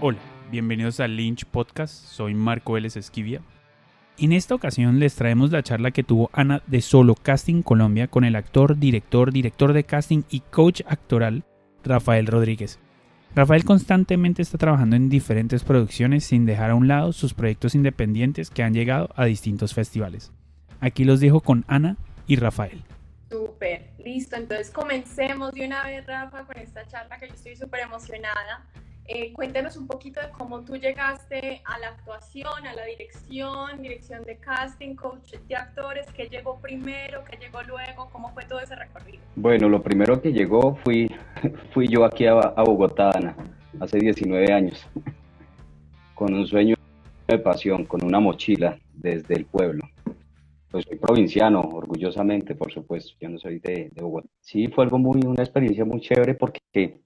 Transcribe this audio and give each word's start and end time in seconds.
Hola, 0.00 0.18
bienvenidos 0.50 0.98
al 1.00 1.16
Lynch 1.16 1.46
Podcast, 1.46 1.94
soy 1.94 2.34
Marco 2.34 2.72
Vélez 2.72 2.96
Esquivia. 2.96 3.40
En 4.18 4.32
esta 4.32 4.54
ocasión 4.54 4.98
les 4.98 5.14
traemos 5.14 5.52
la 5.52 5.62
charla 5.62 5.92
que 5.92 6.02
tuvo 6.02 6.30
Ana 6.32 6.62
de 6.66 6.80
Solo 6.80 7.14
Casting 7.14 7.62
Colombia 7.62 8.08
con 8.08 8.24
el 8.24 8.34
actor, 8.36 8.76
director, 8.76 9.32
director 9.32 9.72
de 9.72 9.84
casting 9.84 10.22
y 10.28 10.40
coach 10.40 10.82
actoral 10.86 11.44
Rafael 11.84 12.26
Rodríguez. 12.26 12.80
Rafael 13.34 13.64
constantemente 13.64 14.42
está 14.42 14.58
trabajando 14.58 14.96
en 14.96 15.08
diferentes 15.08 15.64
producciones 15.64 16.24
sin 16.24 16.44
dejar 16.44 16.70
a 16.70 16.74
un 16.74 16.88
lado 16.88 17.12
sus 17.12 17.32
proyectos 17.32 17.74
independientes 17.74 18.50
que 18.50 18.62
han 18.62 18.74
llegado 18.74 19.10
a 19.16 19.24
distintos 19.24 19.74
festivales. 19.74 20.32
Aquí 20.80 21.04
los 21.04 21.20
dejo 21.20 21.40
con 21.40 21.64
Ana 21.68 21.96
y 22.26 22.36
Rafael. 22.36 22.82
Súper, 23.30 23.90
listo. 24.04 24.36
Entonces 24.36 24.70
comencemos 24.70 25.52
de 25.52 25.66
una 25.66 25.84
vez, 25.84 26.06
Rafa, 26.06 26.44
con 26.44 26.58
esta 26.58 26.86
charla 26.86 27.18
que 27.18 27.28
yo 27.28 27.34
estoy 27.34 27.56
súper 27.56 27.80
emocionada. 27.80 28.66
Eh, 29.06 29.34
cuéntanos 29.34 29.76
un 29.76 29.86
poquito 29.86 30.18
de 30.18 30.30
cómo 30.30 30.62
tú 30.62 30.76
llegaste 30.76 31.60
a 31.66 31.78
la 31.78 31.88
actuación, 31.88 32.66
a 32.66 32.72
la 32.72 32.86
dirección, 32.86 33.82
dirección 33.82 34.24
de 34.24 34.38
casting, 34.38 34.94
coach 34.94 35.34
de 35.46 35.56
actores, 35.56 36.06
qué 36.16 36.26
llegó 36.28 36.58
primero, 36.58 37.22
qué 37.30 37.36
llegó 37.36 37.62
luego, 37.64 38.08
cómo 38.10 38.32
fue 38.32 38.46
todo 38.46 38.60
ese 38.60 38.74
recorrido. 38.74 39.22
Bueno, 39.36 39.68
lo 39.68 39.82
primero 39.82 40.22
que 40.22 40.32
llegó 40.32 40.76
fui, 40.76 41.14
fui 41.74 41.86
yo 41.86 42.06
aquí 42.06 42.24
a, 42.26 42.32
a 42.32 42.62
Bogotá, 42.62 43.10
Ana, 43.14 43.36
hace 43.78 43.98
19 43.98 44.50
años, 44.50 44.86
con 46.14 46.32
un 46.32 46.46
sueño 46.46 46.74
de 47.28 47.38
pasión, 47.38 47.84
con 47.84 48.02
una 48.02 48.20
mochila 48.20 48.78
desde 48.94 49.34
el 49.34 49.44
pueblo. 49.44 49.86
Pues 50.70 50.86
soy 50.86 50.96
provinciano, 50.96 51.60
orgullosamente, 51.60 52.54
por 52.54 52.72
supuesto, 52.72 53.12
yo 53.20 53.28
no 53.28 53.38
soy 53.38 53.58
de, 53.58 53.90
de 53.92 54.02
Bogotá. 54.02 54.28
Sí, 54.40 54.68
fue 54.68 54.84
algo 54.84 54.98
muy, 54.98 55.20
una 55.26 55.42
experiencia 55.42 55.84
muy 55.84 56.00
chévere 56.00 56.34
porque 56.34 57.04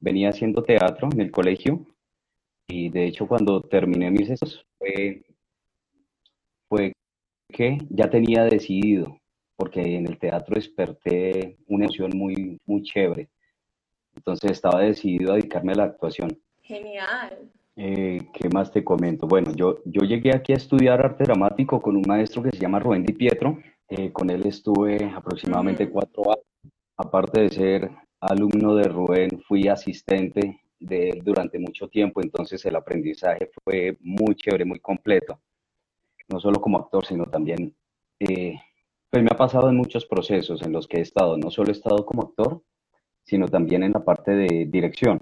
venía 0.00 0.30
haciendo 0.30 0.62
teatro 0.62 1.08
en 1.12 1.20
el 1.20 1.30
colegio 1.30 1.86
y 2.66 2.88
de 2.88 3.06
hecho 3.06 3.26
cuando 3.26 3.60
terminé 3.60 4.10
mis 4.10 4.30
estudios 4.30 4.66
fue, 4.78 5.22
fue 6.68 6.92
que 7.48 7.78
ya 7.90 8.08
tenía 8.08 8.44
decidido, 8.44 9.18
porque 9.56 9.80
en 9.96 10.06
el 10.06 10.18
teatro 10.18 10.54
desperté 10.54 11.56
una 11.66 11.84
emoción 11.84 12.12
muy, 12.16 12.58
muy 12.64 12.82
chévere. 12.82 13.28
Entonces 14.14 14.52
estaba 14.52 14.80
decidido 14.80 15.32
a 15.32 15.36
dedicarme 15.36 15.72
a 15.72 15.76
la 15.76 15.84
actuación. 15.84 16.38
Genial. 16.62 17.50
Eh, 17.76 18.20
¿Qué 18.32 18.48
más 18.48 18.70
te 18.70 18.84
comento? 18.84 19.26
Bueno, 19.26 19.52
yo, 19.54 19.78
yo 19.84 20.02
llegué 20.02 20.34
aquí 20.34 20.52
a 20.52 20.56
estudiar 20.56 21.04
arte 21.04 21.24
dramático 21.24 21.80
con 21.80 21.96
un 21.96 22.04
maestro 22.06 22.42
que 22.42 22.50
se 22.50 22.58
llama 22.58 22.78
Rubén 22.78 23.04
Di 23.04 23.12
Pietro. 23.12 23.58
Eh, 23.88 24.12
con 24.12 24.30
él 24.30 24.46
estuve 24.46 25.04
aproximadamente 25.04 25.88
cuatro 25.88 26.30
años. 26.30 26.44
Aparte 26.96 27.40
de 27.40 27.50
ser 27.50 27.90
alumno 28.20 28.74
de 28.74 28.84
Rubén, 28.88 29.40
fui 29.46 29.68
asistente 29.68 30.60
de 30.78 31.10
él 31.10 31.22
durante 31.22 31.58
mucho 31.58 31.88
tiempo, 31.88 32.22
entonces 32.22 32.64
el 32.64 32.76
aprendizaje 32.76 33.50
fue 33.64 33.96
muy 34.00 34.34
chévere, 34.34 34.64
muy 34.64 34.80
completo, 34.80 35.40
no 36.28 36.40
solo 36.40 36.60
como 36.60 36.78
actor, 36.78 37.04
sino 37.04 37.26
también, 37.26 37.74
eh, 38.18 38.54
pues 39.10 39.22
me 39.22 39.30
ha 39.32 39.36
pasado 39.36 39.68
en 39.70 39.76
muchos 39.76 40.06
procesos 40.06 40.62
en 40.62 40.72
los 40.72 40.86
que 40.86 40.98
he 40.98 41.02
estado, 41.02 41.36
no 41.36 41.50
solo 41.50 41.70
he 41.70 41.72
estado 41.72 42.04
como 42.06 42.22
actor, 42.22 42.62
sino 43.24 43.48
también 43.48 43.82
en 43.82 43.92
la 43.92 44.04
parte 44.04 44.32
de 44.32 44.66
dirección. 44.66 45.20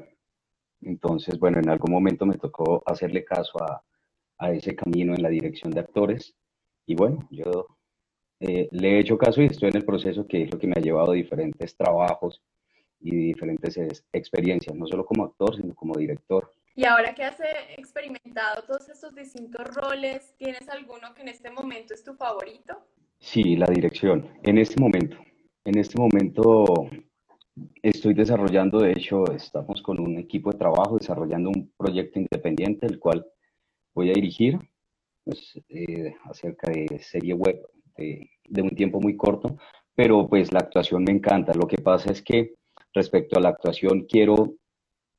Entonces, 0.83 1.39
bueno, 1.39 1.59
en 1.59 1.69
algún 1.69 1.93
momento 1.93 2.27
me 2.27 2.39
tocó 2.39 2.83
hacerle 2.87 3.25
caso 3.25 3.63
a, 3.63 3.83
a 4.39 4.53
ese 4.53 4.75
camino 4.75 5.15
en 5.15 5.23
la 5.23 5.29
dirección 5.29 5.73
de 5.73 5.81
actores 5.81 6.35
y 6.87 6.95
bueno, 6.95 7.29
yo 7.31 7.67
eh, 8.41 8.69
le 8.71 8.97
he 8.97 9.01
hecho 9.01 9.19
caso 9.19 9.43
y 9.43 9.47
estoy 9.47 9.71
en 9.71 9.77
el 9.77 9.85
proceso 9.85 10.27
que 10.27 10.45
es 10.45 10.53
lo 10.53 10.59
que 10.59 10.67
me 10.67 10.75
ha 10.77 10.81
llevado 10.81 11.11
a 11.11 11.15
diferentes 11.15 11.77
trabajos 11.77 12.43
y 13.01 13.15
diferentes 13.15 13.79
experiencias, 14.13 14.75
no 14.77 14.87
solo 14.87 15.05
como 15.05 15.25
actor, 15.25 15.57
sino 15.57 15.75
como 15.75 15.95
director. 15.97 16.53
Y 16.75 16.85
ahora 16.85 17.15
que 17.15 17.25
has 17.25 17.39
experimentado 17.77 18.63
todos 18.63 18.89
estos 18.89 19.15
distintos 19.15 19.75
roles, 19.75 20.35
¿tienes 20.37 20.69
alguno 20.69 21.13
que 21.15 21.23
en 21.23 21.29
este 21.29 21.51
momento 21.51 21.93
es 21.93 22.05
tu 22.05 22.15
favorito? 22.15 22.87
Sí, 23.19 23.57
la 23.57 23.67
dirección. 23.67 24.29
En 24.45 24.58
este 24.58 24.81
momento, 24.81 25.17
en 25.64 25.79
este 25.79 25.98
momento 25.98 26.89
estoy 27.83 28.14
desarrollando, 28.14 28.79
de 28.79 28.92
hecho, 28.92 29.25
estamos 29.33 29.83
con 29.83 29.98
un 29.98 30.19
equipo 30.19 30.53
de 30.53 30.58
trabajo 30.58 30.98
desarrollando 30.98 31.51
un 31.51 31.73
proyecto 31.77 32.20
independiente, 32.20 32.87
el 32.87 33.01
cual 33.01 33.27
voy 33.92 34.11
a 34.11 34.14
dirigir, 34.14 34.58
pues, 35.25 35.61
eh, 35.69 36.14
acerca 36.25 36.70
de 36.70 37.01
serie 37.01 37.35
web 37.35 37.61
de, 37.97 38.31
de 38.48 38.63
un 38.63 38.70
tiempo 38.70 39.01
muy 39.01 39.17
corto, 39.17 39.58
pero 39.97 40.29
pues 40.29 40.53
la 40.53 40.61
actuación 40.61 41.03
me 41.03 41.11
encanta. 41.11 41.53
Lo 41.55 41.67
que 41.67 41.79
pasa 41.79 42.13
es 42.13 42.23
que 42.23 42.55
respecto 42.93 43.39
a 43.39 43.43
la 43.43 43.51
actuación, 43.51 44.07
quiero 44.09 44.55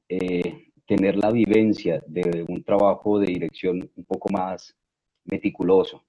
eh, 0.07 0.71
tener 0.85 1.17
la 1.17 1.31
vivencia 1.31 2.03
de 2.07 2.43
un 2.47 2.63
trabajo 2.63 3.19
de 3.19 3.27
dirección 3.27 3.89
un 3.95 4.03
poco 4.05 4.29
más 4.29 4.75
meticuloso. 5.25 6.03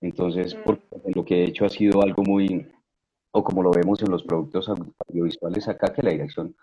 Entonces, 0.00 0.54
mm. 0.54 0.58
porque 0.64 0.86
lo 1.14 1.24
que 1.24 1.40
he 1.40 1.44
hecho 1.48 1.64
ha 1.64 1.68
sido 1.68 2.00
algo 2.02 2.22
muy, 2.22 2.66
o 3.32 3.42
como 3.42 3.62
lo 3.62 3.72
vemos 3.72 4.00
en 4.02 4.10
los 4.10 4.22
productos 4.22 4.68
audiovisuales 5.08 5.68
acá, 5.68 5.92
que 5.92 6.02
la 6.02 6.10
dirección, 6.12 6.54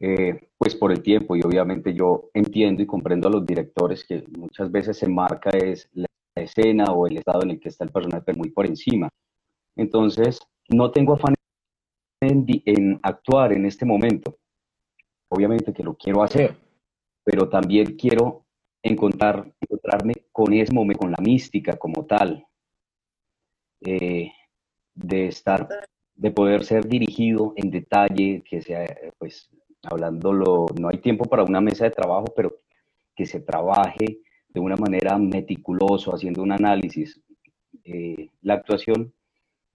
eh, 0.00 0.48
pues 0.56 0.74
por 0.74 0.92
el 0.92 1.02
tiempo, 1.02 1.36
y 1.36 1.42
obviamente 1.42 1.94
yo 1.94 2.30
entiendo 2.32 2.82
y 2.82 2.86
comprendo 2.86 3.28
a 3.28 3.32
los 3.32 3.46
directores 3.46 4.04
que 4.04 4.24
muchas 4.38 4.70
veces 4.70 4.96
se 4.96 5.08
marca 5.08 5.50
es 5.50 5.88
la 5.92 6.06
escena 6.34 6.84
o 6.86 7.06
el 7.06 7.18
estado 7.18 7.42
en 7.42 7.50
el 7.50 7.60
que 7.60 7.68
está 7.68 7.84
el 7.84 7.92
personaje, 7.92 8.22
pero 8.24 8.38
muy 8.38 8.50
por 8.50 8.66
encima. 8.66 9.08
Entonces, 9.76 10.40
no 10.68 10.90
tengo 10.90 11.14
afán 11.14 11.34
en, 12.24 13.00
actuar 13.02 13.52
en 13.52 13.66
este 13.66 13.84
momento. 13.84 14.38
Obviamente 15.28 15.72
que 15.72 15.82
lo 15.82 15.94
quiero 15.94 16.22
hacer, 16.22 16.56
pero 17.22 17.48
también 17.48 17.96
quiero 17.96 18.44
encontrar, 18.82 19.52
encontrarme 19.60 20.14
con 20.30 20.52
ese 20.52 20.72
momento, 20.72 21.00
con 21.00 21.10
la 21.10 21.22
mística 21.22 21.76
como 21.76 22.04
tal, 22.04 22.46
eh, 23.80 24.30
de 24.94 25.26
estar, 25.26 25.68
de 26.14 26.30
poder 26.30 26.64
ser 26.64 26.86
dirigido 26.86 27.52
en 27.56 27.70
detalle, 27.70 28.42
que 28.48 28.62
sea, 28.62 28.86
pues, 29.18 29.50
hablándolo, 29.82 30.66
no 30.80 30.88
hay 30.88 30.98
tiempo 30.98 31.24
para 31.24 31.44
una 31.44 31.60
mesa 31.60 31.84
de 31.84 31.90
trabajo, 31.90 32.26
pero 32.36 32.60
que 33.14 33.26
se 33.26 33.40
trabaje 33.40 34.20
de 34.48 34.60
una 34.60 34.76
manera 34.76 35.18
meticulosa, 35.18 36.12
haciendo 36.12 36.42
un 36.42 36.52
análisis. 36.52 37.20
Eh, 37.84 38.30
la 38.42 38.54
actuación 38.54 39.12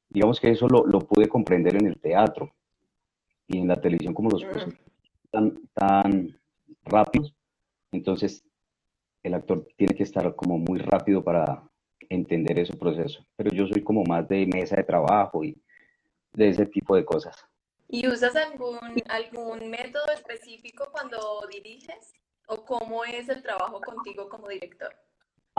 digamos 0.10 0.40
que 0.40 0.50
eso 0.50 0.68
lo, 0.68 0.86
lo, 0.86 1.00
pude 1.00 1.28
comprender 1.28 1.76
en 1.76 1.88
el 1.88 2.00
teatro 2.00 2.54
y 3.48 3.60
en 3.60 3.68
la 3.68 3.80
televisión 3.80 4.14
como 4.14 4.30
los 4.30 4.44
procesos 4.44 4.80
tan, 5.32 5.60
tan 5.74 6.40
rápidos, 6.84 7.34
entonces 7.92 8.44
el 9.24 9.34
actor 9.34 9.68
tiene 9.76 9.96
que 9.96 10.04
estar 10.04 10.36
como 10.36 10.58
muy 10.58 10.80
rápido 10.80 11.24
para 11.24 11.64
entender 12.10 12.60
ese 12.60 12.76
proceso. 12.76 13.26
Pero 13.36 13.52
yo 13.52 13.68
soy 13.68 13.84
como 13.84 14.04
más 14.04 14.28
de 14.28 14.46
mesa 14.48 14.76
de 14.76 14.84
trabajo 14.84 15.44
y 15.44 15.62
de 16.34 16.50
ese 16.50 16.66
tipo 16.66 16.96
de 16.96 17.06
cosas. 17.06 17.36
¿Y 17.88 18.08
usas 18.08 18.36
algún, 18.36 18.80
algún 19.08 19.70
método 19.70 20.06
específico 20.14 20.90
cuando 20.92 21.18
diriges? 21.52 22.14
¿O 22.48 22.64
cómo 22.64 23.04
es 23.04 23.30
el 23.30 23.42
trabajo 23.42 23.82
contigo 23.82 24.30
como 24.30 24.48
director? 24.48 24.96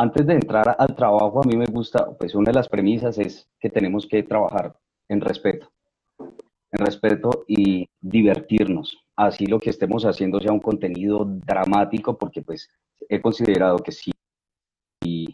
Antes 0.01 0.27
de 0.27 0.33
entrar 0.33 0.77
al 0.79 0.95
trabajo, 0.97 1.43
a 1.43 1.47
mí 1.47 1.59
me 1.59 1.67
gusta, 1.67 2.17
pues 2.19 2.35
una 2.35 2.51
de 2.51 2.55
las 2.55 2.71
premisas 2.71 3.19
es 3.19 3.47
que 3.61 3.69
tenemos 3.69 4.07
que 4.07 4.23
trabajar 4.23 4.75
en 5.09 5.21
respeto, 5.21 5.71
en 6.19 6.87
respeto 6.87 7.45
y 7.47 7.87
divertirnos. 8.01 8.97
Así 9.15 9.45
lo 9.45 9.59
que 9.61 9.69
estemos 9.69 10.07
haciendo 10.07 10.41
sea 10.41 10.53
un 10.53 10.61
contenido 10.61 11.27
dramático, 11.27 12.17
porque 12.17 12.41
pues 12.41 12.71
he 13.11 13.21
considerado 13.21 13.77
que 13.77 13.93
sí, 13.93 14.11
y 15.05 15.29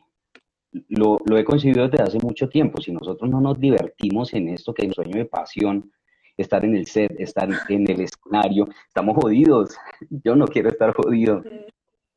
lo, 0.89 1.19
lo 1.25 1.39
he 1.39 1.45
considerado 1.45 1.89
desde 1.89 2.03
hace 2.03 2.19
mucho 2.19 2.49
tiempo, 2.49 2.83
si 2.83 2.91
nosotros 2.91 3.31
no 3.31 3.41
nos 3.41 3.61
divertimos 3.61 4.35
en 4.35 4.49
esto, 4.49 4.75
que 4.75 4.83
es 4.83 4.89
un 4.89 4.95
sueño 4.95 5.17
de 5.17 5.27
pasión, 5.27 5.93
estar 6.37 6.65
en 6.65 6.75
el 6.75 6.87
set, 6.87 7.15
estar 7.21 7.49
en 7.69 7.89
el 7.89 8.01
escenario, 8.01 8.69
estamos 8.89 9.17
jodidos. 9.17 9.77
Yo 10.25 10.35
no 10.35 10.47
quiero 10.49 10.71
estar 10.71 10.93
jodido. 10.93 11.45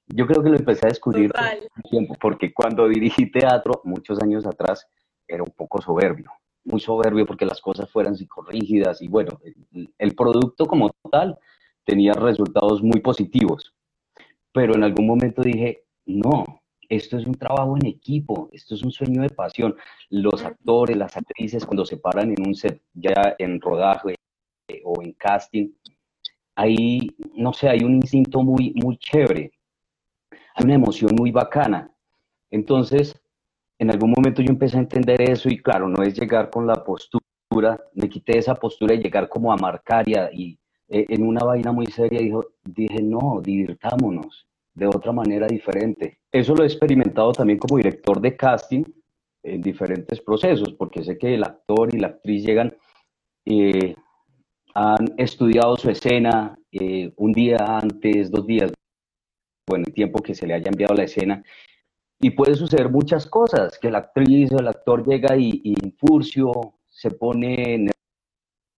Yo 0.10 0.26
creo 0.26 0.42
que 0.42 0.50
lo 0.50 0.58
empecé 0.58 0.88
a 0.88 0.90
descubrir 0.90 1.32
tiempo, 1.90 2.16
porque 2.20 2.52
cuando 2.52 2.88
dirigí 2.88 3.32
teatro, 3.32 3.82
muchos 3.84 4.20
años 4.22 4.46
atrás, 4.46 4.88
era 5.28 5.44
un 5.44 5.52
poco 5.52 5.82
soberbio, 5.82 6.32
muy 6.64 6.80
soberbio 6.80 7.26
porque 7.26 7.46
las 7.46 7.62
cosas 7.62 7.90
fueran 7.92 8.16
psicorrígidas 8.16 9.02
y 9.02 9.08
bueno, 9.08 9.40
el, 9.72 9.94
el 9.98 10.16
producto 10.16 10.66
como 10.66 10.90
tal 11.12 11.38
tenía 11.84 12.14
resultados 12.14 12.82
muy 12.82 13.02
positivos. 13.02 13.74
Pero 14.52 14.74
en 14.74 14.84
algún 14.84 15.06
momento 15.06 15.44
dije, 15.44 15.86
no, 16.08 16.44
esto 16.90 17.18
es 17.18 17.28
un 17.28 17.36
trabajo 17.36 17.78
en 17.78 17.86
equipo, 17.86 18.50
esto 18.52 18.74
es 18.74 18.82
un 18.82 18.92
sueño 18.92 19.22
de 19.22 19.30
pasión. 19.30 19.76
Los 20.10 20.44
actores, 20.44 20.98
las 20.98 21.16
actrices, 21.16 21.66
cuando 21.66 21.86
se 21.86 21.98
paran 21.98 22.32
en 22.32 22.48
un 22.48 22.56
set, 22.56 22.82
ya 22.94 23.36
en 23.38 23.62
rodaje 23.62 24.16
o 24.84 25.04
en 25.04 25.14
casting, 25.14 25.70
ahí, 26.56 27.16
no 27.36 27.54
sé, 27.54 27.70
hay 27.70 27.84
un 27.84 27.96
instinto 27.98 28.42
muy, 28.42 28.74
muy 28.76 28.98
chévere 28.98 29.52
una 30.64 30.76
emoción 30.76 31.16
muy 31.18 31.32
bacana. 31.32 31.92
Entonces, 32.52 33.20
en 33.78 33.90
algún 33.90 34.12
momento 34.12 34.42
yo 34.42 34.50
empecé 34.50 34.78
a 34.78 34.82
entender 34.82 35.22
eso 35.22 35.50
y 35.50 35.58
claro, 35.58 35.88
no 35.88 36.04
es 36.04 36.20
llegar 36.20 36.50
con 36.50 36.68
la 36.68 36.84
postura, 36.84 37.80
me 37.94 38.10
quité 38.10 38.38
esa 38.38 38.56
postura 38.56 38.94
y 38.94 39.02
llegar 39.02 39.30
como 39.30 39.52
a 39.52 39.58
marcar 39.58 40.06
y, 40.08 40.60
eh, 40.90 41.06
en 41.08 41.26
una 41.26 41.46
vaina 41.46 41.72
muy 41.72 41.88
seria, 41.88 42.20
dijo, 42.20 42.46
dije, 42.64 43.02
no, 43.02 43.42
divirtámonos 43.42 44.48
de 44.74 44.88
otra 44.88 45.12
manera 45.12 45.48
diferente. 45.48 46.20
Eso 46.32 46.56
lo 46.56 46.64
he 46.64 46.68
experimentado 46.68 47.32
también 47.32 47.60
como 47.60 47.78
director 47.78 48.20
de 48.20 48.36
casting 48.36 48.84
en 49.44 49.62
diferentes 49.62 50.20
procesos, 50.22 50.74
porque 50.74 51.04
sé 51.04 51.18
que 51.18 51.36
el 51.36 51.44
actor 51.44 51.94
y 51.94 52.00
la 52.00 52.08
actriz 52.08 52.46
llegan, 52.46 52.76
eh, 53.46 53.96
han 54.76 55.14
estudiado 55.18 55.78
su 55.78 55.90
escena 55.90 56.58
eh, 56.72 57.12
un 57.16 57.32
día 57.32 57.58
antes, 57.60 58.30
dos 58.30 58.46
días, 58.46 58.72
bueno, 59.70 59.86
el 59.88 59.94
tiempo 59.94 60.22
que 60.22 60.36
se 60.36 60.48
le 60.48 60.56
haya 60.56 60.70
enviado 60.70 60.96
la 60.96 61.04
escena, 61.04 61.44
y 62.20 62.32
puede 62.32 62.56
suceder 62.56 62.90
muchas 62.90 63.26
cosas, 63.26 63.80
que 63.80 63.90
la 63.90 64.00
actriz 64.00 64.52
o 64.52 64.60
el 64.60 64.68
actor 64.68 65.08
llega 65.08 65.38
y, 65.38 65.62
y 65.64 65.76
se 66.90 67.12
pone 67.12 67.90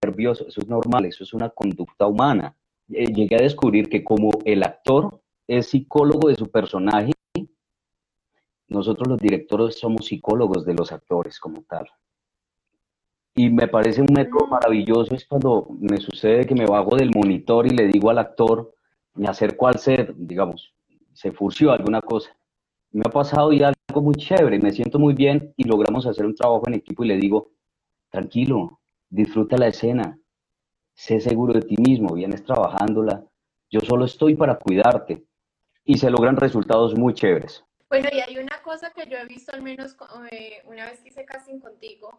nervioso, 0.04 0.46
eso 0.46 0.60
es 0.60 0.68
normal, 0.68 1.06
eso 1.06 1.24
es 1.24 1.34
una 1.34 1.50
conducta 1.50 2.06
humana. 2.06 2.56
Eh, 2.88 3.12
llegué 3.12 3.36
a 3.36 3.42
descubrir 3.42 3.88
que 3.88 4.04
como 4.04 4.30
el 4.44 4.62
actor 4.62 5.20
es 5.48 5.70
psicólogo 5.70 6.28
de 6.28 6.36
su 6.36 6.50
personaje, 6.50 7.12
nosotros 8.68 9.08
los 9.08 9.18
directores 9.18 9.78
somos 9.78 10.06
psicólogos 10.06 10.64
de 10.64 10.74
los 10.74 10.92
actores 10.92 11.38
como 11.40 11.62
tal. 11.62 11.88
Y 13.34 13.50
me 13.50 13.66
parece 13.66 14.02
un 14.02 14.12
método 14.12 14.46
maravilloso 14.46 15.14
es 15.14 15.26
cuando 15.26 15.68
me 15.80 15.98
sucede 15.98 16.46
que 16.46 16.54
me 16.54 16.66
bajo 16.66 16.96
del 16.96 17.10
monitor 17.14 17.66
y 17.66 17.70
le 17.70 17.86
digo 17.86 18.10
al 18.10 18.18
actor, 18.18 18.74
me 19.14 19.26
acerco 19.26 19.66
al 19.66 19.78
ser, 19.78 20.14
digamos, 20.16 20.74
se 21.22 21.30
furció 21.30 21.70
alguna 21.70 22.00
cosa. 22.00 22.36
Me 22.90 23.04
ha 23.06 23.10
pasado 23.10 23.52
y 23.52 23.62
algo 23.62 24.02
muy 24.02 24.16
chévere, 24.16 24.58
me 24.58 24.72
siento 24.72 24.98
muy 24.98 25.14
bien 25.14 25.54
y 25.56 25.62
logramos 25.62 26.04
hacer 26.04 26.26
un 26.26 26.34
trabajo 26.34 26.64
en 26.66 26.74
equipo 26.74 27.04
y 27.04 27.08
le 27.08 27.16
digo, 27.16 27.52
tranquilo, 28.10 28.80
disfruta 29.08 29.56
la 29.56 29.68
escena, 29.68 30.18
sé 30.94 31.20
seguro 31.20 31.52
de 31.52 31.62
ti 31.62 31.76
mismo, 31.76 32.12
vienes 32.14 32.42
trabajándola, 32.42 33.24
yo 33.70 33.80
solo 33.80 34.04
estoy 34.04 34.34
para 34.34 34.58
cuidarte 34.58 35.24
y 35.84 35.96
se 35.96 36.10
logran 36.10 36.36
resultados 36.36 36.96
muy 36.96 37.14
chéveres. 37.14 37.64
Bueno, 37.88 38.08
y 38.12 38.18
hay 38.18 38.38
una 38.38 38.60
cosa 38.62 38.90
que 38.90 39.08
yo 39.08 39.16
he 39.16 39.26
visto 39.26 39.52
al 39.54 39.62
menos 39.62 39.96
eh, 40.32 40.62
una 40.66 40.86
vez 40.86 41.00
que 41.00 41.10
hice 41.10 41.24
casting 41.24 41.60
contigo, 41.60 42.18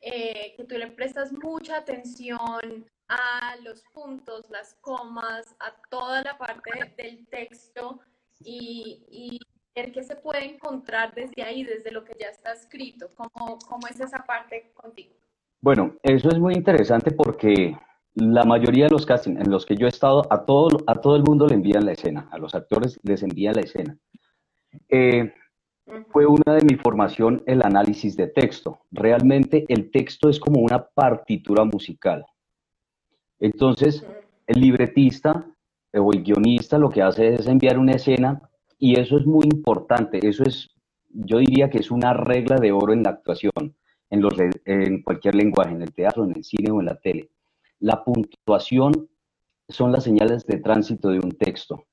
eh, 0.00 0.54
que 0.56 0.64
tú 0.64 0.76
le 0.76 0.88
prestas 0.88 1.32
mucha 1.32 1.76
atención 1.76 2.90
a 3.08 3.54
los 3.62 3.84
puntos, 3.94 4.50
las 4.50 4.74
comas, 4.80 5.54
a 5.60 5.72
toda 5.90 6.22
la 6.22 6.36
parte 6.36 6.92
del 6.96 7.24
texto 7.28 8.00
y, 8.44 9.04
y 9.10 9.40
ver 9.74 9.92
qué 9.92 10.02
se 10.02 10.16
puede 10.16 10.44
encontrar 10.44 11.14
desde 11.14 11.42
ahí, 11.42 11.64
desde 11.64 11.90
lo 11.90 12.04
que 12.04 12.14
ya 12.18 12.28
está 12.28 12.52
escrito. 12.52 13.10
¿Cómo, 13.14 13.58
cómo 13.66 13.86
es 13.88 14.00
esa 14.00 14.24
parte 14.24 14.72
contigo? 14.74 15.14
Bueno, 15.60 15.96
eso 16.02 16.28
es 16.28 16.38
muy 16.38 16.54
interesante 16.54 17.12
porque 17.12 17.76
la 18.14 18.44
mayoría 18.44 18.84
de 18.84 18.90
los 18.90 19.06
castings 19.06 19.40
en 19.40 19.50
los 19.50 19.64
que 19.64 19.76
yo 19.76 19.86
he 19.86 19.88
estado, 19.88 20.22
a 20.30 20.44
todo, 20.44 20.78
a 20.86 20.96
todo 20.96 21.16
el 21.16 21.22
mundo 21.22 21.46
le 21.46 21.54
envían 21.54 21.86
la 21.86 21.92
escena, 21.92 22.28
a 22.30 22.38
los 22.38 22.54
actores 22.54 22.98
les 23.02 23.22
envían 23.22 23.54
la 23.54 23.62
escena. 23.62 23.96
Eh, 24.88 25.32
fue 26.10 26.26
una 26.26 26.54
de 26.54 26.64
mi 26.64 26.76
formación 26.76 27.42
el 27.46 27.62
análisis 27.62 28.16
de 28.16 28.28
texto. 28.28 28.80
Realmente 28.90 29.64
el 29.68 29.90
texto 29.90 30.28
es 30.28 30.38
como 30.38 30.60
una 30.60 30.84
partitura 30.84 31.64
musical. 31.64 32.24
Entonces, 33.40 34.06
el 34.46 34.60
libretista 34.60 35.44
o 35.94 36.12
el 36.12 36.22
guionista 36.22 36.78
lo 36.78 36.90
que 36.90 37.02
hace 37.02 37.34
es 37.34 37.46
enviar 37.46 37.78
una 37.78 37.92
escena 37.92 38.40
y 38.78 38.98
eso 38.98 39.18
es 39.18 39.26
muy 39.26 39.44
importante. 39.44 40.26
Eso 40.26 40.44
es, 40.44 40.70
yo 41.10 41.38
diría 41.38 41.70
que 41.70 41.78
es 41.78 41.90
una 41.90 42.14
regla 42.14 42.56
de 42.56 42.72
oro 42.72 42.92
en 42.92 43.02
la 43.02 43.10
actuación 43.10 43.76
en, 44.10 44.20
los, 44.20 44.34
en 44.64 45.02
cualquier 45.02 45.34
lenguaje, 45.34 45.72
en 45.72 45.82
el 45.82 45.92
teatro, 45.92 46.24
en 46.24 46.36
el 46.36 46.44
cine 46.44 46.70
o 46.70 46.80
en 46.80 46.86
la 46.86 46.98
tele. 46.98 47.30
La 47.80 48.04
puntuación 48.04 49.08
son 49.68 49.92
las 49.92 50.04
señales 50.04 50.46
de 50.46 50.58
tránsito 50.58 51.08
de 51.08 51.18
un 51.18 51.32
texto. 51.32 51.84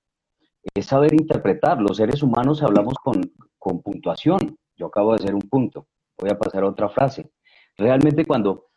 Es 0.74 0.88
saber 0.88 1.14
interpretar. 1.14 1.82
Los 1.82 1.98
seres 1.98 2.22
humanos 2.22 2.62
hablamos 2.62 2.96
con, 2.96 3.22
con 3.58 3.82
puntuación. 3.82 4.58
Yo 4.76 4.88
acabo 4.88 5.12
de 5.12 5.24
hacer 5.24 5.34
un 5.34 5.42
punto. 5.42 5.88
Voy 6.18 6.30
a 6.30 6.38
pasar 6.38 6.64
a 6.64 6.70
otra 6.70 6.90
frase. 6.90 7.32
Realmente 7.78 8.26
cuando 8.26 8.68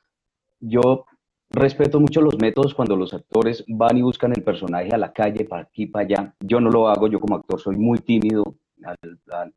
yo 0.60 1.06
respeto 1.52 2.00
mucho 2.00 2.20
los 2.20 2.38
métodos 2.38 2.74
cuando 2.74 2.96
los 2.96 3.12
actores 3.14 3.64
van 3.68 3.98
y 3.98 4.02
buscan 4.02 4.32
el 4.32 4.42
personaje 4.42 4.90
a 4.92 4.98
la 4.98 5.12
calle, 5.12 5.44
para 5.44 5.62
aquí, 5.62 5.86
para 5.86 6.04
allá. 6.04 6.34
Yo 6.40 6.60
no 6.60 6.70
lo 6.70 6.88
hago, 6.88 7.08
yo 7.08 7.20
como 7.20 7.36
actor 7.36 7.60
soy 7.60 7.76
muy 7.76 7.98
tímido 7.98 8.56
al, 8.84 9.54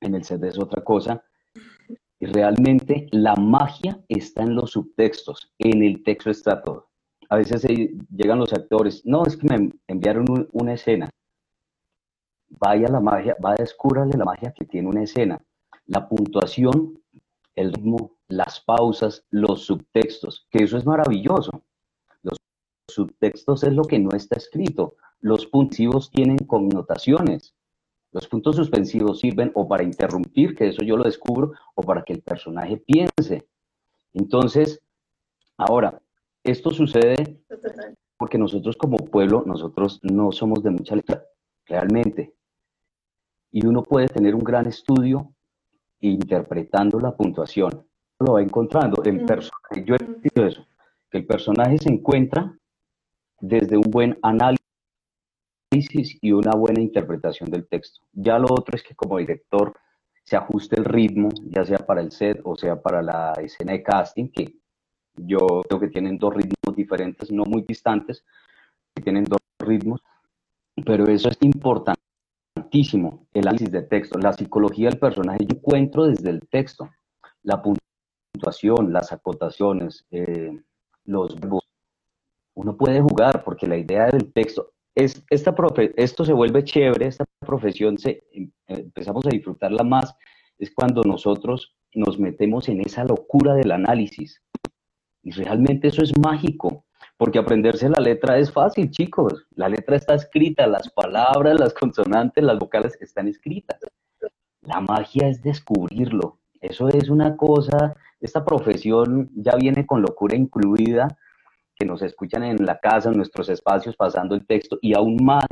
En 0.00 0.14
el 0.14 0.24
set 0.24 0.42
es 0.44 0.58
otra 0.58 0.82
cosa. 0.84 1.22
Y 2.18 2.26
realmente 2.26 3.06
la 3.12 3.34
magia 3.34 3.98
está 4.08 4.42
en 4.42 4.54
los 4.54 4.72
subtextos, 4.72 5.52
en 5.58 5.82
el 5.82 6.02
texto 6.02 6.30
está 6.30 6.60
todo. 6.62 6.90
A 7.30 7.36
veces 7.36 7.64
llegan 7.64 8.38
los 8.38 8.52
actores, 8.52 9.06
no, 9.06 9.24
es 9.24 9.36
que 9.36 9.46
me 9.46 9.72
enviaron 9.86 10.26
una 10.52 10.74
escena. 10.74 11.08
Vaya 12.48 12.88
la 12.88 13.00
magia, 13.00 13.36
va 13.42 13.52
a 13.52 13.54
descúbrale 13.54 14.18
la 14.18 14.24
magia 14.24 14.52
que 14.52 14.66
tiene 14.66 14.88
una 14.88 15.04
escena. 15.04 15.40
La 15.86 16.08
puntuación, 16.08 17.00
el 17.54 17.72
ritmo, 17.72 18.16
las 18.30 18.60
pausas, 18.60 19.24
los 19.30 19.64
subtextos, 19.64 20.46
que 20.50 20.64
eso 20.64 20.78
es 20.78 20.86
maravilloso. 20.86 21.50
Los 22.22 22.38
subtextos 22.88 23.64
es 23.64 23.72
lo 23.72 23.82
que 23.82 23.98
no 23.98 24.10
está 24.10 24.36
escrito. 24.36 24.96
Los 25.20 25.46
puntivos 25.46 26.10
tienen 26.10 26.38
connotaciones. 26.38 27.54
Los 28.12 28.26
puntos 28.28 28.56
suspensivos 28.56 29.20
sirven 29.20 29.52
o 29.54 29.68
para 29.68 29.84
interrumpir, 29.84 30.54
que 30.54 30.68
eso 30.68 30.82
yo 30.82 30.96
lo 30.96 31.04
descubro, 31.04 31.52
o 31.74 31.82
para 31.82 32.02
que 32.02 32.12
el 32.12 32.22
personaje 32.22 32.76
piense. 32.78 33.48
Entonces, 34.12 34.80
ahora, 35.56 36.00
esto 36.42 36.70
sucede 36.70 37.42
porque 38.16 38.38
nosotros 38.38 38.76
como 38.76 38.98
pueblo, 38.98 39.44
nosotros 39.46 40.00
no 40.02 40.30
somos 40.30 40.62
de 40.62 40.70
mucha 40.70 40.94
letra, 40.94 41.24
realmente. 41.66 42.34
Y 43.50 43.66
uno 43.66 43.82
puede 43.82 44.08
tener 44.08 44.34
un 44.34 44.44
gran 44.44 44.66
estudio 44.66 45.32
interpretando 46.00 47.00
la 47.00 47.16
puntuación. 47.16 47.89
Lo 48.20 48.34
va 48.34 48.42
encontrando. 48.42 49.02
El 49.02 49.24
personaje, 49.24 49.84
yo 49.84 49.94
he 49.94 50.20
dicho 50.22 50.44
eso, 50.46 50.66
que 51.10 51.18
el 51.18 51.26
personaje 51.26 51.78
se 51.78 51.88
encuentra 51.88 52.54
desde 53.40 53.76
un 53.76 53.90
buen 53.90 54.18
análisis 54.22 54.60
y 56.20 56.32
una 56.32 56.52
buena 56.52 56.80
interpretación 56.80 57.50
del 57.50 57.66
texto. 57.66 58.00
Ya 58.12 58.38
lo 58.38 58.48
otro 58.50 58.76
es 58.76 58.82
que 58.82 58.94
como 58.94 59.18
director 59.18 59.74
se 60.22 60.36
ajuste 60.36 60.76
el 60.76 60.84
ritmo, 60.84 61.30
ya 61.46 61.64
sea 61.64 61.78
para 61.78 62.02
el 62.02 62.12
set 62.12 62.40
o 62.44 62.56
sea 62.56 62.80
para 62.80 63.02
la 63.02 63.32
escena 63.40 63.72
de 63.72 63.82
casting, 63.82 64.28
que 64.28 64.54
yo 65.16 65.62
creo 65.68 65.80
que 65.80 65.88
tienen 65.88 66.18
dos 66.18 66.34
ritmos 66.34 66.76
diferentes, 66.76 67.32
no 67.32 67.44
muy 67.44 67.62
distantes, 67.62 68.24
que 68.94 69.02
tienen 69.02 69.24
dos 69.24 69.40
ritmos, 69.58 70.02
pero 70.84 71.06
eso 71.06 71.28
es 71.28 71.38
importantísimo, 71.40 73.26
el 73.32 73.48
análisis 73.48 73.70
de 73.70 73.82
texto, 73.82 74.18
la 74.18 74.32
psicología 74.32 74.88
del 74.88 74.98
personaje, 74.98 75.46
yo 75.46 75.56
encuentro 75.56 76.04
desde 76.04 76.30
el 76.30 76.40
texto, 76.48 76.90
la 77.42 77.62
puntuación, 78.32 78.92
las 78.92 79.12
acotaciones, 79.12 80.06
eh, 80.10 80.60
los 81.04 81.38
verbos. 81.38 81.64
Uno 82.54 82.76
puede 82.76 83.00
jugar 83.00 83.44
porque 83.44 83.66
la 83.66 83.76
idea 83.76 84.06
del 84.06 84.32
texto, 84.32 84.72
es, 84.94 85.24
esta 85.30 85.54
profe, 85.54 85.92
esto 85.96 86.24
se 86.24 86.32
vuelve 86.32 86.64
chévere, 86.64 87.06
esta 87.06 87.24
profesión 87.40 87.98
se, 87.98 88.22
em, 88.32 88.50
empezamos 88.66 89.26
a 89.26 89.30
disfrutarla 89.30 89.84
más, 89.84 90.14
es 90.58 90.72
cuando 90.74 91.02
nosotros 91.02 91.74
nos 91.94 92.18
metemos 92.18 92.68
en 92.68 92.80
esa 92.80 93.04
locura 93.04 93.54
del 93.54 93.72
análisis. 93.72 94.42
Y 95.22 95.30
realmente 95.32 95.88
eso 95.88 96.02
es 96.02 96.16
mágico, 96.18 96.84
porque 97.16 97.38
aprenderse 97.38 97.88
la 97.88 98.00
letra 98.00 98.38
es 98.38 98.52
fácil, 98.52 98.90
chicos. 98.90 99.46
La 99.54 99.68
letra 99.68 99.96
está 99.96 100.14
escrita, 100.14 100.66
las 100.66 100.90
palabras, 100.90 101.58
las 101.58 101.74
consonantes, 101.74 102.42
las 102.44 102.58
vocales 102.58 102.96
están 103.00 103.28
escritas. 103.28 103.78
La 104.62 104.80
magia 104.80 105.28
es 105.28 105.42
descubrirlo. 105.42 106.39
Eso 106.60 106.88
es 106.88 107.08
una 107.08 107.36
cosa, 107.36 107.96
esta 108.20 108.44
profesión 108.44 109.30
ya 109.34 109.56
viene 109.56 109.86
con 109.86 110.02
locura 110.02 110.36
incluida, 110.36 111.08
que 111.74 111.86
nos 111.86 112.02
escuchan 112.02 112.44
en 112.44 112.64
la 112.66 112.78
casa, 112.78 113.08
en 113.08 113.16
nuestros 113.16 113.48
espacios, 113.48 113.96
pasando 113.96 114.34
el 114.34 114.46
texto, 114.46 114.78
y 114.82 114.94
aún 114.94 115.16
más 115.22 115.46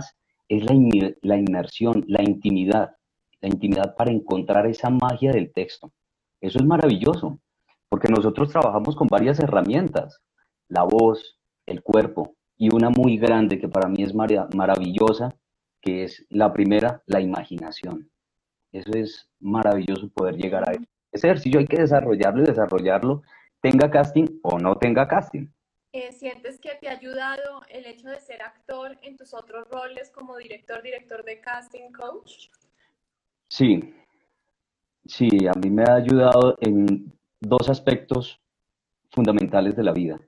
es 0.49 0.65
la, 0.65 0.75
la 1.23 1.37
inmersión, 1.39 2.05
la 2.07 2.23
intimidad, 2.23 2.97
la 3.41 3.49
intimidad 3.49 3.95
para 3.97 4.13
encontrar 4.13 4.67
esa 4.67 4.91
magia 4.91 5.33
del 5.33 5.53
texto. 5.53 5.91
Eso 6.41 6.59
es 6.59 6.65
maravilloso, 6.67 7.39
porque 7.89 8.09
nosotros 8.09 8.51
trabajamos 8.51 8.95
con 8.95 9.09
varias 9.09 9.41
herramientas, 9.41 10.21
la 10.69 10.85
voz, 10.85 11.39
el 11.65 11.83
cuerpo, 11.83 12.35
y 12.59 12.75
una 12.75 12.91
muy 12.91 13.17
grande 13.17 13.59
que 13.59 13.69
para 13.69 13.89
mí 13.89 14.03
es 14.03 14.15
maravillosa, 14.15 15.35
que 15.81 16.05
es 16.05 16.27
la 16.29 16.53
primera, 16.53 17.03
la 17.07 17.21
imaginación. 17.21 18.11
Eso 18.73 18.91
es 18.95 19.31
maravilloso 19.41 20.11
poder 20.11 20.37
llegar 20.37 20.69
a 20.69 20.73
eso. 20.73 20.98
Ese 21.13 21.27
ejercicio 21.27 21.61
hay 21.61 21.67
que 21.67 21.81
desarrollarlo 21.81 22.43
y 22.43 22.47
desarrollarlo, 22.47 23.23
tenga 23.61 23.91
casting 23.91 24.27
o 24.43 24.59
no 24.59 24.77
tenga 24.77 25.07
casting. 25.09 25.49
Eh, 25.93 26.13
¿Sientes 26.13 26.61
que 26.61 26.75
te 26.81 26.89
ha 26.89 26.93
ayudado 26.93 27.63
el 27.71 27.87
hecho 27.87 28.09
de 28.09 28.21
ser 28.21 28.43
actor 28.43 28.99
en 29.03 29.17
tus 29.17 29.33
otros 29.33 29.67
roles 29.71 30.11
como 30.11 30.37
director, 30.37 30.83
director 30.83 31.25
de 31.25 31.41
casting, 31.41 31.91
coach? 31.93 32.49
Sí, 33.49 33.95
sí, 35.07 35.29
a 35.47 35.53
mí 35.59 35.71
me 35.71 35.85
ha 35.85 35.95
ayudado 35.95 36.57
en 36.61 37.13
dos 37.41 37.71
aspectos 37.71 38.39
fundamentales 39.11 39.75
de 39.77 39.83
la 39.83 39.93
vida. 39.93 40.21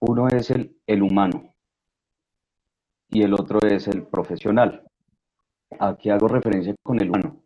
Uno 0.00 0.26
es 0.28 0.50
el, 0.50 0.76
el 0.86 1.02
humano, 1.02 1.54
y 3.10 3.22
el 3.22 3.34
otro 3.34 3.60
es 3.66 3.88
el 3.88 4.06
profesional. 4.06 4.82
Aquí 5.78 6.10
hago 6.10 6.28
referencia 6.28 6.74
con 6.82 7.00
el 7.00 7.08
humano, 7.08 7.42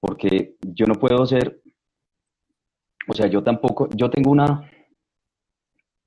porque 0.00 0.56
yo 0.60 0.86
no 0.86 0.94
puedo 0.94 1.24
ser, 1.26 1.60
o 3.10 3.12
sea, 3.12 3.26
yo 3.26 3.42
tampoco, 3.42 3.88
yo 3.96 4.08
tengo 4.08 4.30
una, 4.30 4.70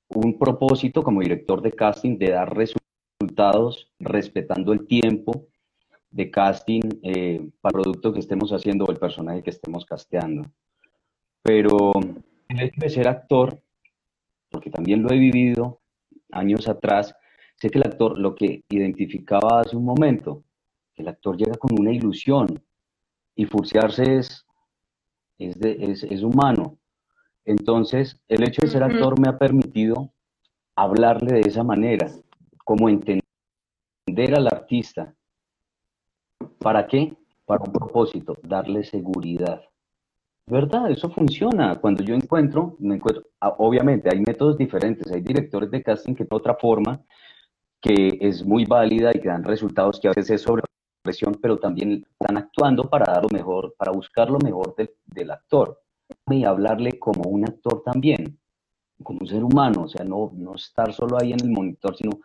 un 0.08 0.38
propósito 0.38 1.02
como 1.02 1.20
director 1.20 1.60
de 1.60 1.72
casting 1.72 2.16
de 2.16 2.30
dar 2.30 2.56
resultados 2.56 3.92
respetando 3.98 4.72
el 4.72 4.86
tiempo 4.86 5.46
de 6.10 6.30
casting 6.30 6.80
eh, 7.02 7.46
para 7.60 7.76
el 7.76 7.82
producto 7.82 8.10
que 8.10 8.20
estemos 8.20 8.52
haciendo 8.52 8.86
o 8.86 8.90
el 8.90 8.96
personaje 8.96 9.42
que 9.42 9.50
estemos 9.50 9.84
casteando. 9.84 10.50
Pero 11.42 11.92
el 12.48 12.60
hecho 12.62 12.80
de 12.80 12.88
ser 12.88 13.06
actor, 13.06 13.62
porque 14.48 14.70
también 14.70 15.02
lo 15.02 15.10
he 15.10 15.18
vivido 15.18 15.82
años 16.32 16.68
atrás, 16.68 17.14
sé 17.56 17.68
que 17.68 17.80
el 17.80 17.86
actor, 17.86 18.18
lo 18.18 18.34
que 18.34 18.64
identificaba 18.70 19.60
hace 19.60 19.76
un 19.76 19.84
momento, 19.84 20.42
el 20.96 21.08
actor 21.08 21.36
llega 21.36 21.58
con 21.58 21.78
una 21.78 21.92
ilusión 21.92 22.64
y 23.34 23.44
furciarse 23.44 24.16
es, 24.16 24.46
es, 25.38 26.02
es 26.04 26.22
humano. 26.22 26.78
Entonces, 27.44 28.18
el 28.28 28.42
hecho 28.42 28.62
de 28.62 28.68
ser 28.68 28.82
actor 28.82 29.20
me 29.20 29.28
ha 29.28 29.38
permitido 29.38 30.10
hablarle 30.76 31.34
de 31.34 31.48
esa 31.48 31.62
manera, 31.62 32.10
como 32.64 32.88
entender 32.88 33.22
al 34.34 34.46
artista. 34.46 35.14
¿Para 36.58 36.86
qué? 36.86 37.14
Para 37.44 37.64
un 37.64 37.72
propósito, 37.72 38.36
darle 38.42 38.84
seguridad. 38.84 39.62
¿Verdad? 40.46 40.90
Eso 40.90 41.10
funciona. 41.10 41.76
Cuando 41.80 42.02
yo 42.02 42.14
encuentro, 42.14 42.76
me 42.78 42.96
encuentro, 42.96 43.24
ah, 43.40 43.54
obviamente 43.58 44.08
hay 44.10 44.20
métodos 44.20 44.58
diferentes, 44.58 45.10
hay 45.12 45.20
directores 45.20 45.70
de 45.70 45.82
casting 45.82 46.14
que 46.14 46.24
de 46.24 46.36
otra 46.36 46.54
forma, 46.54 47.02
que 47.80 48.18
es 48.20 48.44
muy 48.44 48.64
válida 48.64 49.10
y 49.14 49.20
que 49.20 49.28
dan 49.28 49.44
resultados 49.44 50.00
que 50.00 50.08
a 50.08 50.12
veces 50.12 50.30
es 50.30 50.42
sobre 50.42 50.64
presión, 51.02 51.34
pero 51.40 51.58
también 51.58 52.06
están 52.18 52.38
actuando 52.38 52.88
para 52.88 53.12
dar 53.12 53.22
lo 53.22 53.28
mejor, 53.28 53.74
para 53.76 53.92
buscar 53.92 54.30
lo 54.30 54.38
mejor 54.38 54.74
del, 54.74 54.90
del 55.04 55.30
actor 55.30 55.83
y 56.30 56.44
hablarle 56.44 56.98
como 56.98 57.28
un 57.28 57.44
actor 57.44 57.82
también, 57.82 58.38
como 59.02 59.20
un 59.20 59.26
ser 59.26 59.44
humano, 59.44 59.82
o 59.82 59.88
sea, 59.88 60.04
no, 60.04 60.32
no 60.34 60.54
estar 60.54 60.92
solo 60.92 61.18
ahí 61.20 61.32
en 61.32 61.40
el 61.40 61.50
monitor, 61.50 61.96
sino 61.96 62.20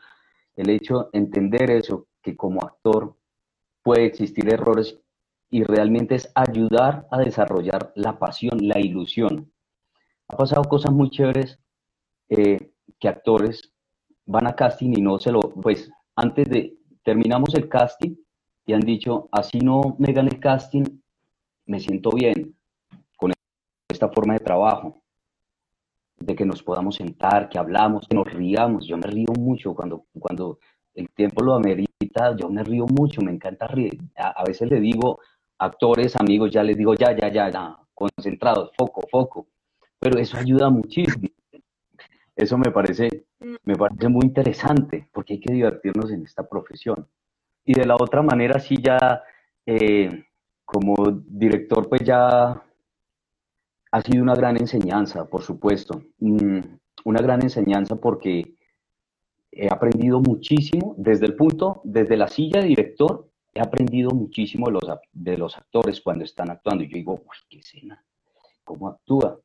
el 0.55 0.69
hecho 0.69 1.09
de 1.11 1.19
entender 1.19 1.71
eso, 1.71 2.07
que 2.21 2.35
como 2.35 2.61
actor 2.61 3.15
puede 3.83 4.05
existir 4.05 4.51
errores 4.51 4.99
y 5.49 5.63
realmente 5.63 6.15
es 6.15 6.31
ayudar 6.35 7.07
a 7.11 7.19
desarrollar 7.19 7.91
la 7.95 8.19
pasión, 8.19 8.67
la 8.67 8.79
ilusión. 8.79 9.51
Ha 10.27 10.37
pasado 10.37 10.63
cosas 10.65 10.91
muy 10.91 11.09
chéveres 11.09 11.59
eh, 12.29 12.71
que 12.99 13.07
actores 13.07 13.73
van 14.25 14.47
a 14.47 14.55
casting 14.55 14.93
y 14.95 15.01
no 15.01 15.17
se 15.17 15.31
lo, 15.31 15.39
pues 15.39 15.89
antes 16.15 16.47
de, 16.49 16.77
terminamos 17.03 17.55
el 17.55 17.67
casting 17.67 18.15
y 18.65 18.73
han 18.73 18.81
dicho, 18.81 19.27
así 19.31 19.59
no 19.59 19.95
me 19.97 20.13
gane 20.13 20.29
el 20.29 20.39
casting, 20.39 20.83
me 21.65 21.79
siento 21.79 22.11
bien 22.11 22.58
esta 23.89 24.09
forma 24.09 24.33
de 24.33 24.39
trabajo 24.39 25.01
de 26.17 26.35
que 26.35 26.45
nos 26.45 26.61
podamos 26.61 26.95
sentar, 26.95 27.49
que 27.49 27.57
hablamos, 27.57 28.07
que 28.07 28.15
nos 28.15 28.31
riamos. 28.31 28.85
Yo 28.85 28.97
me 28.97 29.07
río 29.07 29.33
mucho 29.37 29.73
cuando, 29.73 30.05
cuando 30.19 30.59
el 30.93 31.09
tiempo 31.09 31.43
lo 31.43 31.55
amerita, 31.55 32.35
yo 32.35 32.49
me 32.49 32.63
río 32.63 32.85
mucho, 32.85 33.21
me 33.21 33.31
encanta 33.31 33.67
reír. 33.67 33.99
A, 34.15 34.43
veces 34.43 34.69
le 34.69 34.79
digo, 34.79 35.19
actores, 35.57 36.15
amigos, 36.15 36.51
ya 36.51 36.63
les 36.63 36.77
digo, 36.77 36.93
ya, 36.93 37.15
ya, 37.15 37.31
ya, 37.31 37.49
ya, 37.49 37.77
concentrados, 37.93 38.71
foco, 38.77 39.01
foco. 39.09 39.47
Pero 39.99 40.19
eso 40.19 40.37
ayuda 40.37 40.69
muchísimo. 40.69 41.27
Eso 42.35 42.57
me 42.57 42.71
parece, 42.71 43.25
me 43.63 43.75
parece 43.75 44.07
muy 44.07 44.25
interesante, 44.25 45.09
porque 45.11 45.33
hay 45.33 45.39
que 45.39 45.53
divertirnos 45.53 46.11
en 46.11 46.23
esta 46.23 46.47
profesión. 46.47 47.07
Y 47.65 47.73
de 47.73 47.85
la 47.85 47.95
otra 47.95 48.21
manera, 48.21 48.59
sí, 48.59 48.77
ya 48.81 49.23
eh, 49.65 50.25
como 50.63 50.95
director, 51.25 51.89
pues 51.89 52.01
ya 52.01 52.63
ha 53.91 54.01
sido 54.01 54.23
una 54.23 54.35
gran 54.35 54.57
enseñanza, 54.57 55.25
por 55.25 55.41
supuesto. 55.41 56.03
Mm, 56.19 56.59
una 57.05 57.21
gran 57.21 57.41
enseñanza 57.41 57.95
porque 57.95 58.55
he 59.51 59.67
aprendido 59.71 60.19
muchísimo 60.19 60.95
desde 60.97 61.25
el 61.25 61.35
punto, 61.35 61.81
desde 61.83 62.17
la 62.17 62.27
silla 62.27 62.61
de 62.61 62.67
director, 62.67 63.29
he 63.53 63.61
aprendido 63.61 64.11
muchísimo 64.11 64.67
de 64.67 64.73
los, 64.73 64.99
de 65.11 65.37
los 65.37 65.57
actores 65.57 66.01
cuando 66.01 66.23
están 66.23 66.51
actuando. 66.51 66.83
Y 66.83 66.89
yo 66.89 66.97
digo, 66.97 67.13
uy, 67.13 67.37
qué 67.49 67.59
escena, 67.59 68.03
cómo 68.63 68.89
actúa. 68.89 69.39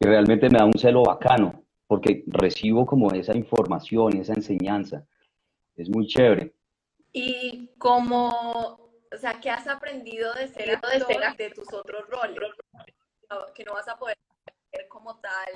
Y 0.00 0.06
realmente 0.06 0.48
me 0.48 0.58
da 0.58 0.64
un 0.64 0.78
celo 0.78 1.02
bacano, 1.02 1.64
porque 1.86 2.24
recibo 2.26 2.86
como 2.86 3.12
esa 3.12 3.36
información, 3.36 4.16
esa 4.16 4.32
enseñanza. 4.32 5.06
Es 5.76 5.88
muy 5.90 6.06
chévere. 6.06 6.54
Y 7.12 7.70
como, 7.78 8.28
o 8.28 9.18
sea, 9.18 9.38
¿qué 9.40 9.50
has 9.50 9.66
aprendido 9.66 10.32
de 10.34 10.48
ser 10.48 10.70
actor 10.70 11.36
de 11.36 11.50
tus 11.50 11.72
otros 11.72 12.08
roles? 12.08 12.38
Que 13.54 13.64
no 13.64 13.74
vas 13.74 13.88
a 13.88 13.96
poder 13.96 14.16
ver 14.72 14.88
como 14.88 15.16
tal 15.16 15.48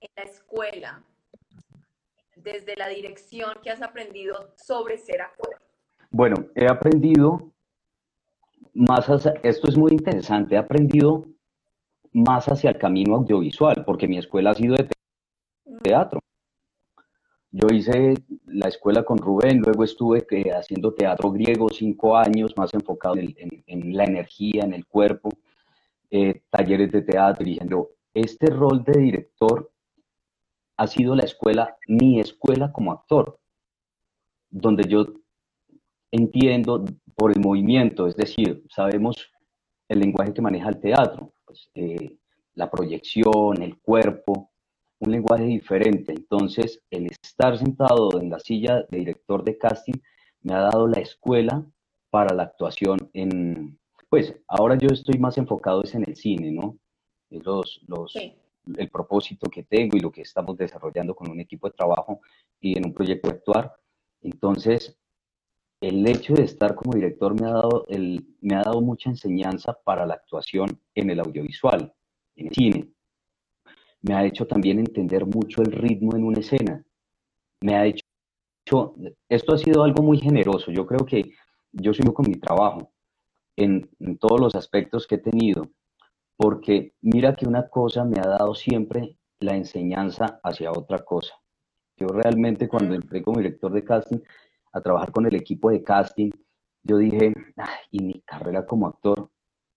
en 0.00 0.08
la 0.16 0.22
escuela, 0.22 1.02
desde 2.36 2.76
la 2.76 2.88
dirección 2.88 3.54
que 3.62 3.70
has 3.70 3.82
aprendido 3.82 4.54
sobre 4.56 4.98
ser 4.98 5.22
actor? 5.22 5.56
Bueno, 6.10 6.46
he 6.54 6.66
aprendido 6.66 7.52
más 8.74 9.06
hacia, 9.06 9.34
esto 9.42 9.68
es 9.68 9.76
muy 9.76 9.92
interesante, 9.92 10.54
he 10.54 10.58
aprendido 10.58 11.24
más 12.12 12.46
hacia 12.46 12.70
el 12.70 12.78
camino 12.78 13.16
audiovisual, 13.16 13.84
porque 13.84 14.08
mi 14.08 14.18
escuela 14.18 14.50
ha 14.50 14.54
sido 14.54 14.76
de 14.76 14.88
teatro. 15.82 16.20
Yo 17.50 17.66
hice 17.68 18.14
la 18.46 18.68
escuela 18.68 19.04
con 19.04 19.18
Rubén, 19.18 19.60
luego 19.60 19.84
estuve 19.84 20.26
eh, 20.30 20.52
haciendo 20.52 20.94
teatro 20.94 21.30
griego 21.30 21.68
cinco 21.68 22.16
años, 22.16 22.56
más 22.56 22.72
enfocado 22.72 23.16
en 23.16 23.96
la 23.96 24.04
energía, 24.04 24.64
en 24.64 24.72
el 24.72 24.86
cuerpo. 24.86 25.30
Eh, 26.14 26.42
talleres 26.50 26.92
de 26.92 27.00
teatro, 27.00 27.42
diciendo, 27.42 27.88
este 28.12 28.48
rol 28.48 28.84
de 28.84 29.00
director 29.00 29.72
ha 30.76 30.86
sido 30.86 31.14
la 31.14 31.22
escuela, 31.22 31.78
mi 31.88 32.20
escuela 32.20 32.70
como 32.70 32.92
actor, 32.92 33.40
donde 34.50 34.84
yo 34.84 35.06
entiendo 36.10 36.84
por 37.16 37.32
el 37.32 37.40
movimiento, 37.40 38.06
es 38.06 38.14
decir, 38.14 38.62
sabemos 38.68 39.32
el 39.88 40.00
lenguaje 40.00 40.34
que 40.34 40.42
maneja 40.42 40.68
el 40.68 40.80
teatro, 40.80 41.32
pues, 41.46 41.70
eh, 41.74 42.18
la 42.56 42.70
proyección, 42.70 43.62
el 43.62 43.78
cuerpo, 43.78 44.50
un 44.98 45.12
lenguaje 45.12 45.44
diferente. 45.44 46.12
Entonces, 46.12 46.78
el 46.90 47.06
estar 47.06 47.56
sentado 47.56 48.20
en 48.20 48.28
la 48.28 48.38
silla 48.38 48.82
de 48.90 48.98
director 48.98 49.42
de 49.44 49.56
casting 49.56 49.98
me 50.42 50.52
ha 50.52 50.60
dado 50.60 50.86
la 50.86 51.00
escuela 51.00 51.64
para 52.10 52.34
la 52.34 52.42
actuación 52.42 52.98
en, 53.14 53.78
pues 54.12 54.34
ahora 54.46 54.76
yo 54.76 54.88
estoy 54.88 55.18
más 55.18 55.38
enfocado 55.38 55.82
es 55.82 55.94
en 55.94 56.04
el 56.06 56.14
cine, 56.16 56.50
¿no? 56.52 56.76
Los, 57.30 57.80
los, 57.86 58.14
El 58.14 58.90
propósito 58.90 59.48
que 59.48 59.62
tengo 59.62 59.96
y 59.96 60.00
lo 60.00 60.12
que 60.12 60.20
estamos 60.20 60.54
desarrollando 60.58 61.14
con 61.14 61.30
un 61.30 61.40
equipo 61.40 61.66
de 61.66 61.72
trabajo 61.72 62.20
y 62.60 62.76
en 62.76 62.84
un 62.84 62.92
proyecto 62.92 63.30
de 63.30 63.36
actuar. 63.36 63.74
Entonces, 64.20 64.98
el 65.80 66.06
hecho 66.06 66.34
de 66.34 66.42
estar 66.42 66.74
como 66.74 66.92
director 66.92 67.40
me 67.40 67.48
ha 67.48 67.52
dado, 67.54 67.86
el, 67.88 68.36
me 68.42 68.54
ha 68.54 68.62
dado 68.62 68.82
mucha 68.82 69.08
enseñanza 69.08 69.78
para 69.82 70.04
la 70.04 70.12
actuación 70.12 70.78
en 70.94 71.08
el 71.08 71.18
audiovisual, 71.18 71.94
en 72.36 72.48
el 72.48 72.52
cine. 72.52 72.88
Me 74.02 74.12
ha 74.12 74.26
hecho 74.26 74.46
también 74.46 74.78
entender 74.78 75.24
mucho 75.24 75.62
el 75.62 75.72
ritmo 75.72 76.14
en 76.14 76.24
una 76.24 76.40
escena. 76.40 76.84
Me 77.62 77.76
ha 77.76 77.86
hecho, 77.86 78.04
esto 79.30 79.54
ha 79.54 79.58
sido 79.58 79.82
algo 79.82 80.02
muy 80.02 80.18
generoso. 80.18 80.70
Yo 80.70 80.86
creo 80.86 81.06
que 81.06 81.32
yo 81.72 81.94
sigo 81.94 82.12
con 82.12 82.28
mi 82.28 82.36
trabajo 82.36 82.91
en, 83.64 84.18
todos 84.18 84.40
los 84.40 84.54
aspectos 84.54 85.06
que 85.06 85.16
he 85.16 85.18
tenido, 85.18 85.70
porque 86.36 86.94
mira 87.00 87.34
que 87.34 87.46
una 87.46 87.68
cosa 87.68 88.04
me 88.04 88.18
ha 88.18 88.26
dado 88.26 88.54
siempre 88.54 89.16
la 89.40 89.56
enseñanza 89.56 90.40
hacia 90.42 90.70
otra 90.70 91.04
cosa. 91.04 91.34
Yo 91.96 92.08
realmente 92.08 92.68
cuando 92.68 92.94
entré 92.94 93.22
como 93.22 93.38
director 93.38 93.72
de 93.72 93.84
casting 93.84 94.18
a 94.72 94.80
trabajar 94.80 95.12
con 95.12 95.26
el 95.26 95.34
equipo 95.34 95.70
de 95.70 95.82
casting, 95.82 96.30
yo 96.82 96.98
dije, 96.98 97.32
y 97.90 98.02
mi 98.02 98.20
carrera 98.22 98.66
como 98.66 98.88
actor, 98.88 99.30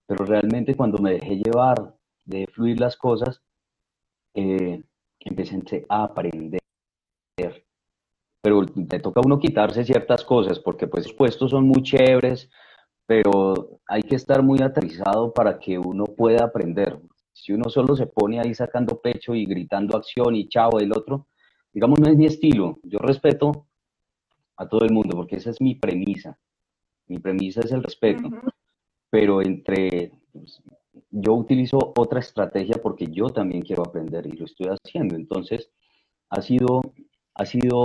pero 0.06 0.24
realmente 0.24 0.74
cuando 0.74 0.98
me 0.98 1.12
dejé 1.12 1.36
llevar 1.36 1.94
de 2.24 2.46
fluir 2.52 2.80
las 2.80 2.96
cosas, 2.96 3.42
eh, 4.34 4.82
empecé 5.20 5.86
a 5.88 6.04
aprender. 6.04 6.60
Pero 8.42 8.64
me 8.74 9.00
toca 9.00 9.20
a 9.20 9.26
uno 9.26 9.38
quitarse 9.38 9.84
ciertas 9.84 10.24
cosas, 10.24 10.58
porque 10.60 10.86
pues 10.86 11.06
los 11.06 11.14
puestos 11.14 11.50
son 11.50 11.66
muy 11.66 11.82
chéveres, 11.82 12.48
pero 13.06 13.80
hay 13.86 14.02
que 14.02 14.16
estar 14.16 14.42
muy 14.42 14.60
aterrizado 14.60 15.32
para 15.32 15.58
que 15.58 15.78
uno 15.78 16.04
pueda 16.04 16.44
aprender. 16.44 17.00
Si 17.32 17.52
uno 17.52 17.70
solo 17.70 17.94
se 17.96 18.06
pone 18.06 18.40
ahí 18.40 18.54
sacando 18.54 19.00
pecho 19.00 19.34
y 19.34 19.46
gritando 19.46 19.96
acción 19.96 20.34
y 20.34 20.48
chavo 20.48 20.78
del 20.78 20.92
otro, 20.92 21.28
digamos, 21.72 22.00
no 22.00 22.10
es 22.10 22.16
mi 22.16 22.26
estilo. 22.26 22.80
Yo 22.82 22.98
respeto 22.98 23.68
a 24.56 24.68
todo 24.68 24.84
el 24.84 24.92
mundo 24.92 25.16
porque 25.16 25.36
esa 25.36 25.50
es 25.50 25.60
mi 25.60 25.76
premisa. 25.76 26.36
Mi 27.06 27.18
premisa 27.18 27.60
es 27.60 27.70
el 27.70 27.82
respeto. 27.82 28.28
Pero 29.08 29.40
entre, 29.40 30.12
pues, 30.32 30.60
yo 31.10 31.34
utilizo 31.34 31.78
otra 31.96 32.18
estrategia 32.18 32.76
porque 32.82 33.06
yo 33.06 33.28
también 33.28 33.62
quiero 33.62 33.82
aprender 33.86 34.26
y 34.26 34.32
lo 34.32 34.46
estoy 34.46 34.68
haciendo. 34.68 35.14
Entonces, 35.14 35.70
ha 36.30 36.42
sido, 36.42 36.80
ha 37.34 37.46
sido 37.46 37.82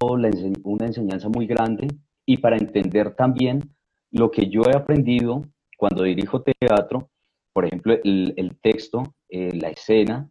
una 0.64 0.86
enseñanza 0.88 1.30
muy 1.30 1.46
grande 1.46 1.88
y 2.26 2.38
para 2.38 2.58
entender 2.58 3.14
también 3.16 3.76
lo 4.12 4.30
que 4.32 4.48
yo 4.50 4.62
he 4.70 4.76
aprendido 4.76 5.44
cuando 5.78 6.04
dirijo 6.04 6.44
teatro, 6.44 7.10
por 7.54 7.66
ejemplo, 7.66 7.98
el, 8.04 8.58
texto, 8.62 9.16
eh, 9.30 9.52
la 9.54 9.70
escena, 9.70 10.30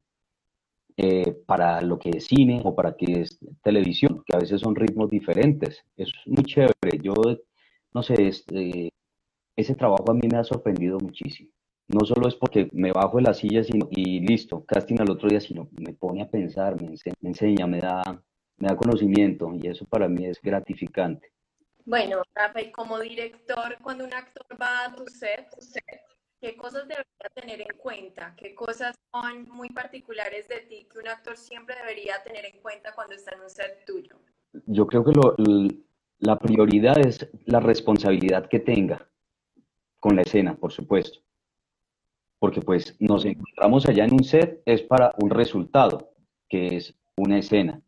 eh, 0.97 1.35
para 1.47 1.81
lo 1.81 1.99
que 1.99 2.11
es 2.11 2.27
cine 2.27 2.61
o 2.65 2.75
para 2.75 2.95
que 2.95 3.23
es 3.23 3.39
televisión, 3.63 4.23
que 4.27 4.37
a 4.37 4.39
veces 4.39 4.61
son 4.61 4.75
ritmos 4.75 5.11
diferentes. 5.11 5.83
Es 5.97 6.13
muy 6.27 6.45
chévere. 6.45 6.99
Yo, 7.03 7.15
no 7.95 8.03
sé, 8.03 8.27
este, 8.27 8.91
ese 9.57 9.75
trabajo 9.75 10.11
a 10.11 10.15
mí 10.15 10.29
me 10.31 10.39
ha 10.39 10.45
sorprendido 10.45 10.99
muchísimo. 10.99 11.51
No 11.89 12.05
solo 12.07 12.29
es 12.29 12.35
porque 12.37 12.69
me 12.73 12.93
bajo 12.93 13.17
de 13.17 13.25
la 13.25 13.35
silla 13.35 13.65
sino, 13.65 13.89
y 13.91 14.21
listo, 14.21 14.65
casting 14.65 15.01
al 15.01 15.11
otro 15.11 15.29
día, 15.29 15.41
sino 15.41 15.69
me 15.73 15.93
pone 15.93 16.23
a 16.23 16.31
pensar, 16.31 16.77
me 16.81 16.95
enseña, 17.29 17.67
me, 17.67 17.81
da, 17.81 18.03
me 18.59 18.69
da 18.69 18.77
conocimiento 18.77 19.53
y 19.55 19.67
eso 19.67 19.87
para 19.87 20.09
mí 20.09 20.27
es 20.27 20.41
gratificante. 20.41 21.33
Bueno, 21.91 22.23
Rafael, 22.37 22.71
como 22.71 23.01
director, 23.01 23.77
cuando 23.83 24.05
un 24.05 24.15
actor 24.15 24.47
va 24.61 24.85
a 24.85 24.95
tu 24.95 25.05
set, 25.09 25.49
¿Qué 26.41 26.57
cosas 26.57 26.89
debería 26.89 27.29
tener 27.35 27.61
en 27.61 27.77
cuenta? 27.77 28.35
¿Qué 28.35 28.55
cosas 28.55 28.97
son 29.13 29.47
muy 29.51 29.69
particulares 29.69 30.49
de 30.49 30.61
ti 30.61 30.87
que 30.91 30.99
un 30.99 31.09
actor 31.09 31.37
siempre 31.37 31.75
debería 31.77 32.23
tener 32.25 32.47
en 32.47 32.63
cuenta 32.63 32.95
cuando 32.95 33.15
está 33.15 33.35
en 33.35 33.43
un 33.43 33.51
set 33.51 33.85
tuyo? 33.85 34.17
Yo 34.67 34.87
creo 34.87 35.05
que 35.05 35.13
la 36.21 36.39
prioridad 36.39 36.99
es 36.99 37.29
la 37.45 37.61
responsabilidad 37.61 38.49
que 38.49 38.61
tenga 38.61 39.07
con 39.99 40.17
la 40.17 40.23
escena, 40.23 40.55
por 40.55 40.73
supuesto. 40.73 41.19
Porque 42.39 42.63
pues 42.63 42.97
nos 43.01 43.27
encontramos 43.27 43.87
allá 43.87 44.05
en 44.05 44.15
un 44.15 44.25
set, 44.25 44.63
es 44.65 44.81
para 44.81 45.13
un 45.19 45.29
resultado, 45.29 46.15
que 46.49 46.77
es 46.77 46.95
una 47.17 47.39
escena. 47.39 47.83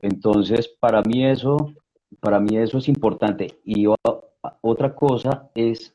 Entonces, 0.00 0.66
para 0.68 1.02
mí 1.02 1.26
eso, 1.26 1.74
para 2.20 2.40
mí 2.40 2.56
eso 2.56 2.78
es 2.78 2.88
importante. 2.88 3.60
Y 3.64 3.86
otra 4.60 4.94
cosa 4.94 5.50
es 5.54 5.94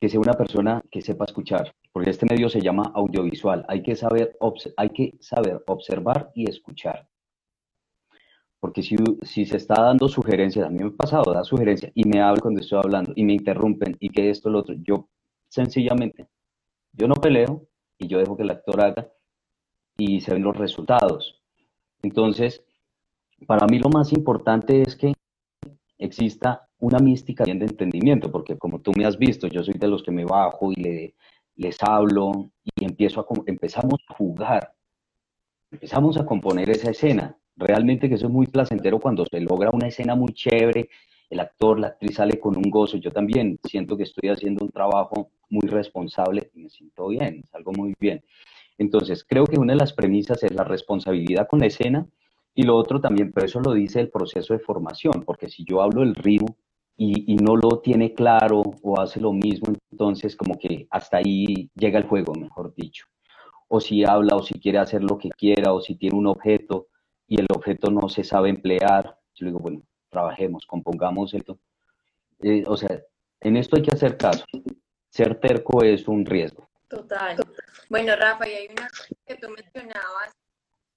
que 0.00 0.08
sea 0.08 0.20
una 0.20 0.34
persona 0.34 0.82
que 0.90 1.00
sepa 1.00 1.24
escuchar, 1.24 1.74
porque 1.92 2.10
este 2.10 2.26
medio 2.26 2.48
se 2.48 2.60
llama 2.60 2.92
audiovisual. 2.94 3.64
Hay 3.68 3.82
que 3.82 3.96
saber, 3.96 4.36
hay 4.76 4.90
que 4.90 5.16
saber 5.20 5.62
observar 5.66 6.30
y 6.34 6.48
escuchar. 6.48 7.08
Porque 8.60 8.82
si, 8.82 8.96
si, 9.22 9.44
se 9.44 9.58
está 9.58 9.82
dando 9.82 10.08
sugerencias, 10.08 10.66
a 10.66 10.70
mí 10.70 10.78
me 10.78 10.88
ha 10.88 10.96
pasado, 10.96 11.32
da 11.32 11.44
sugerencias 11.44 11.92
y 11.94 12.04
me 12.08 12.20
hablan 12.20 12.40
cuando 12.40 12.60
estoy 12.60 12.78
hablando 12.78 13.12
y 13.14 13.24
me 13.24 13.34
interrumpen 13.34 13.96
y 14.00 14.08
que 14.08 14.30
esto, 14.30 14.48
lo 14.48 14.60
otro, 14.60 14.74
yo 14.82 15.08
sencillamente, 15.48 16.28
yo 16.92 17.06
no 17.06 17.14
peleo 17.14 17.66
y 17.98 18.08
yo 18.08 18.18
dejo 18.18 18.36
que 18.36 18.42
el 18.42 18.50
actor 18.50 18.80
haga 18.80 19.08
y 19.96 20.20
se 20.20 20.32
ven 20.32 20.42
los 20.42 20.56
resultados. 20.56 21.42
Entonces, 22.02 22.64
para 23.46 23.66
mí 23.66 23.78
lo 23.78 23.88
más 23.88 24.12
importante 24.12 24.82
es 24.82 24.96
que 24.96 25.12
exista 26.04 26.68
una 26.78 26.98
mística 26.98 27.44
bien 27.44 27.58
de 27.58 27.66
entendimiento, 27.66 28.30
porque 28.30 28.56
como 28.58 28.80
tú 28.80 28.92
me 28.96 29.04
has 29.06 29.18
visto, 29.18 29.46
yo 29.46 29.62
soy 29.62 29.74
de 29.74 29.88
los 29.88 30.02
que 30.02 30.10
me 30.10 30.24
bajo 30.24 30.70
y 30.72 30.76
le, 30.76 31.14
les 31.56 31.76
hablo 31.82 32.50
y 32.62 32.84
empiezo 32.84 33.20
a, 33.20 33.26
empezamos 33.46 34.00
a 34.08 34.14
jugar, 34.14 34.74
empezamos 35.70 36.16
a 36.16 36.26
componer 36.26 36.70
esa 36.70 36.90
escena. 36.90 37.36
Realmente 37.56 38.08
que 38.08 38.16
eso 38.16 38.26
es 38.26 38.32
muy 38.32 38.46
placentero 38.46 38.98
cuando 38.98 39.24
se 39.30 39.40
logra 39.40 39.70
una 39.72 39.86
escena 39.86 40.14
muy 40.14 40.32
chévere, 40.32 40.88
el 41.30 41.40
actor, 41.40 41.78
la 41.78 41.88
actriz 41.88 42.16
sale 42.16 42.38
con 42.38 42.56
un 42.56 42.70
gozo. 42.70 42.96
Yo 42.96 43.10
también 43.10 43.58
siento 43.64 43.96
que 43.96 44.02
estoy 44.02 44.28
haciendo 44.28 44.64
un 44.64 44.70
trabajo 44.70 45.30
muy 45.48 45.66
responsable 45.68 46.50
y 46.54 46.60
me 46.60 46.68
siento 46.68 47.08
bien, 47.08 47.44
salgo 47.50 47.72
muy 47.72 47.94
bien. 47.98 48.24
Entonces, 48.76 49.24
creo 49.24 49.44
que 49.44 49.58
una 49.58 49.72
de 49.72 49.78
las 49.78 49.92
premisas 49.92 50.42
es 50.42 50.52
la 50.52 50.64
responsabilidad 50.64 51.46
con 51.48 51.60
la 51.60 51.66
escena 51.66 52.06
y 52.54 52.62
lo 52.62 52.76
otro 52.76 53.00
también, 53.00 53.32
pero 53.32 53.46
eso 53.46 53.60
lo 53.60 53.72
dice 53.72 54.00
el 54.00 54.10
proceso 54.10 54.54
de 54.54 54.60
formación, 54.60 55.22
porque 55.24 55.48
si 55.48 55.64
yo 55.64 55.82
hablo 55.82 56.00
del 56.00 56.14
ritmo, 56.14 56.56
y, 56.96 57.36
no 57.36 57.56
lo 57.56 57.80
tiene 57.80 58.14
claro 58.14 58.62
o 58.82 59.00
hace 59.00 59.20
lo 59.20 59.32
mismo, 59.32 59.74
entonces 59.90 60.36
como 60.36 60.58
que 60.58 60.86
hasta 60.90 61.18
ahí 61.18 61.70
llega 61.74 61.98
el 61.98 62.06
juego, 62.06 62.34
mejor 62.34 62.74
dicho. 62.74 63.06
O 63.68 63.80
si 63.80 64.04
habla 64.04 64.36
o 64.36 64.42
si 64.42 64.54
quiere 64.60 64.78
hacer 64.78 65.02
lo 65.02 65.18
que 65.18 65.30
quiera 65.30 65.72
o 65.72 65.80
si 65.80 65.96
tiene 65.96 66.16
un 66.16 66.26
objeto 66.26 66.88
y 67.26 67.40
el 67.40 67.46
objeto 67.54 67.90
no 67.90 68.08
se 68.08 68.22
sabe 68.22 68.50
emplear, 68.50 69.18
yo 69.34 69.46
digo, 69.46 69.58
bueno, 69.58 69.82
trabajemos, 70.08 70.66
compongamos 70.66 71.34
esto. 71.34 71.58
Eh, 72.40 72.62
o 72.66 72.76
sea, 72.76 73.02
en 73.40 73.56
esto 73.56 73.76
hay 73.76 73.82
que 73.82 73.94
hacer 73.94 74.16
caso. 74.16 74.44
Ser 75.08 75.40
terco 75.40 75.82
es 75.82 76.06
un 76.06 76.24
riesgo. 76.24 76.68
Total. 76.88 77.36
Bueno, 77.88 78.14
Rafa, 78.16 78.48
y 78.48 78.52
hay 78.52 78.66
una 78.70 78.88
que 79.26 79.34
tú 79.36 79.48
mencionabas 79.48 80.36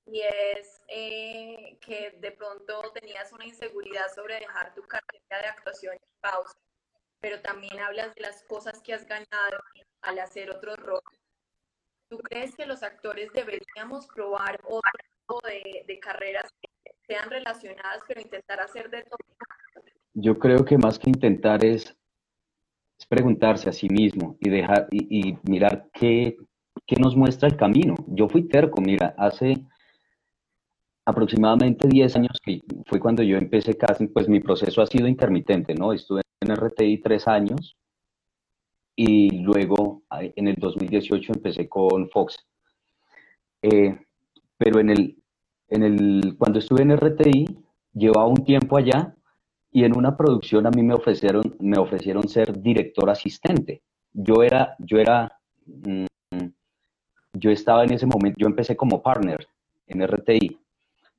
y 0.07 0.21
es 0.21 0.81
eh, 0.87 1.77
que 1.81 2.17
de 2.21 2.31
pronto 2.31 2.91
tenías 2.93 3.31
una 3.33 3.45
inseguridad 3.45 4.07
sobre 4.15 4.39
dejar 4.39 4.73
tu 4.73 4.81
carrera 4.83 5.41
de 5.41 5.47
actuación 5.47 5.93
en 5.95 6.21
pausa, 6.21 6.57
pero 7.19 7.41
también 7.41 7.79
hablas 7.79 8.15
de 8.15 8.21
las 8.21 8.43
cosas 8.43 8.81
que 8.81 8.93
has 8.93 9.05
ganado 9.05 9.57
al 10.01 10.19
hacer 10.19 10.49
otro 10.49 10.75
rol. 10.75 11.01
¿Tú 12.09 12.17
crees 12.19 12.55
que 12.55 12.65
los 12.65 12.83
actores 12.83 13.31
deberíamos 13.33 14.07
probar 14.07 14.61
otro 14.63 14.91
tipo 15.19 15.41
de, 15.45 15.99
carreras 15.99 16.53
que 16.61 16.91
sean 17.05 17.29
relacionadas, 17.29 18.01
pero 18.07 18.21
intentar 18.21 18.61
hacer 18.61 18.89
de 18.89 19.03
todo? 19.03 19.17
Yo 20.13 20.39
creo 20.39 20.63
que 20.63 20.77
más 20.77 20.97
que 20.97 21.09
intentar 21.09 21.65
es, 21.65 21.93
es 22.97 23.05
preguntarse 23.07 23.69
a 23.69 23.73
sí 23.73 23.89
mismo 23.89 24.37
y 24.39 24.49
dejar 24.49 24.87
y, 24.89 25.29
y 25.29 25.37
mirar 25.43 25.89
qué, 25.93 26.37
qué 26.85 26.95
nos 26.95 27.17
muestra 27.17 27.49
el 27.49 27.57
camino. 27.57 27.95
Yo 28.07 28.29
fui 28.29 28.47
terco, 28.47 28.79
mira, 28.79 29.13
hace 29.17 29.67
aproximadamente 31.07 31.87
10 31.87 32.17
años, 32.17 32.37
que 32.43 32.61
fue 32.85 32.99
cuando 32.99 33.23
yo 33.23 33.37
empecé 33.37 33.77
casting, 33.77 34.09
pues 34.09 34.27
mi 34.27 34.41
proceso 34.41 34.81
ha 34.81 34.85
sido 34.87 35.07
intermitente, 35.07 35.73
¿no? 35.73 35.93
Estuve 35.93 36.21
en 36.41 36.53
RTI 36.53 36.97
tres 36.97 37.29
años 37.29 37.77
y 38.93 39.39
luego 39.39 40.03
en 40.11 40.49
el 40.49 40.55
2018 40.55 41.31
empecé 41.33 41.69
con 41.69 42.09
Fox. 42.09 42.45
Eh, 43.61 43.97
pero 44.57 44.81
en 44.81 44.89
el, 44.89 45.17
en 45.69 45.83
el, 45.83 46.35
cuando 46.37 46.59
estuve 46.59 46.81
en 46.81 46.97
RTI, 46.97 47.57
llevaba 47.93 48.27
un 48.27 48.43
tiempo 48.43 48.75
allá 48.77 49.15
y 49.71 49.85
en 49.85 49.95
una 49.95 50.17
producción 50.17 50.67
a 50.67 50.71
mí 50.71 50.83
me 50.83 50.93
ofrecieron, 50.93 51.55
me 51.61 51.79
ofrecieron 51.79 52.27
ser 52.27 52.61
director 52.61 53.09
asistente. 53.09 53.81
Yo 54.11 54.43
era, 54.43 54.75
yo 54.79 54.97
era, 54.97 55.39
mm, 55.67 56.05
yo 57.31 57.49
estaba 57.49 57.85
en 57.85 57.93
ese 57.93 58.05
momento, 58.05 58.39
yo 58.41 58.47
empecé 58.47 58.75
como 58.75 59.01
partner 59.01 59.47
en 59.87 60.05
RTI 60.05 60.66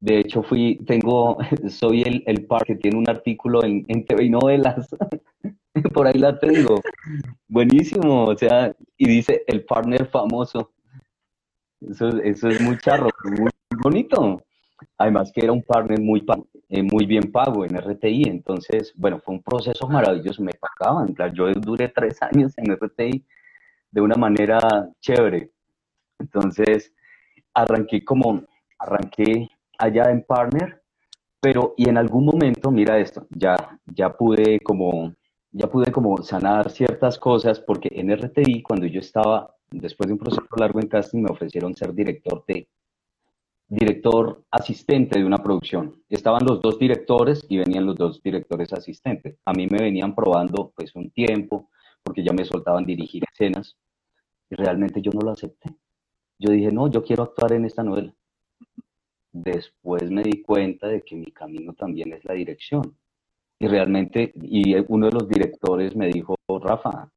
de 0.01 0.21
hecho, 0.21 0.43
fui, 0.43 0.77
tengo, 0.87 1.39
soy 1.69 2.03
el, 2.03 2.23
el 2.27 2.47
par 2.47 2.65
que 2.65 2.77
tiene 2.77 2.99
un 2.99 3.09
artículo 3.09 3.65
en, 3.65 3.85
en 3.89 4.05
TV 4.05 4.25
y 4.25 4.31
novelas. 4.31 4.89
Por 5.95 6.07
ahí 6.07 6.19
la 6.19 6.39
tengo. 6.39 6.81
Buenísimo, 7.49 8.27
o 8.27 8.37
sea, 8.37 8.75
y 8.97 9.09
dice 9.09 9.45
el 9.47 9.65
partner 9.65 10.07
famoso. 10.07 10.73
Eso, 11.81 12.09
eso 12.23 12.49
es 12.49 12.61
muy 12.61 12.79
charro, 12.79 13.09
muy 13.25 13.51
bonito. 13.83 14.43
Además 14.97 15.33
que 15.33 15.45
era 15.45 15.53
un 15.53 15.63
partner 15.63 16.01
muy, 16.01 16.25
eh, 16.69 16.83
muy 16.83 17.07
bien 17.07 17.33
pago 17.33 17.65
en 17.65 17.77
RTI, 17.77 18.25
entonces, 18.29 18.93
bueno, 18.97 19.21
fue 19.21 19.35
un 19.35 19.43
proceso 19.43 19.89
maravilloso, 19.89 20.43
me 20.43 20.53
pagaban, 20.53 21.15
yo 21.35 21.53
duré 21.55 21.89
tres 21.89 22.23
años 22.23 22.53
en 22.57 22.73
RTI 22.77 23.25
de 23.91 24.01
una 24.01 24.15
manera 24.15 24.89
chévere. 25.01 25.51
Entonces, 26.19 26.93
arranqué 27.55 28.05
como, 28.05 28.43
arranqué 28.79 29.49
allá 29.79 30.11
en 30.11 30.23
Partner, 30.23 30.83
pero 31.41 31.75
y 31.77 31.89
en 31.89 31.97
algún 31.97 32.27
momento, 32.27 32.71
mira 32.71 32.99
esto, 32.99 33.27
ya, 33.31 33.79
ya 33.87 34.17
pude 34.17 34.61
como 34.61 35.15
ya 35.51 35.67
pude 35.67 35.91
como 35.91 36.23
sanar 36.23 36.71
ciertas 36.71 37.19
cosas 37.19 37.59
porque 37.61 37.89
en 37.93 38.15
RTI 38.15 38.63
cuando 38.63 38.87
yo 38.87 39.01
estaba 39.01 39.55
después 39.71 40.07
de 40.07 40.13
un 40.13 40.19
proceso 40.19 40.47
largo 40.57 40.81
en 40.81 40.89
casting 40.89 41.23
me 41.23 41.31
ofrecieron 41.31 41.75
ser 41.75 41.95
director 41.95 42.45
de 42.47 42.69
director 43.71 44.45
asistente 44.51 45.19
de 45.19 45.25
una 45.27 45.39
producción. 45.39 46.03
Estaban 46.09 46.45
los 46.45 46.61
dos 46.63 46.79
directores 46.79 47.45
y 47.49 47.59
venían 47.59 47.85
los 47.85 47.97
dos 47.97 48.23
directores 48.23 48.73
asistentes. 48.73 49.37
A 49.45 49.53
mí 49.53 49.67
me 49.67 49.79
venían 49.79 50.15
probando 50.15 50.73
pues 50.75 50.95
un 50.95 51.11
tiempo 51.11 51.71
porque 52.03 52.25
ya 52.25 52.33
me 52.33 52.45
soltaban 52.45 52.87
dirigir 52.87 53.25
escenas 53.31 53.77
y 54.51 54.55
realmente 54.55 55.03
yo 55.03 55.11
no 55.13 55.21
lo 55.21 55.33
acepté. 55.33 55.71
Yo 56.39 56.51
dije, 56.51 56.73
no, 56.73 56.91
yo 56.91 57.03
quiero 57.03 57.25
actuar 57.25 57.53
en 57.53 57.67
esta 57.67 57.83
novela 57.83 58.15
después 59.43 60.11
me 60.11 60.23
di 60.23 60.43
cuenta 60.43 60.89
de 60.89 61.03
que 61.03 61.17
mi 61.17 61.33
camino 61.33 61.73
también 61.73 62.13
es 62.13 62.25
la 62.25 62.35
dirección. 62.35 62.97
Y 63.59 63.67
realmente, 63.67 64.33
y 64.43 64.75
uno 64.89 65.07
de 65.07 65.13
los 65.13 65.29
directores 65.29 65.97
me 65.97 66.09
dijo, 66.09 66.37
Rafa, 66.61 67.11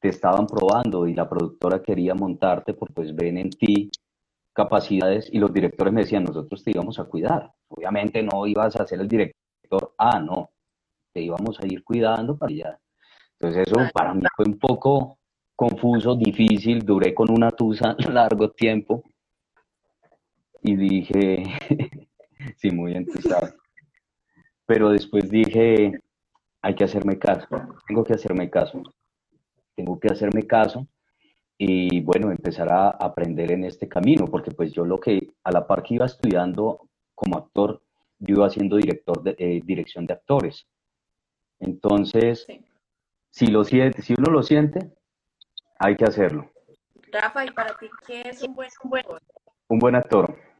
te 0.00 0.08
estaban 0.08 0.46
probando 0.46 1.06
y 1.06 1.14
la 1.14 1.28
productora 1.28 1.80
quería 1.80 2.14
montarte 2.14 2.74
porque 2.74 2.94
pues 2.94 3.14
ven 3.14 3.38
en 3.38 3.50
ti 3.50 3.90
capacidades 4.52 5.28
y 5.32 5.38
los 5.38 5.52
directores 5.52 5.92
me 5.92 6.02
decían, 6.02 6.24
nosotros 6.24 6.62
te 6.64 6.72
íbamos 6.72 6.98
a 6.98 7.04
cuidar. 7.04 7.52
Obviamente 7.68 8.22
no 8.22 8.46
ibas 8.46 8.74
a 8.76 8.86
ser 8.86 9.00
el 9.00 9.08
director, 9.08 9.94
ah, 9.96 10.18
no, 10.18 10.50
te 11.12 11.22
íbamos 11.22 11.58
a 11.60 11.66
ir 11.66 11.84
cuidando 11.84 12.36
para 12.36 12.52
allá. 12.52 12.78
Entonces 13.38 13.66
eso 13.66 13.76
para 13.94 14.12
mí 14.12 14.22
fue 14.36 14.46
un 14.46 14.58
poco 14.58 15.18
confuso, 15.54 16.16
difícil, 16.16 16.80
duré 16.84 17.14
con 17.14 17.30
una 17.30 17.50
tusa 17.50 17.94
largo 18.12 18.50
tiempo, 18.50 19.04
y 20.62 20.76
dije, 20.76 21.44
sí, 22.56 22.70
muy 22.70 22.94
entusiasmado. 22.94 23.54
pero 24.66 24.90
después 24.90 25.28
dije, 25.30 25.92
hay 26.62 26.74
que 26.74 26.84
hacerme 26.84 27.18
caso, 27.18 27.46
tengo 27.86 28.04
que 28.04 28.14
hacerme 28.14 28.48
caso, 28.48 28.82
tengo 29.74 29.98
que 29.98 30.08
hacerme 30.08 30.46
caso 30.46 30.86
y 31.58 32.00
bueno, 32.00 32.30
empezar 32.30 32.72
a 32.72 32.90
aprender 32.90 33.52
en 33.52 33.64
este 33.64 33.88
camino, 33.88 34.26
porque 34.26 34.50
pues 34.50 34.72
yo 34.72 34.84
lo 34.84 34.98
que 34.98 35.34
a 35.44 35.52
la 35.52 35.66
par 35.66 35.82
que 35.82 35.94
iba 35.94 36.06
estudiando 36.06 36.88
como 37.14 37.38
actor, 37.38 37.82
yo 38.18 38.36
iba 38.36 38.46
haciendo 38.46 38.76
director 38.76 39.22
de, 39.22 39.36
eh, 39.38 39.60
dirección 39.64 40.06
de 40.06 40.14
actores. 40.14 40.66
Entonces, 41.60 42.46
si, 43.30 43.46
lo 43.46 43.64
siente, 43.64 44.02
si 44.02 44.14
uno 44.14 44.30
lo 44.30 44.42
siente, 44.42 44.92
hay 45.78 45.96
que 45.96 46.04
hacerlo. 46.04 46.50
Rafa, 47.12 47.44
¿y 47.44 47.50
para 47.50 47.76
ti 47.78 47.88
qué 48.06 48.22
es 48.26 48.42
un 48.42 48.54
buen, 48.54 48.70
un 48.82 48.90
buen 48.90 49.04
actor? 49.04 49.22
Un 49.68 49.78
buen 49.78 49.94
actor. 49.94 50.51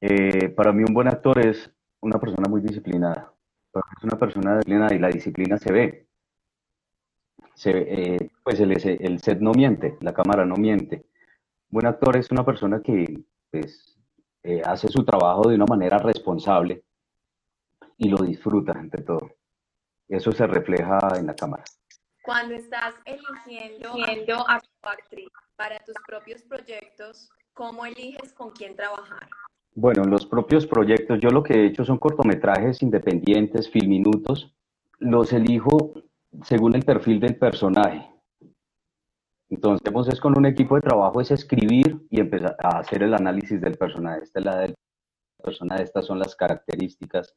Eh, 0.00 0.48
para 0.50 0.72
mí 0.72 0.84
un 0.86 0.94
buen 0.94 1.08
actor 1.08 1.38
es 1.38 1.70
una 2.00 2.18
persona 2.18 2.48
muy 2.48 2.60
disciplinada. 2.60 3.32
Es 3.96 4.04
una 4.04 4.18
persona 4.18 4.56
disciplinada 4.56 4.94
y 4.94 4.98
la 4.98 5.08
disciplina 5.08 5.58
se 5.58 5.72
ve. 5.72 6.06
Eh, 7.64 8.28
pues 8.42 8.60
el, 8.60 9.20
set 9.20 9.40
no 9.40 9.52
miente, 9.52 9.96
la 10.00 10.12
cámara 10.12 10.44
no 10.44 10.56
miente. 10.56 11.06
Buen 11.68 11.86
actor 11.86 12.16
es 12.16 12.30
una 12.30 12.44
persona 12.44 12.80
que 12.82 13.24
pues, 13.50 13.98
eh, 14.42 14.62
hace 14.64 14.88
su 14.88 15.04
trabajo 15.04 15.48
de 15.48 15.54
una 15.56 15.64
manera 15.66 15.98
responsable 15.98 16.84
y 17.96 18.08
lo 18.08 18.18
disfruta 18.18 18.72
entre 18.78 19.02
todo. 19.02 19.30
Eso 20.08 20.32
se 20.32 20.46
refleja 20.46 20.98
en 21.18 21.26
la 21.26 21.34
cámara. 21.34 21.64
Cuando 22.22 22.54
estás 22.54 22.94
eligiendo, 23.04 23.94
eligiendo 23.94 24.48
a 24.48 24.60
tu 24.60 24.88
actriz 24.88 25.28
para 25.56 25.78
tus 25.80 25.94
propios 26.06 26.42
proyectos, 26.42 27.30
¿cómo 27.54 27.86
eliges 27.86 28.32
con 28.34 28.50
quién 28.50 28.76
trabajar? 28.76 29.28
Bueno, 29.78 30.04
los 30.04 30.24
propios 30.24 30.66
proyectos, 30.66 31.20
yo 31.20 31.28
lo 31.28 31.42
que 31.42 31.52
he 31.52 31.66
hecho 31.66 31.84
son 31.84 31.98
cortometrajes 31.98 32.82
independientes, 32.82 33.70
filminutos. 33.70 34.56
Los 34.98 35.34
elijo 35.34 35.92
según 36.44 36.74
el 36.74 36.82
perfil 36.82 37.20
del 37.20 37.36
personaje. 37.36 38.10
Entonces, 39.50 39.86
es 40.14 40.18
con 40.18 40.38
un 40.38 40.46
equipo 40.46 40.76
de 40.76 40.80
trabajo, 40.80 41.20
es 41.20 41.30
escribir 41.30 42.00
y 42.08 42.20
empezar 42.20 42.56
a 42.58 42.78
hacer 42.78 43.02
el 43.02 43.12
análisis 43.12 43.60
del 43.60 43.76
personaje. 43.76 44.22
Esta 44.22 44.38
es 44.40 44.46
la 44.46 44.56
del 44.60 44.74
personaje, 45.44 45.82
estas 45.82 46.06
son 46.06 46.20
las 46.20 46.34
características. 46.34 47.34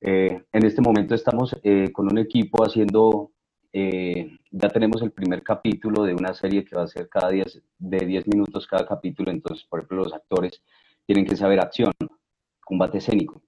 Eh, 0.00 0.44
en 0.50 0.64
este 0.64 0.80
momento 0.80 1.14
estamos 1.14 1.54
eh, 1.62 1.92
con 1.92 2.10
un 2.10 2.16
equipo 2.16 2.64
haciendo, 2.64 3.32
eh, 3.74 4.30
ya 4.50 4.70
tenemos 4.70 5.02
el 5.02 5.12
primer 5.12 5.42
capítulo 5.42 6.04
de 6.04 6.14
una 6.14 6.32
serie 6.32 6.64
que 6.64 6.74
va 6.74 6.84
a 6.84 6.88
ser 6.88 7.10
cada 7.10 7.28
10, 7.28 7.62
de 7.78 7.98
10 7.98 8.28
minutos 8.28 8.66
cada 8.66 8.86
capítulo. 8.86 9.30
Entonces, 9.30 9.66
por 9.68 9.80
ejemplo, 9.80 10.04
los 10.04 10.14
actores 10.14 10.62
tienen 11.06 11.24
que 11.24 11.36
saber 11.36 11.60
acción, 11.60 11.92
combate 12.64 12.98
escénico. 12.98 13.42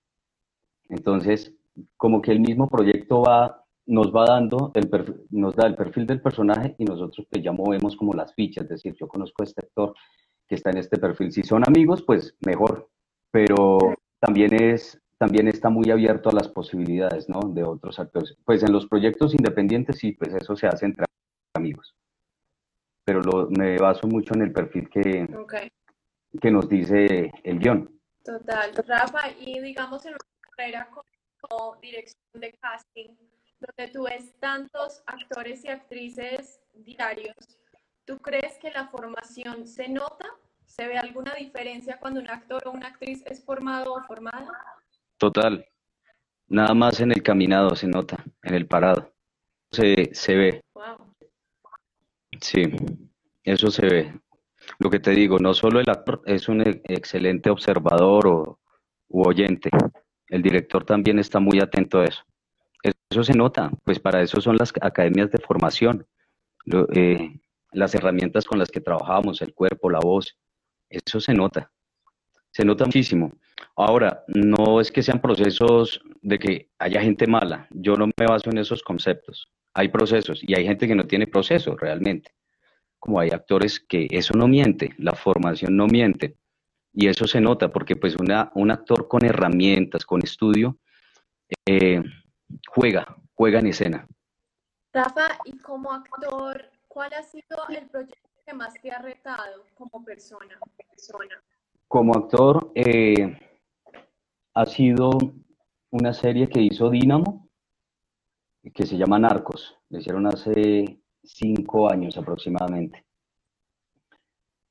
Entonces, 0.89 1.53
como 1.97 2.23
que 2.23 2.33
el 2.33 2.41
mismo 2.41 2.69
proyecto 2.69 3.23
va, 3.23 3.65
nos 3.87 4.15
va 4.15 4.25
dando, 4.27 4.73
el 4.75 4.89
nos 5.31 5.55
da 5.55 5.67
el 5.67 5.77
perfil 5.77 6.07
del 6.07 6.21
personaje 6.21 6.75
y 6.79 6.85
nosotros 6.85 7.27
pues 7.31 7.43
ya 7.43 7.53
movemos 7.53 7.97
como 7.97 8.13
las 8.13 8.35
fichas, 8.35 8.65
es 8.65 8.71
decir, 8.71 8.95
yo 8.99 9.09
conozco 9.09 9.43
a 9.43 9.47
este 9.47 9.65
actor 9.65 9.95
que 10.47 10.55
está 10.55 10.71
en 10.71 10.79
este 10.79 10.99
perfil. 10.99 11.33
Si 11.33 11.43
son 11.43 11.63
amigos, 11.67 12.03
pues 12.03 12.37
mejor, 12.41 12.89
pero 13.31 13.79
también 14.21 14.55
es 14.55 15.01
también 15.19 15.49
está 15.49 15.69
muy 15.69 15.91
abierto 15.91 16.31
a 16.31 16.33
las 16.33 16.49
posibilidades 16.49 17.29
¿no? 17.29 17.41
de 17.41 17.65
otros 17.65 17.99
actores. 17.99 18.37
Pues 18.45 18.63
en 18.63 18.73
los 18.73 18.87
proyectos 18.87 19.35
independientes 19.35 19.99
sí, 19.99 20.13
pues 20.13 20.33
eso 20.33 20.55
se 20.55 20.69
hace 20.69 20.87
entre 20.87 21.07
amigos. 21.55 21.95
Pero 23.05 23.21
lo, 23.23 23.51
me 23.51 23.77
baso 23.79 24.07
mucho 24.07 24.35
en 24.35 24.43
el 24.43 24.53
perfil 24.53 24.89
que, 24.89 25.27
que 26.41 26.51
nos 26.51 26.69
dice 26.69 27.31
el 27.43 27.59
guion. 27.59 27.91
Total. 28.25 28.75
Rafa, 28.87 29.31
y 29.41 29.61
digamos 29.61 30.05
en 30.05 30.13
una 30.13 30.51
carrera 30.51 30.91
como 31.41 31.77
dirección 31.77 32.23
de 32.35 32.53
casting, 32.61 33.09
donde 33.61 33.93
tú 33.93 34.05
ves 34.05 34.39
tantos 34.39 35.03
actores 35.07 35.65
y 35.65 35.69
actrices 35.69 36.61
diarios, 36.75 37.35
¿tú 38.05 38.19
crees 38.19 38.59
que 38.59 38.71
la 38.71 38.89
formación 38.89 39.67
se 39.67 39.89
nota? 39.89 40.27
¿Se 40.67 40.87
ve 40.87 40.99
alguna 40.99 41.35
diferencia 41.35 41.99
cuando 41.99 42.21
un 42.21 42.29
actor 42.29 42.63
o 42.67 42.73
una 42.73 42.89
actriz 42.89 43.23
es 43.27 43.43
formado 43.43 43.95
o 43.95 44.03
formada? 44.03 44.51
Total. 45.17 45.67
Nada 46.49 46.75
más 46.75 47.01
en 47.01 47.13
el 47.13 47.23
caminado 47.23 47.75
se 47.75 47.87
nota, 47.87 48.23
en 48.43 48.55
el 48.55 48.67
parado. 48.67 49.13
Se, 49.71 50.15
se 50.15 50.35
ve. 50.35 50.65
Wow. 50.75 51.15
Sí, 52.41 52.63
eso 53.43 53.71
se 53.71 53.87
ve 53.87 54.21
lo 54.79 54.91
que 54.91 55.01
te 55.01 55.13
digo, 55.13 55.39
no 55.39 55.55
solo 55.55 55.81
el 55.81 55.89
actor 55.89 56.23
es 56.27 56.49
un 56.49 56.61
excelente 56.63 57.51
observador 57.51 58.27
o 58.27 58.59
u 59.09 59.27
oyente, 59.27 59.71
el 60.29 60.43
director 60.43 60.85
también 60.85 61.19
está 61.19 61.41
muy 61.41 61.61
atento 61.61 62.01
a 62.01 62.05
eso. 62.05 62.23
Eso 63.11 63.25
se 63.25 63.33
nota, 63.33 63.71
pues 63.85 63.99
para 63.99 64.23
eso 64.23 64.41
son 64.41 64.57
las 64.57 64.73
academias 64.81 65.31
de 65.31 65.39
formación, 65.39 66.07
eh, 66.95 67.41
las 67.73 67.95
herramientas 67.95 68.45
con 68.45 68.59
las 68.59 68.71
que 68.71 68.81
trabajamos, 68.81 69.41
el 69.41 69.55
cuerpo, 69.55 69.91
la 69.91 70.01
voz, 70.01 70.37
eso 70.91 71.21
se 71.21 71.33
nota, 71.33 71.71
se 72.51 72.65
nota 72.65 72.85
muchísimo. 72.85 73.33
Ahora, 73.77 74.25
no 74.29 74.81
es 74.81 74.93
que 74.93 75.03
sean 75.03 75.21
procesos 75.21 76.03
de 76.21 76.39
que 76.39 76.71
haya 76.79 77.01
gente 77.01 77.27
mala, 77.27 77.67
yo 77.71 77.97
no 77.97 78.07
me 78.07 78.27
baso 78.27 78.51
en 78.51 78.59
esos 78.59 78.83
conceptos. 78.83 79.49
Hay 79.73 79.89
procesos 79.89 80.41
y 80.43 80.55
hay 80.55 80.67
gente 80.67 80.87
que 80.87 80.95
no 80.95 81.07
tiene 81.07 81.27
procesos 81.27 81.81
realmente 81.81 82.33
como 82.99 83.21
hay 83.21 83.31
actores 83.31 83.81
que 83.81 84.09
eso 84.11 84.35
no 84.37 84.49
miente, 84.49 84.95
la 84.99 85.13
formación 85.13 85.77
no 85.77 85.87
miente. 85.87 86.37
Y 86.93 87.09
eso 87.09 87.27
se 87.27 87.41
nota 87.41 87.71
porque 87.71 87.97
pues 87.97 88.17
una, 88.17 88.51
un 88.55 88.71
actor 88.71 89.09
con 89.09 89.25
herramientas, 89.25 90.05
con 90.05 90.23
estudio, 90.23 90.79
eh, 91.67 92.03
juega, 92.67 93.17
juega 93.35 93.61
en 93.61 93.69
escena. 93.69 94.07
Rafa, 94.93 95.39
y 95.45 95.57
como 95.59 95.93
actor, 95.93 96.71
¿cuál 96.89 97.13
ha 97.13 97.23
sido 97.23 97.59
el 97.69 97.87
proyecto 97.89 98.29
que 98.45 98.55
más 98.55 98.75
te 98.75 98.91
ha 98.91 99.01
retado 99.01 99.65
como 99.75 100.05
persona? 100.05 100.59
Como 101.87 102.15
actor, 102.15 102.73
eh, 102.75 103.39
ha 104.55 104.67
sido 104.67 105.11
una 105.91 106.13
serie 106.13 106.49
que 106.49 106.61
hizo 106.61 106.91
Dynamo, 106.91 107.49
que 108.75 108.87
se 108.87 108.97
llama 108.97 109.19
Narcos. 109.19 109.77
Le 109.89 110.01
hicieron 110.01 110.27
hace 110.27 111.01
cinco 111.29 111.91
años 111.91 112.17
aproximadamente. 112.17 113.05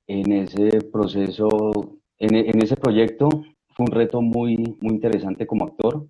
En 0.07 0.31
ese 0.31 0.81
proceso, 0.91 1.71
en, 2.17 2.61
ese 2.61 2.75
proyecto 2.77 3.29
fue 3.75 3.85
un 3.85 3.91
reto 3.91 4.21
muy, 4.21 4.57
muy 4.81 4.95
interesante 4.95 5.45
como 5.45 5.65
actor 5.65 6.07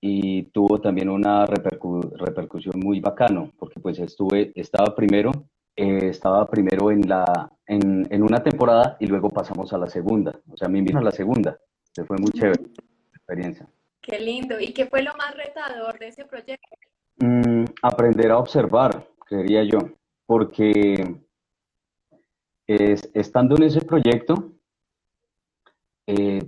y 0.00 0.44
tuvo 0.44 0.80
también 0.80 1.08
una 1.08 1.46
repercusión 1.46 2.80
muy 2.80 3.00
bacano, 3.00 3.52
porque 3.58 3.78
pues 3.78 3.98
estuve, 3.98 4.52
estaba 4.54 4.94
primero, 4.96 5.30
eh, 5.76 6.08
estaba 6.08 6.48
primero 6.48 6.90
en, 6.90 7.08
la, 7.08 7.50
en, 7.66 8.06
en, 8.10 8.22
una 8.22 8.42
temporada 8.42 8.96
y 8.98 9.06
luego 9.06 9.30
pasamos 9.30 9.72
a 9.72 9.78
la 9.78 9.88
segunda, 9.88 10.40
o 10.50 10.56
sea, 10.56 10.68
me 10.68 10.78
invitaron 10.78 11.06
a 11.06 11.10
la 11.10 11.16
segunda, 11.16 11.58
se 11.92 12.04
fue 12.04 12.16
muy 12.18 12.32
chévere 12.32 12.62
la 12.62 13.16
experiencia. 13.16 13.68
Qué 14.00 14.18
lindo, 14.18 14.58
¿y 14.58 14.72
qué 14.72 14.86
fue 14.86 15.02
lo 15.02 15.14
más 15.14 15.36
retador 15.36 15.98
de 16.00 16.08
ese 16.08 16.24
proyecto? 16.24 16.76
Mm, 17.18 17.66
aprender 17.82 18.32
a 18.32 18.38
observar, 18.38 19.06
creería 19.32 19.64
yo, 19.64 19.78
porque 20.26 21.16
es, 22.66 23.10
estando 23.14 23.56
en 23.56 23.62
ese 23.64 23.80
proyecto, 23.80 24.52
eh, 26.06 26.42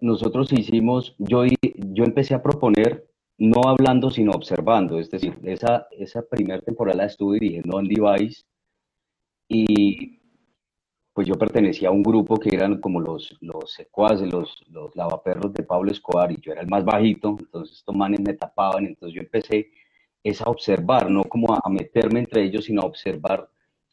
nosotros 0.00 0.52
hicimos, 0.52 1.16
yo, 1.18 1.44
yo 1.44 2.04
empecé 2.04 2.34
a 2.34 2.42
proponer 2.42 3.08
no 3.36 3.62
hablando 3.66 4.12
sino 4.12 4.30
observando, 4.30 5.00
es 5.00 5.10
decir, 5.10 5.36
esa, 5.42 5.88
esa 5.90 6.22
primera 6.22 6.60
temporada 6.60 7.04
estuve 7.04 7.40
dirigiendo 7.40 7.80
en 7.80 7.88
Device 7.88 8.44
y 9.48 10.20
pues 11.12 11.26
yo 11.26 11.34
pertenecía 11.34 11.88
a 11.88 11.92
un 11.92 12.02
grupo 12.02 12.36
que 12.36 12.54
eran 12.54 12.80
como 12.80 13.00
los, 13.00 13.36
los 13.40 13.72
secuaces, 13.72 14.32
los, 14.32 14.62
los 14.68 14.94
lavaperros 14.94 15.52
de 15.52 15.64
Pablo 15.64 15.90
Escobar 15.90 16.30
y 16.30 16.40
yo 16.40 16.52
era 16.52 16.60
el 16.60 16.68
más 16.68 16.84
bajito, 16.84 17.36
entonces 17.38 17.78
estos 17.78 17.96
manes 17.96 18.20
me 18.20 18.34
tapaban, 18.34 18.86
entonces 18.86 19.16
yo 19.16 19.22
empecé 19.22 19.68
es 20.24 20.40
a 20.40 20.46
observar, 20.46 21.10
no 21.10 21.22
como 21.24 21.54
a, 21.54 21.68
meterme 21.68 22.20
entre 22.20 22.42
ellos, 22.42 22.64
sino 22.64 22.82
a 22.82 22.86
observar 22.86 23.48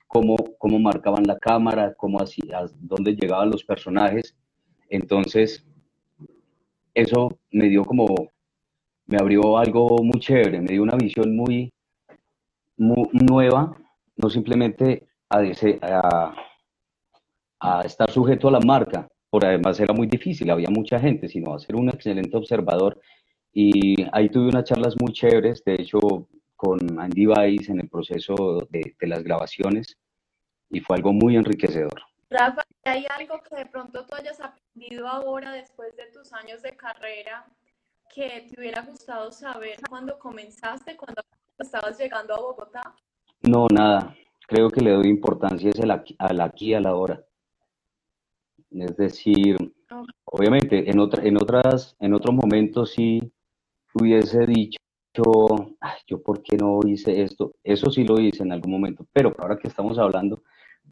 cómo, 0.08 0.38
cómo 0.58 0.80
marcaban 0.80 1.28
la 1.28 1.38
cámara, 1.38 1.94
cómo 1.96 2.22
hacía, 2.22 2.66
dónde 2.80 3.16
llegaban 3.16 3.52
los 3.52 3.66
personajes. 3.66 4.36
Entonces, 4.90 5.66
eso 6.94 7.38
me 7.52 7.68
dio 7.68 7.84
como, 7.84 8.32
me 9.08 9.18
abrió 9.18 9.58
algo 9.58 9.98
muy 10.02 10.20
chévere, 10.22 10.62
me 10.62 10.70
dio 10.70 10.84
una 10.84 10.96
visión 10.96 11.36
muy, 11.36 11.74
muy 12.78 13.10
nueva, 13.12 13.78
no 14.16 14.30
simplemente 14.30 15.08
a, 15.30 16.34
a 17.60 17.82
estar 17.82 18.10
sujeto 18.10 18.48
a 18.48 18.52
la 18.52 18.60
marca, 18.62 19.08
por 19.30 19.46
además 19.46 19.80
era 19.82 19.94
muy 19.94 20.08
difícil, 20.08 20.50
había 20.50 20.70
mucha 20.70 21.00
gente, 21.00 21.28
sino 21.28 21.54
a 21.54 21.60
ser 21.60 21.76
un 21.76 21.90
excelente 21.90 22.38
observador 22.38 23.00
y 23.54 24.06
ahí 24.14 24.30
tuve 24.30 24.50
unas 24.50 24.64
charlas 24.64 24.96
muy 25.00 25.12
chéveres, 25.14 25.64
de 25.64 25.76
hecho, 25.76 26.00
con 26.56 27.00
Andy 27.00 27.28
Weiss 27.28 27.70
en 27.70 27.80
el 27.82 27.90
proceso 27.90 28.68
de, 28.70 28.96
las 29.02 29.24
grabaciones, 29.24 29.98
y 30.70 30.80
fue 30.80 30.98
algo 30.98 31.12
muy 31.12 31.36
enriquecedor. 31.36 32.02
Rafa, 32.30 32.64
¿hay 32.86 33.06
algo 33.18 33.42
que 33.42 33.56
de 33.56 33.66
pronto 33.66 34.06
tú 34.06 34.16
hayas 34.16 34.40
aprendido 34.40 35.08
ahora, 35.08 35.52
después 35.52 35.96
de 35.98 36.06
tus 36.14 36.32
años 36.32 36.62
de 36.62 36.78
carrera, 36.78 37.46
que 38.14 38.48
te 38.50 38.60
hubiera 38.60 38.82
gustado 38.84 39.32
saber 39.32 39.80
cuando 39.90 40.18
comenzaste, 40.18 40.96
cuando 40.96 41.22
estabas 41.58 42.00
llegando 42.00 42.34
a 42.34 42.40
Bogotá? 42.40 42.96
No, 43.42 43.68
nada. 43.74 44.16
Creo 44.48 44.70
que 44.70 44.82
le 44.82 44.92
doy 44.92 45.08
importancia 45.08 45.72
el 45.74 45.92
aquí, 45.92 46.16
al 46.20 46.40
aquí 46.42 46.74
a 46.74 46.80
la 46.80 46.96
hora. 46.96 47.24
Es 48.70 48.96
decir, 48.96 49.58
obviamente 50.26 50.90
en, 50.90 51.00
otra, 51.00 51.24
en, 51.24 51.38
otras, 51.38 51.96
en 52.00 52.14
otros 52.14 52.34
momentos 52.34 52.92
sí 52.92 53.32
hubiese 53.94 54.46
dicho, 54.46 54.80
yo 56.08 56.22
por 56.24 56.42
qué 56.42 56.58
no 56.58 56.80
hice 56.86 57.22
esto. 57.22 57.54
Eso 57.64 57.92
sí 57.92 58.04
lo 58.04 58.20
hice 58.20 58.44
en 58.44 58.52
algún 58.52 58.72
momento, 58.72 59.06
pero 59.12 59.34
ahora 59.38 59.58
que 59.58 59.68
estamos 59.68 59.98
hablando, 59.98 60.44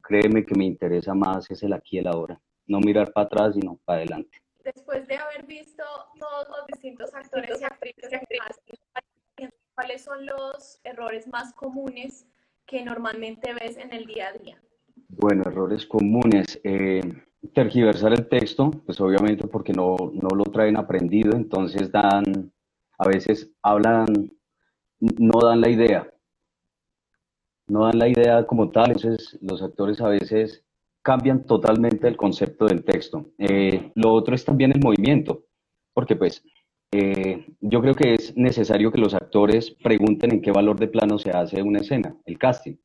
créeme 0.02 0.46
que 0.46 0.56
me 0.56 0.66
interesa 0.66 1.14
más 1.14 1.50
es 1.52 1.64
el 1.64 1.74
aquí 1.74 1.98
y 1.98 2.00
el 2.00 2.08
ahora. 2.08 2.40
No 2.68 2.80
mirar 2.80 3.12
para 3.14 3.26
atrás, 3.26 3.56
sino 3.56 3.80
para 3.86 4.00
adelante. 4.00 4.38
Después 4.64 5.08
de 5.08 5.16
haber 5.16 5.46
visto 5.46 5.84
todos 6.20 6.48
los 6.50 6.68
distintos 6.68 7.14
actores 7.14 7.60
y 7.60 7.64
actrices, 7.64 8.22
¿cuáles 9.74 10.04
son 10.04 10.26
los 10.26 10.80
errores 10.84 11.28
más 11.28 11.54
comunes 11.54 12.28
que 12.66 12.84
normalmente 12.84 13.54
ves 13.54 13.78
en 13.78 13.94
el 13.94 14.06
día 14.06 14.28
a 14.28 14.34
día? 14.34 14.62
Bueno, 15.08 15.44
errores 15.48 15.88
comunes. 15.88 16.60
Eh, 16.64 17.02
tergiversar 17.54 18.14
el 18.14 18.28
texto, 18.28 18.70
pues 18.86 19.00
obviamente 19.02 19.48
porque 19.48 19.74
no, 19.74 19.96
no 20.14 20.30
lo 20.36 20.44
traen 20.46 20.78
aprendido, 20.78 21.36
entonces 21.36 21.92
dan, 21.92 22.52
a 23.00 23.08
veces 23.08 23.50
hablan, 23.64 24.06
no 25.00 25.40
dan 25.42 25.62
la 25.62 25.70
idea, 25.70 26.14
no 27.68 27.86
dan 27.86 27.98
la 27.98 28.10
idea 28.10 28.46
como 28.46 28.70
tal, 28.70 28.92
entonces 28.92 29.38
los 29.42 29.62
actores 29.62 30.02
a 30.02 30.10
veces 30.10 30.64
cambian 31.02 31.46
totalmente 31.46 32.08
el 32.08 32.18
concepto 32.18 32.66
del 32.66 32.84
texto. 32.84 33.32
Eh, 33.38 33.92
lo 33.96 34.14
otro 34.14 34.36
es 34.36 34.44
también 34.44 34.72
el 34.74 34.82
movimiento, 34.82 35.46
porque 35.94 36.16
pues 36.16 36.44
eh, 36.92 37.46
yo 37.62 37.82
creo 37.82 37.96
que 37.96 38.16
es 38.16 38.36
necesario 38.36 38.92
que 38.92 39.00
los 39.00 39.14
actores 39.14 39.72
pregunten 39.72 40.34
en 40.34 40.42
qué 40.42 40.52
valor 40.52 40.78
de 40.78 40.88
plano 40.88 41.18
se 41.18 41.32
hace 41.32 41.62
una 41.62 41.80
escena, 41.80 42.16
el 42.26 42.38
casting. 42.38 42.76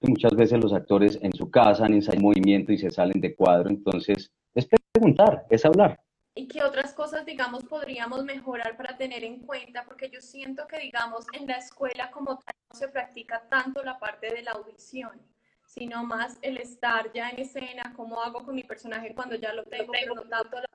Muchas 0.00 0.34
veces 0.34 0.60
los 0.60 0.72
actores 0.72 1.18
en 1.22 1.32
su 1.32 1.48
casa 1.48 1.84
han 1.84 1.94
ensayado 1.94 2.24
movimiento 2.24 2.72
y 2.72 2.78
se 2.78 2.90
salen 2.90 3.20
de 3.20 3.36
cuadro, 3.36 3.70
entonces 3.70 4.32
es 4.52 4.66
preguntar, 4.92 5.46
es 5.48 5.64
hablar. 5.64 6.00
¿Y 6.34 6.48
qué 6.48 6.62
otras 6.62 6.94
cosas, 6.94 7.26
digamos, 7.26 7.64
podríamos 7.64 8.24
mejorar 8.24 8.76
para 8.76 8.96
tener 8.96 9.22
en 9.22 9.40
cuenta? 9.40 9.84
Porque 9.84 10.08
yo 10.08 10.20
siento 10.20 10.66
que, 10.66 10.78
digamos, 10.78 11.26
en 11.34 11.46
la 11.46 11.56
escuela 11.56 12.10
como 12.10 12.38
tal 12.38 12.54
no 12.72 12.78
se 12.78 12.88
practica 12.88 13.46
tanto 13.50 13.82
la 13.82 13.98
parte 13.98 14.34
de 14.34 14.42
la 14.42 14.52
audición, 14.52 15.20
sino 15.66 16.04
más 16.04 16.38
el 16.40 16.56
estar 16.56 17.12
ya 17.12 17.28
en 17.28 17.40
escena, 17.40 17.92
cómo 17.94 18.22
hago 18.22 18.44
con 18.44 18.54
mi 18.54 18.64
personaje 18.64 19.14
cuando 19.14 19.36
ya 19.36 19.52
lo 19.52 19.64
tengo, 19.64 19.92
pero 19.92 20.14
no 20.14 20.22
tanto 20.22 20.56
la 20.56 20.66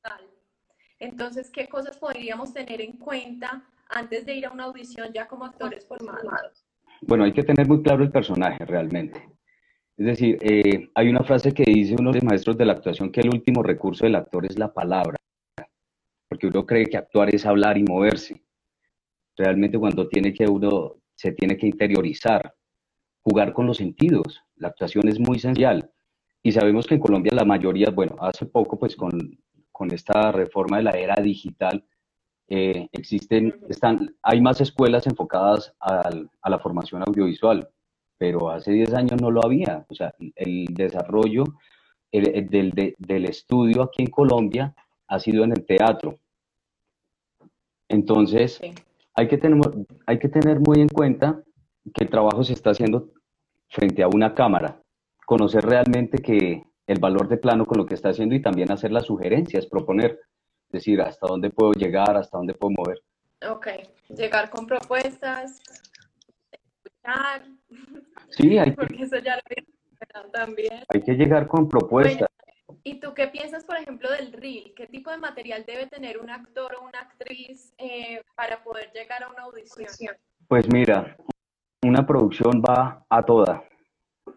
tal. 0.00 0.26
Entonces, 0.98 1.50
¿qué 1.50 1.68
cosas 1.68 1.98
podríamos 1.98 2.54
tener 2.54 2.80
en 2.80 2.92
cuenta 2.92 3.64
antes 3.90 4.24
de 4.24 4.34
ir 4.34 4.46
a 4.46 4.52
una 4.52 4.64
audición 4.64 5.12
ya 5.12 5.28
como 5.28 5.44
actores 5.44 5.86
formados? 5.86 6.64
Bueno, 7.02 7.24
hay 7.24 7.32
que 7.32 7.42
tener 7.42 7.68
muy 7.68 7.82
claro 7.82 8.04
el 8.04 8.10
personaje 8.10 8.64
realmente. 8.64 9.28
Es 9.96 10.06
decir, 10.06 10.38
eh, 10.40 10.90
hay 10.94 11.08
una 11.08 11.22
frase 11.22 11.52
que 11.52 11.64
dice 11.64 11.96
uno 11.98 12.10
de 12.10 12.18
los 12.18 12.24
maestros 12.24 12.56
de 12.56 12.64
la 12.64 12.72
actuación 12.72 13.12
que 13.12 13.20
el 13.20 13.28
último 13.28 13.62
recurso 13.62 14.04
del 14.04 14.14
actor 14.16 14.46
es 14.46 14.58
la 14.58 14.72
palabra, 14.72 15.16
porque 16.28 16.46
uno 16.46 16.64
cree 16.64 16.86
que 16.86 16.96
actuar 16.96 17.34
es 17.34 17.44
hablar 17.44 17.76
y 17.76 17.84
moverse. 17.84 18.42
Realmente 19.36 19.78
cuando 19.78 20.08
tiene 20.08 20.32
que 20.32 20.46
uno 20.46 20.96
se 21.14 21.32
tiene 21.32 21.56
que 21.56 21.66
interiorizar, 21.66 22.54
jugar 23.22 23.52
con 23.52 23.66
los 23.66 23.76
sentidos. 23.76 24.40
La 24.56 24.68
actuación 24.68 25.08
es 25.08 25.20
muy 25.20 25.36
esencial. 25.36 25.90
Y 26.42 26.52
sabemos 26.52 26.86
que 26.86 26.94
en 26.94 27.00
Colombia 27.00 27.32
la 27.34 27.44
mayoría, 27.44 27.90
bueno, 27.90 28.16
hace 28.20 28.46
poco 28.46 28.78
pues 28.78 28.96
con, 28.96 29.38
con 29.70 29.92
esta 29.92 30.32
reforma 30.32 30.78
de 30.78 30.82
la 30.82 30.90
era 30.92 31.14
digital, 31.22 31.84
eh, 32.48 32.88
existen, 32.92 33.54
están, 33.68 34.16
hay 34.22 34.40
más 34.40 34.60
escuelas 34.60 35.06
enfocadas 35.06 35.74
a 35.78 36.10
la 36.50 36.58
formación 36.58 37.02
audiovisual, 37.06 37.68
pero 38.22 38.50
hace 38.50 38.70
10 38.70 38.94
años 38.94 39.20
no 39.20 39.32
lo 39.32 39.44
había. 39.44 39.84
O 39.88 39.94
sea, 39.96 40.14
el 40.36 40.66
desarrollo 40.66 41.42
del, 42.12 42.94
del 42.96 43.24
estudio 43.24 43.82
aquí 43.82 44.02
en 44.04 44.10
Colombia 44.10 44.72
ha 45.08 45.18
sido 45.18 45.42
en 45.42 45.50
el 45.50 45.66
teatro. 45.66 46.20
Entonces, 47.88 48.60
hay, 49.14 49.26
que 49.26 49.38
tener, 49.38 49.58
hay 50.06 50.20
que 50.20 50.28
tener 50.28 50.60
muy 50.60 50.82
en 50.82 50.88
cuenta 50.88 51.42
que 51.92 52.04
el 52.04 52.10
trabajo 52.10 52.44
se 52.44 52.52
está 52.52 52.70
haciendo 52.70 53.08
frente 53.68 54.04
a 54.04 54.06
una 54.06 54.36
cámara, 54.36 54.80
conocer 55.26 55.64
realmente 55.64 56.18
que 56.18 56.62
el 56.86 57.00
valor 57.00 57.26
de 57.26 57.38
plano 57.38 57.66
con 57.66 57.78
lo 57.78 57.86
que 57.86 57.94
está 57.94 58.10
haciendo 58.10 58.36
y 58.36 58.40
también 58.40 58.70
hacer 58.70 58.92
las 58.92 59.06
sugerencias, 59.06 59.66
proponer 59.66 60.20
decir 60.70 61.00
hasta 61.00 61.26
dónde 61.26 61.50
puedo 61.50 61.72
llegar, 61.72 62.16
hasta 62.16 62.38
dónde 62.38 62.54
puedo 62.54 62.70
mover. 62.70 63.02
Ok, 63.50 63.66
llegar 64.10 64.48
con 64.48 64.68
propuestas, 64.68 65.60
escuchar. 67.02 67.42
Sí, 68.30 68.58
hay 68.58 68.70
Porque 68.76 69.02
eso 69.02 69.18
ya 69.18 69.36
lo 69.36 70.30
también. 70.32 70.84
Hay 70.88 71.02
que 71.02 71.12
llegar 71.14 71.46
con 71.46 71.68
propuestas. 71.68 72.28
¿Y 72.84 72.94
tú 73.00 73.14
qué 73.14 73.28
piensas, 73.28 73.64
por 73.64 73.76
ejemplo, 73.76 74.10
del 74.10 74.32
reel? 74.32 74.72
¿Qué 74.74 74.86
tipo 74.86 75.10
de 75.10 75.18
material 75.18 75.64
debe 75.66 75.86
tener 75.86 76.18
un 76.18 76.30
actor 76.30 76.74
o 76.74 76.84
una 76.84 77.00
actriz 77.00 77.72
eh, 77.78 78.22
para 78.34 78.62
poder 78.64 78.90
llegar 78.92 79.22
a 79.22 79.28
una 79.28 79.42
audición? 79.42 80.16
Pues 80.48 80.66
mira, 80.72 81.16
una 81.82 82.06
producción 82.06 82.62
va 82.62 83.04
a 83.08 83.22
toda. 83.24 83.62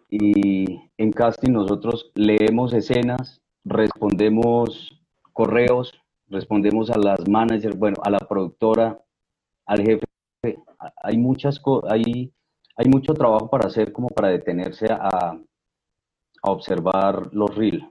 Y 0.10 0.80
en 0.98 1.12
casting 1.12 1.52
nosotros 1.52 2.12
leemos 2.14 2.74
escenas, 2.74 3.42
respondemos 3.64 5.02
correos, 5.34 5.94
respondemos 6.28 6.90
a 6.92 6.98
las 6.98 7.28
managers, 7.28 7.78
bueno, 7.78 7.98
a 8.04 8.10
la 8.10 8.20
productora, 8.20 9.00
al 9.66 9.82
jefe. 9.82 10.06
Hay 11.04 11.18
muchas 11.18 11.60
hay, 11.90 12.32
hay 12.76 12.88
mucho 12.88 13.14
trabajo 13.14 13.50
para 13.50 13.68
hacer 13.68 13.92
como 13.92 14.10
para 14.10 14.30
detenerse 14.30 14.88
a, 14.92 15.38
a 16.46 16.52
observar 16.52 17.30
los 17.34 17.56
reels. 17.56 17.86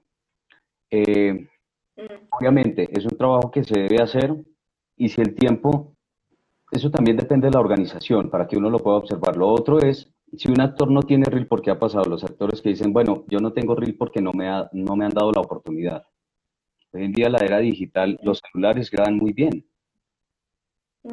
Eh, 0.91 1.49
mm. 1.97 2.29
obviamente 2.31 2.89
es 2.93 3.05
un 3.05 3.17
trabajo 3.17 3.51
que 3.51 3.65
se 3.65 3.79
debe 3.79 4.01
hacer 4.01 4.35
y 4.97 5.09
si 5.09 5.21
el 5.21 5.35
tiempo, 5.35 5.97
eso 6.71 6.91
también 6.91 7.17
depende 7.17 7.49
de 7.49 7.55
la 7.55 7.61
organización 7.61 8.31
para 8.31 8.47
que 8.47 8.57
uno 8.57 8.71
lo 8.71 8.79
pueda 8.79 8.99
observar. 8.99 9.37
Lo 9.37 9.49
otro 9.49 9.81
es, 9.81 10.09
si 10.37 10.51
un 10.51 10.61
actor 10.61 10.91
no 10.91 11.03
tiene 11.03 11.27
reel, 11.27 11.47
¿por 11.47 11.63
qué 11.63 11.71
ha 11.71 11.79
pasado? 11.79 12.05
Los 12.05 12.25
actores 12.25 12.63
que 12.63 12.71
dicen, 12.71 12.93
bueno, 12.93 13.25
yo 13.29 13.39
no 13.41 13.53
tengo 13.53 13.75
reel 13.75 13.97
porque 13.97 14.21
no 14.21 14.33
me, 14.33 14.49
ha, 14.49 14.69
no 14.73 14.97
me 14.97 15.05
han 15.05 15.13
dado 15.13 15.33
la 15.33 15.41
oportunidad. 15.41 16.05
Hoy 16.93 17.05
en 17.05 17.13
día 17.13 17.29
la 17.29 17.39
era 17.39 17.59
digital, 17.59 18.19
los 18.23 18.41
celulares 18.41 18.91
graban 18.91 19.17
muy 19.17 19.33
bien. 19.33 19.67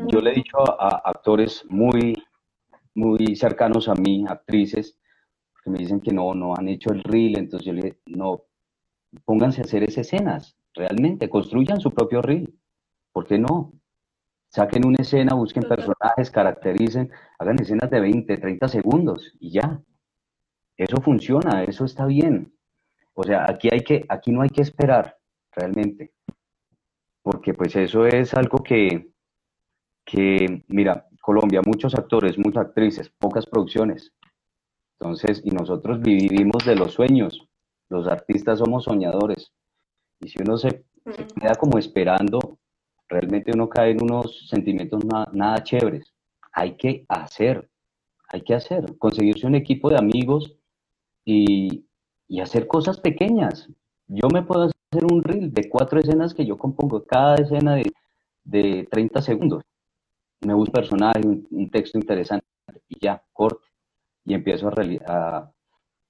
Yo 0.08 0.22
le 0.22 0.32
he 0.32 0.36
dicho 0.36 0.58
a, 0.60 1.02
actores 1.10 1.66
muy, 1.70 2.14
muy 2.96 3.36
cercanos 3.36 3.88
a 3.88 3.96
mí, 3.96 4.26
actrices, 4.28 4.98
que 5.64 5.70
me 5.70 5.80
dicen 5.80 6.02
que 6.02 6.12
no, 6.12 6.34
no 6.34 6.56
han 6.56 6.68
hecho 6.68 6.92
el 6.92 7.04
reel, 7.04 7.38
entonces 7.38 7.66
yo 7.66 7.74
le 7.74 7.82
digo, 7.82 7.98
no, 8.08 8.44
pónganse 9.26 9.62
a 9.62 9.66
hacer 9.66 9.84
esas 9.84 10.08
escenas, 10.08 10.58
realmente, 10.74 11.30
construyan 11.30 11.80
su 11.80 11.92
propio 11.92 12.22
reel. 12.22 12.54
¿Por 13.12 13.28
qué 13.28 13.38
no? 13.38 13.74
Saquen 14.50 14.86
una 14.86 15.02
escena, 15.02 15.36
busquen 15.36 15.64
personajes, 15.64 16.32
caractericen, 16.32 17.10
hagan 17.40 17.60
escenas 17.62 17.90
de 17.90 18.00
20, 18.00 18.38
30 18.38 18.68
segundos 18.68 19.34
y 19.40 19.52
ya. 19.52 19.82
Eso 20.76 20.98
funciona, 21.02 21.64
eso 21.64 21.86
está 21.86 22.06
bien. 22.06 22.54
O 23.14 23.24
sea, 23.24 23.46
aquí, 23.50 23.70
hay 23.72 23.82
que, 23.82 24.06
aquí 24.10 24.32
no 24.32 24.42
hay 24.42 24.50
que 24.50 24.62
esperar 24.62 25.18
realmente. 25.52 26.14
Porque 27.22 27.54
pues 27.54 27.76
eso 27.76 28.06
es 28.06 28.34
algo 28.34 28.64
que, 28.64 29.12
que, 30.04 30.66
mira, 30.68 31.08
Colombia, 31.22 31.62
muchos 31.66 31.96
actores, 31.96 32.38
muchas 32.38 32.66
actrices, 32.66 33.10
pocas 33.20 33.46
producciones. 33.46 34.12
Entonces, 35.00 35.42
y 35.46 35.52
nosotros 35.52 36.02
vivimos 36.02 36.66
de 36.66 36.76
los 36.76 36.94
sueños. 36.94 37.48
Los 37.90 38.08
artistas 38.08 38.60
somos 38.60 38.86
soñadores. 38.86 39.52
Y 40.20 40.30
si 40.30 40.42
uno 40.42 40.58
se, 40.58 40.84
queda 41.40 41.56
como 41.56 41.78
esperando, 41.78 42.60
realmente 43.08 43.52
uno 43.54 43.70
cae 43.70 43.92
en 43.92 44.04
unos 44.04 44.48
sentimientos 44.50 45.04
nada 45.06 45.64
chéveres. 45.64 46.14
Hay 46.54 46.76
que 46.76 47.06
hacer, 47.08 47.70
hay 48.28 48.42
que 48.42 48.54
hacer, 48.54 48.98
conseguirse 48.98 49.48
un 49.48 49.56
equipo 49.56 49.90
de 49.90 49.98
amigos 49.98 50.56
y, 51.26 51.86
y 52.28 52.40
hacer 52.40 52.68
cosas 52.68 53.00
pequeñas. 53.00 53.70
Yo 54.08 54.28
me 54.34 54.44
puedo 54.44 54.64
hacer 54.64 55.06
un 55.06 55.24
reel 55.24 55.54
de 55.54 55.70
cuatro 55.70 56.00
escenas 56.00 56.34
que 56.34 56.46
yo 56.46 56.58
compongo, 56.58 57.04
cada 57.04 57.36
escena 57.36 57.76
de, 57.76 57.92
de 58.44 58.88
30 58.90 59.22
segundos. 59.22 59.64
Me 60.42 60.54
gusta 60.54 60.82
un 60.92 61.48
un, 61.52 61.70
texto 61.70 61.98
interesante 61.98 62.46
y 62.88 63.00
ya, 63.00 63.22
corte. 63.32 63.68
Y 64.26 64.34
empiezo 64.34 64.70
a, 64.70 65.52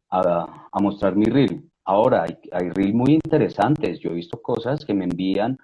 a, 0.09 0.69
a, 0.71 0.79
mostrar 0.81 1.15
mi 1.15 1.25
reel. 1.25 1.69
Ahora, 1.85 2.23
hay, 2.23 2.37
hay 2.51 2.69
reels 2.69 2.93
muy 2.93 3.13
interesantes. 3.13 3.99
Yo 3.99 4.11
he 4.11 4.15
visto 4.15 4.41
cosas 4.41 4.85
que 4.85 4.93
me 4.93 5.05
envían 5.05 5.57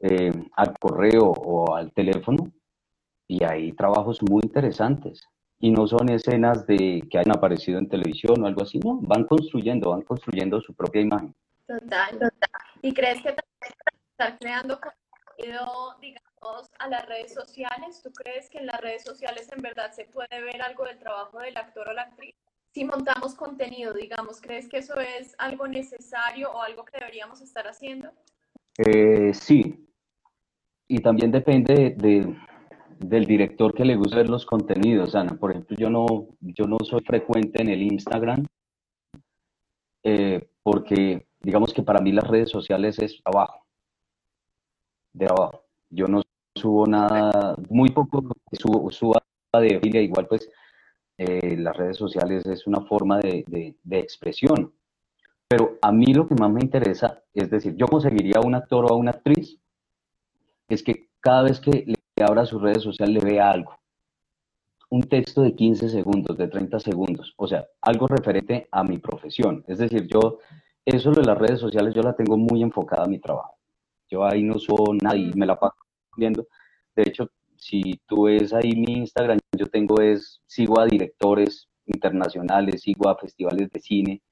eh, 0.00 0.32
al 0.56 0.78
correo 0.78 1.30
o 1.30 1.74
al 1.74 1.92
teléfono 1.92 2.52
y 3.26 3.42
hay 3.44 3.72
trabajos 3.72 4.20
muy 4.22 4.42
interesantes. 4.44 5.26
Y 5.58 5.70
no 5.70 5.86
son 5.86 6.10
escenas 6.10 6.66
de 6.66 7.02
que 7.10 7.18
hayan 7.18 7.36
aparecido 7.36 7.78
en 7.78 7.88
televisión 7.88 8.42
o 8.42 8.46
algo 8.46 8.62
así, 8.62 8.78
no, 8.80 9.00
van 9.00 9.24
construyendo, 9.24 9.90
van 9.90 10.02
construyendo 10.02 10.60
su 10.60 10.74
propia 10.74 11.00
imagen. 11.00 11.34
Total, 11.66 12.10
total. 12.12 12.50
¿Y 12.82 12.92
crees 12.92 13.22
que 13.22 13.34
estar 14.10 14.38
creando 14.38 14.78
digamos, 16.00 16.33
a 16.78 16.88
las 16.88 17.06
redes 17.06 17.34
sociales? 17.34 18.00
¿Tú 18.02 18.12
crees 18.12 18.48
que 18.50 18.58
en 18.58 18.66
las 18.66 18.80
redes 18.80 19.02
sociales 19.04 19.50
en 19.52 19.62
verdad 19.62 19.92
se 19.92 20.04
puede 20.06 20.40
ver 20.42 20.62
algo 20.62 20.84
del 20.84 20.98
trabajo 20.98 21.38
del 21.38 21.56
actor 21.56 21.88
o 21.88 21.92
la 21.92 22.02
actriz? 22.02 22.34
Si 22.72 22.84
montamos 22.84 23.34
contenido, 23.34 23.92
digamos, 23.92 24.40
¿crees 24.40 24.68
que 24.68 24.78
eso 24.78 24.98
es 24.98 25.34
algo 25.38 25.68
necesario 25.68 26.50
o 26.50 26.60
algo 26.60 26.84
que 26.84 26.98
deberíamos 26.98 27.40
estar 27.40 27.66
haciendo? 27.66 28.10
Eh, 28.78 29.32
sí, 29.32 29.84
y 30.88 30.98
también 30.98 31.30
depende 31.30 31.94
de, 31.96 32.36
del 32.98 33.24
director 33.26 33.74
que 33.74 33.84
le 33.84 33.96
guste 33.96 34.16
ver 34.16 34.28
los 34.28 34.44
contenidos, 34.44 35.14
Ana. 35.14 35.36
Por 35.36 35.52
ejemplo, 35.52 35.76
yo 35.76 35.88
no, 35.88 36.06
yo 36.40 36.66
no 36.66 36.78
soy 36.82 37.00
frecuente 37.02 37.62
en 37.62 37.68
el 37.68 37.82
Instagram 37.82 38.44
eh, 40.02 40.46
porque 40.62 41.26
digamos 41.40 41.72
que 41.72 41.82
para 41.82 42.00
mí 42.00 42.12
las 42.12 42.28
redes 42.28 42.50
sociales 42.50 42.98
es 42.98 43.22
trabajo, 43.22 43.64
de 45.12 45.26
trabajo. 45.26 45.64
Yo 45.90 46.06
no 46.06 46.22
subo 46.54 46.86
nada, 46.86 47.56
muy 47.68 47.90
poco 47.90 48.22
subo, 48.52 48.90
subo 48.90 49.14
de 49.52 49.80
filia, 49.80 50.00
igual 50.00 50.26
pues 50.26 50.50
eh, 51.18 51.56
las 51.56 51.76
redes 51.76 51.96
sociales 51.96 52.44
es 52.46 52.66
una 52.66 52.80
forma 52.82 53.18
de, 53.18 53.76
de, 53.82 53.98
expresión. 53.98 54.74
Pero 55.46 55.78
a 55.82 55.92
mí 55.92 56.12
lo 56.12 56.26
que 56.26 56.34
más 56.34 56.50
me 56.50 56.60
interesa, 56.62 57.22
es 57.32 57.50
decir, 57.50 57.76
yo 57.76 57.86
conseguiría 57.86 58.38
a 58.38 58.46
un 58.46 58.54
actor 58.54 58.84
o 58.84 58.94
a 58.94 58.96
una 58.96 59.12
actriz, 59.12 59.60
es 60.68 60.82
que 60.82 61.08
cada 61.20 61.42
vez 61.42 61.60
que 61.60 61.84
le 61.86 62.24
abra 62.24 62.46
sus 62.46 62.60
redes 62.60 62.82
sociales 62.82 63.22
le 63.22 63.30
vea 63.30 63.50
algo. 63.50 63.78
Un 64.90 65.02
texto 65.02 65.42
de 65.42 65.54
15 65.54 65.88
segundos, 65.88 66.36
de 66.36 66.48
30 66.48 66.80
segundos, 66.80 67.34
o 67.36 67.46
sea, 67.46 67.66
algo 67.80 68.06
referente 68.06 68.68
a 68.70 68.82
mi 68.82 68.98
profesión. 68.98 69.64
Es 69.68 69.78
decir, 69.78 70.06
yo 70.06 70.38
eso 70.84 71.12
de 71.12 71.22
las 71.22 71.38
redes 71.38 71.60
sociales 71.60 71.94
yo 71.94 72.02
la 72.02 72.14
tengo 72.14 72.36
muy 72.36 72.62
enfocada 72.62 73.04
a 73.04 73.08
mi 73.08 73.18
trabajo. 73.18 73.56
Yo 74.08 74.24
ahí 74.24 74.42
no 74.42 74.58
subo 74.58 74.94
nada 74.94 75.16
y 75.16 75.32
me 75.34 75.46
la 75.46 75.58
paso 75.58 75.83
viendo. 76.16 76.46
De 76.94 77.02
hecho, 77.02 77.30
si 77.56 78.00
tú 78.06 78.24
ves 78.24 78.52
ahí 78.52 78.72
mi 78.74 78.98
Instagram, 78.98 79.38
yo 79.56 79.66
tengo 79.66 80.00
es, 80.00 80.40
sigo 80.46 80.80
a 80.80 80.86
directores 80.86 81.68
internacionales, 81.86 82.82
sigo 82.82 83.08
a 83.08 83.16
festivales 83.16 83.70
de 83.70 83.80
cine. 83.80 84.22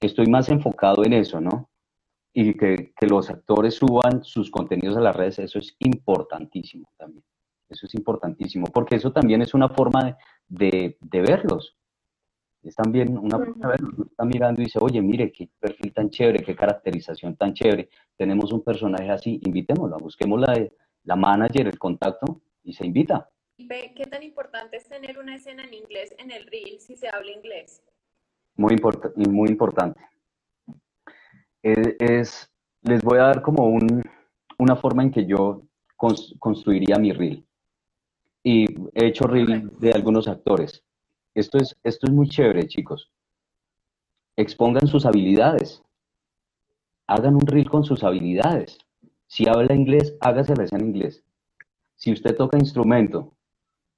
Estoy 0.00 0.26
más 0.26 0.48
enfocado 0.48 1.04
en 1.04 1.12
eso, 1.12 1.40
¿no? 1.40 1.70
Y 2.32 2.54
que, 2.54 2.92
que 2.96 3.06
los 3.06 3.30
actores 3.30 3.74
suban 3.74 4.24
sus 4.24 4.50
contenidos 4.50 4.96
a 4.96 5.00
las 5.00 5.14
redes, 5.14 5.38
eso 5.38 5.58
es 5.58 5.76
importantísimo 5.80 6.88
también. 6.96 7.24
Eso 7.68 7.86
es 7.86 7.94
importantísimo, 7.94 8.66
porque 8.66 8.96
eso 8.96 9.12
también 9.12 9.42
es 9.42 9.54
una 9.54 9.68
forma 9.68 10.04
de, 10.04 10.16
de, 10.48 10.98
de 11.00 11.20
verlos 11.20 11.76
es 12.62 12.76
también 12.76 13.18
una 13.18 13.38
persona 13.38 13.74
está 13.74 14.24
mirando 14.24 14.60
y 14.60 14.66
dice, 14.66 14.78
oye, 14.80 15.02
mire, 15.02 15.32
qué 15.32 15.48
perfil 15.58 15.92
tan 15.92 16.10
chévere, 16.10 16.44
qué 16.44 16.54
caracterización 16.54 17.36
tan 17.36 17.54
chévere, 17.54 17.88
tenemos 18.16 18.52
un 18.52 18.62
personaje 18.62 19.10
así, 19.10 19.40
invitémoslo, 19.42 19.98
busquemos 19.98 20.40
la, 21.04 21.16
manager, 21.16 21.66
el 21.66 21.78
contacto 21.78 22.40
y 22.64 22.72
se 22.72 22.86
invita. 22.86 23.28
¿Qué 23.56 24.06
tan 24.10 24.22
importante 24.22 24.76
es 24.76 24.88
tener 24.88 25.18
una 25.18 25.36
escena 25.36 25.64
en 25.64 25.74
inglés 25.74 26.14
en 26.18 26.30
el 26.30 26.46
reel 26.46 26.80
si 26.80 26.96
se 26.96 27.08
habla 27.08 27.30
inglés? 27.30 27.82
Muy, 28.56 28.76
muy 29.30 29.48
importante. 29.48 30.00
Es, 31.62 32.50
les 32.82 33.02
voy 33.02 33.18
a 33.18 33.24
dar 33.24 33.42
como 33.42 33.66
un, 33.66 34.02
una 34.58 34.76
forma 34.76 35.02
en 35.02 35.10
que 35.10 35.24
yo 35.26 35.62
construiría 35.96 36.96
mi 36.98 37.12
reel. 37.12 37.46
Y 38.42 38.66
he 38.94 39.06
hecho 39.06 39.24
reel 39.26 39.70
de 39.78 39.92
algunos 39.92 40.26
actores 40.26 40.82
esto 41.34 41.58
es, 41.58 41.76
esto 41.82 42.06
es 42.06 42.12
muy 42.12 42.28
chévere, 42.28 42.66
chicos. 42.66 43.10
Expongan 44.36 44.86
sus 44.86 45.06
habilidades. 45.06 45.82
Hagan 47.06 47.34
un 47.34 47.46
reel 47.46 47.70
con 47.70 47.84
sus 47.84 48.04
habilidades. 48.04 48.78
Si 49.32 49.48
habla 49.48 49.74
inglés, 49.74 50.14
hágasela 50.20 50.66
en 50.70 50.88
inglés. 50.88 51.24
Si 51.94 52.12
usted 52.12 52.36
toca 52.36 52.58
instrumento, 52.58 53.32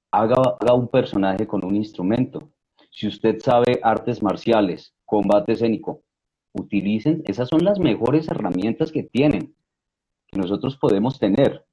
haga, 0.09 0.37
haga 0.61 0.73
un 0.73 0.87
personaje 0.87 1.45
con 1.45 1.65
un 1.65 1.75
instrumento. 1.75 2.47
Si 2.89 3.05
usted 3.05 3.39
sabe 3.41 3.81
artes 3.83 4.23
marciales, 4.23 4.95
combate 5.03 5.51
escénico, 5.51 6.03
utilicen, 6.53 7.21
esas 7.25 7.49
son 7.49 7.65
las 7.65 7.79
mejores 7.79 8.29
herramientas 8.29 8.93
que 8.93 9.03
tienen, 9.03 9.53
que 10.27 10.39
nosotros 10.39 10.77
podemos 10.77 11.19
tener. 11.19 11.65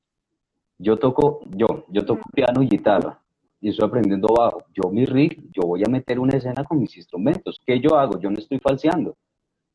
Yo 0.78 0.98
toco, 0.98 1.42
yo, 1.50 1.86
yo 1.88 2.04
toco 2.04 2.28
piano 2.34 2.64
y 2.64 2.66
guitarra 2.66 3.22
y 3.60 3.68
estoy 3.68 3.86
aprendiendo 3.86 4.26
bajo. 4.36 4.64
Yo 4.74 4.90
mi 4.90 5.06
rig, 5.06 5.40
yo 5.52 5.62
voy 5.68 5.84
a 5.86 5.88
meter 5.88 6.18
una 6.18 6.36
escena 6.36 6.64
con 6.64 6.80
mis 6.80 6.96
instrumentos. 6.96 7.60
¿Qué 7.64 7.78
yo 7.78 7.96
hago? 7.96 8.18
Yo 8.18 8.28
no 8.28 8.40
estoy 8.40 8.58
falseando. 8.58 9.16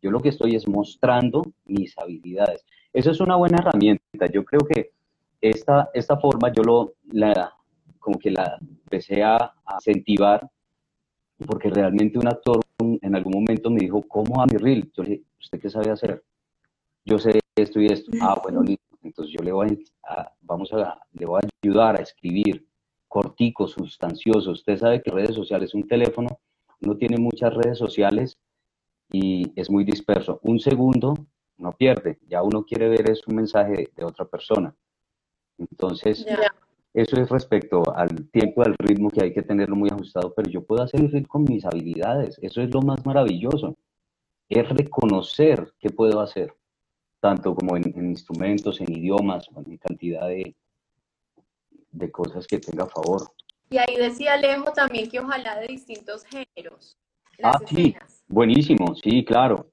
Yo 0.01 0.11
lo 0.11 0.19
que 0.19 0.27
estoy 0.27 0.55
es 0.55 0.67
mostrando 0.67 1.41
mis 1.63 1.97
habilidades. 1.97 2.65
Eso 2.97 3.11
es 3.11 3.19
una 3.19 3.35
buena 3.35 3.59
herramienta. 3.59 4.25
Yo 4.33 4.43
creo 4.43 4.61
que 4.61 4.89
esta, 5.39 5.91
esta 5.93 6.17
forma 6.17 6.51
yo 6.51 6.63
lo, 6.63 6.93
la, 7.11 7.53
como 7.99 8.17
que 8.17 8.31
la 8.31 8.57
empecé 8.59 9.21
a, 9.21 9.53
incentivar 9.75 10.49
porque 11.45 11.69
realmente 11.69 12.17
un 12.17 12.27
actor 12.27 12.59
en 12.79 13.15
algún 13.15 13.33
momento 13.33 13.69
me 13.69 13.81
dijo, 13.81 14.01
¿cómo 14.01 14.41
a 14.41 14.47
mi 14.47 14.57
reel? 14.57 14.91
Yo 14.97 15.03
le 15.03 15.09
dije, 15.09 15.23
¿usted 15.39 15.59
qué 15.59 15.69
sabe 15.69 15.91
hacer? 15.91 16.23
Yo 17.05 17.19
sé 17.19 17.39
esto 17.55 17.79
y 17.79 17.85
esto. 17.85 18.09
Ah, 18.19 18.39
bueno, 18.41 18.63
listo. 18.63 18.97
Entonces 19.03 19.31
yo 19.31 19.45
le 19.45 19.51
voy 19.51 19.85
a, 20.03 20.31
vamos 20.41 20.73
a, 20.73 20.99
le 21.13 21.27
voy 21.27 21.41
a 21.43 21.47
ayudar 21.63 21.99
a 21.99 22.01
escribir 22.01 22.65
cortico, 23.07 23.67
sustancioso. 23.67 24.49
Usted 24.49 24.75
sabe 24.75 25.03
que 25.03 25.11
redes 25.11 25.35
sociales, 25.35 25.75
un 25.75 25.87
teléfono, 25.87 26.39
uno 26.81 26.97
tiene 26.97 27.17
muchas 27.19 27.53
redes 27.53 27.77
sociales 27.77 28.39
y 29.11 29.51
es 29.55 29.69
muy 29.69 29.83
disperso. 29.83 30.39
Un 30.41 30.59
segundo 30.59 31.13
no 31.57 31.71
pierde, 31.71 32.19
ya 32.27 32.43
uno 32.43 32.63
quiere 32.63 32.89
ver 32.89 33.09
es 33.09 33.25
un 33.27 33.35
mensaje 33.35 33.89
de 33.95 34.05
otra 34.05 34.25
persona. 34.25 34.73
Entonces, 35.57 36.25
eso 36.93 37.15
es 37.21 37.29
respecto 37.29 37.83
al 37.95 38.29
tiempo, 38.29 38.63
al 38.63 38.75
ritmo 38.77 39.09
que 39.09 39.23
hay 39.23 39.33
que 39.33 39.41
tenerlo 39.41 39.75
muy 39.75 39.89
ajustado, 39.89 40.33
pero 40.35 40.49
yo 40.49 40.63
puedo 40.63 40.83
hacer 40.83 41.01
el 41.01 41.27
con 41.27 41.43
mis 41.43 41.65
habilidades, 41.65 42.37
eso 42.41 42.61
es 42.61 42.73
lo 42.73 42.81
más 42.81 43.05
maravilloso, 43.05 43.75
es 44.49 44.69
reconocer 44.69 45.73
qué 45.79 45.89
puedo 45.89 46.21
hacer, 46.21 46.53
tanto 47.19 47.53
como 47.55 47.75
en, 47.75 47.83
en 47.95 48.11
instrumentos, 48.11 48.79
en 48.81 48.91
idiomas, 48.91 49.47
en 49.55 49.77
cantidad 49.77 50.27
de, 50.27 50.55
de 51.91 52.11
cosas 52.11 52.45
que 52.47 52.59
tenga 52.59 52.83
a 52.83 52.87
favor. 52.87 53.31
Y 53.69 53.77
ahí 53.77 53.97
decía 53.97 54.33
Alejo 54.33 54.71
también 54.71 55.09
que 55.09 55.19
ojalá 55.19 55.59
de 55.59 55.67
distintos 55.67 56.23
géneros. 56.23 56.97
ah, 57.43 57.59
sí, 57.67 57.95
buenísimo, 58.27 58.95
sí, 58.95 59.25
claro. 59.25 59.69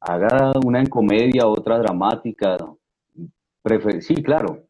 Haga 0.00 0.52
una 0.64 0.80
en 0.80 0.86
comedia, 0.86 1.46
otra 1.46 1.78
dramática. 1.78 2.56
sí, 4.00 4.22
claro, 4.22 4.66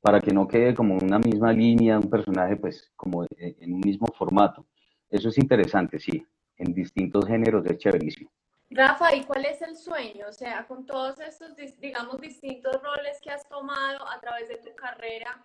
para 0.00 0.20
que 0.20 0.32
no 0.32 0.46
quede 0.46 0.74
como 0.74 0.96
una 0.96 1.18
misma 1.18 1.52
línea, 1.52 1.98
un 1.98 2.08
personaje 2.08 2.56
pues 2.56 2.90
como 2.96 3.26
en 3.36 3.72
un 3.72 3.80
mismo 3.80 4.06
formato. 4.16 4.66
Eso 5.10 5.28
es 5.30 5.38
interesante, 5.38 5.98
sí, 5.98 6.24
en 6.56 6.72
distintos 6.72 7.26
géneros 7.26 7.66
es 7.66 7.78
chéverísimo. 7.78 8.30
Rafa, 8.70 9.14
¿y 9.14 9.24
cuál 9.24 9.46
es 9.46 9.62
el 9.62 9.76
sueño? 9.76 10.26
O 10.28 10.32
sea, 10.32 10.66
con 10.66 10.84
todos 10.84 11.18
estos, 11.20 11.56
digamos, 11.80 12.20
distintos 12.20 12.80
roles 12.82 13.18
que 13.22 13.30
has 13.30 13.48
tomado 13.48 14.06
a 14.06 14.20
través 14.20 14.48
de 14.48 14.58
tu 14.58 14.74
carrera, 14.76 15.42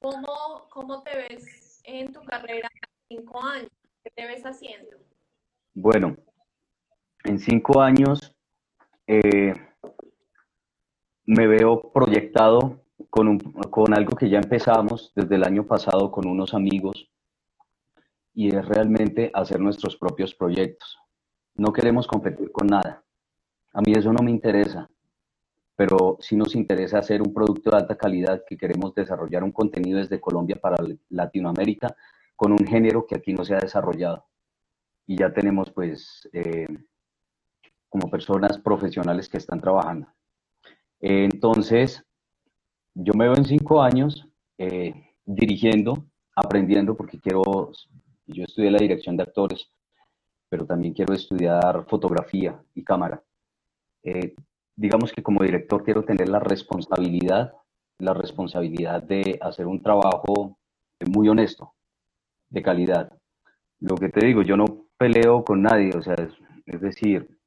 ¿Cómo, 0.00 0.68
¿Cómo 0.70 1.02
te 1.02 1.16
ves 1.16 1.80
en 1.84 2.12
tu 2.12 2.22
carrera 2.22 2.68
en 3.08 3.18
cinco 3.18 3.42
años? 3.42 3.70
¿Qué 4.04 4.10
te 4.10 4.26
ves 4.26 4.44
haciendo? 4.44 4.96
Bueno, 5.74 6.16
en 7.24 7.38
cinco 7.38 7.80
años 7.80 8.32
eh, 9.08 9.54
me 11.26 11.46
veo 11.46 11.90
proyectado 11.92 12.84
con, 13.10 13.38
con 13.38 13.94
algo 13.94 14.16
que 14.16 14.28
ya 14.28 14.38
empezamos 14.38 15.12
desde 15.16 15.34
el 15.34 15.44
año 15.44 15.66
pasado 15.66 16.10
con 16.12 16.28
unos 16.28 16.54
amigos 16.54 17.10
y 18.34 18.54
es 18.54 18.64
realmente 18.66 19.30
hacer 19.34 19.58
nuestros 19.58 19.96
propios 19.96 20.34
proyectos. 20.34 20.98
No 21.56 21.72
queremos 21.72 22.06
competir 22.06 22.52
con 22.52 22.68
nada. 22.68 23.02
A 23.72 23.80
mí 23.80 23.92
eso 23.92 24.12
no 24.12 24.22
me 24.22 24.30
interesa 24.30 24.88
pero 25.78 26.16
sí 26.18 26.34
nos 26.34 26.56
interesa 26.56 26.98
hacer 26.98 27.22
un 27.22 27.32
producto 27.32 27.70
de 27.70 27.76
alta 27.76 27.96
calidad 27.96 28.42
que 28.44 28.56
queremos 28.56 28.92
desarrollar 28.96 29.44
un 29.44 29.52
contenido 29.52 30.00
desde 30.00 30.20
Colombia 30.20 30.56
para 30.60 30.76
Latinoamérica 31.08 31.94
con 32.34 32.50
un 32.50 32.66
género 32.66 33.06
que 33.06 33.14
aquí 33.14 33.32
no 33.32 33.44
se 33.44 33.54
ha 33.54 33.60
desarrollado. 33.60 34.26
Y 35.06 35.16
ya 35.16 35.32
tenemos 35.32 35.70
pues 35.70 36.28
eh, 36.32 36.66
como 37.88 38.10
personas 38.10 38.58
profesionales 38.58 39.28
que 39.28 39.38
están 39.38 39.60
trabajando. 39.60 40.06
entonces, 41.00 42.04
yo 42.94 43.12
me 43.14 43.26
veo 43.26 43.36
en 43.36 43.44
cinco 43.44 43.80
años 43.80 44.26
eh, 44.58 44.92
dirigiendo, 45.24 46.04
aprendiendo, 46.34 46.96
porque 46.96 47.20
quiero, 47.20 47.42
yo 48.26 48.44
estudié 48.44 48.70
la 48.70 48.78
dirección 48.78 49.16
de 49.16 49.22
actores, 49.22 49.70
pero 50.48 50.66
también 50.66 50.94
quiero 50.94 51.14
estudiar 51.14 51.86
fotografía 51.88 52.60
y 52.74 52.82
cámara. 52.82 53.22
Eh, 54.02 54.34
digamos 54.74 55.12
que 55.12 55.22
como 55.22 55.42
director 55.42 55.84
quiero 55.84 56.04
tener 56.04 56.28
la 56.28 56.40
responsabilidad, 56.40 57.52
la 57.98 58.14
responsabilidad 58.14 59.02
de 59.02 59.38
hacer 59.40 59.66
un 59.66 59.82
trabajo 59.82 60.58
muy 61.06 61.28
honesto, 61.28 61.74
de 62.48 62.62
calidad. 62.62 63.12
Lo 63.80 63.96
que 63.96 64.08
te 64.08 64.24
digo, 64.24 64.42
yo 64.42 64.56
no 64.56 64.86
peleo 64.96 65.44
con 65.44 65.62
nadie, 65.62 65.94
o 65.94 66.02
sea, 66.02 66.14
es, 66.66 66.80
decir, 66.80 67.37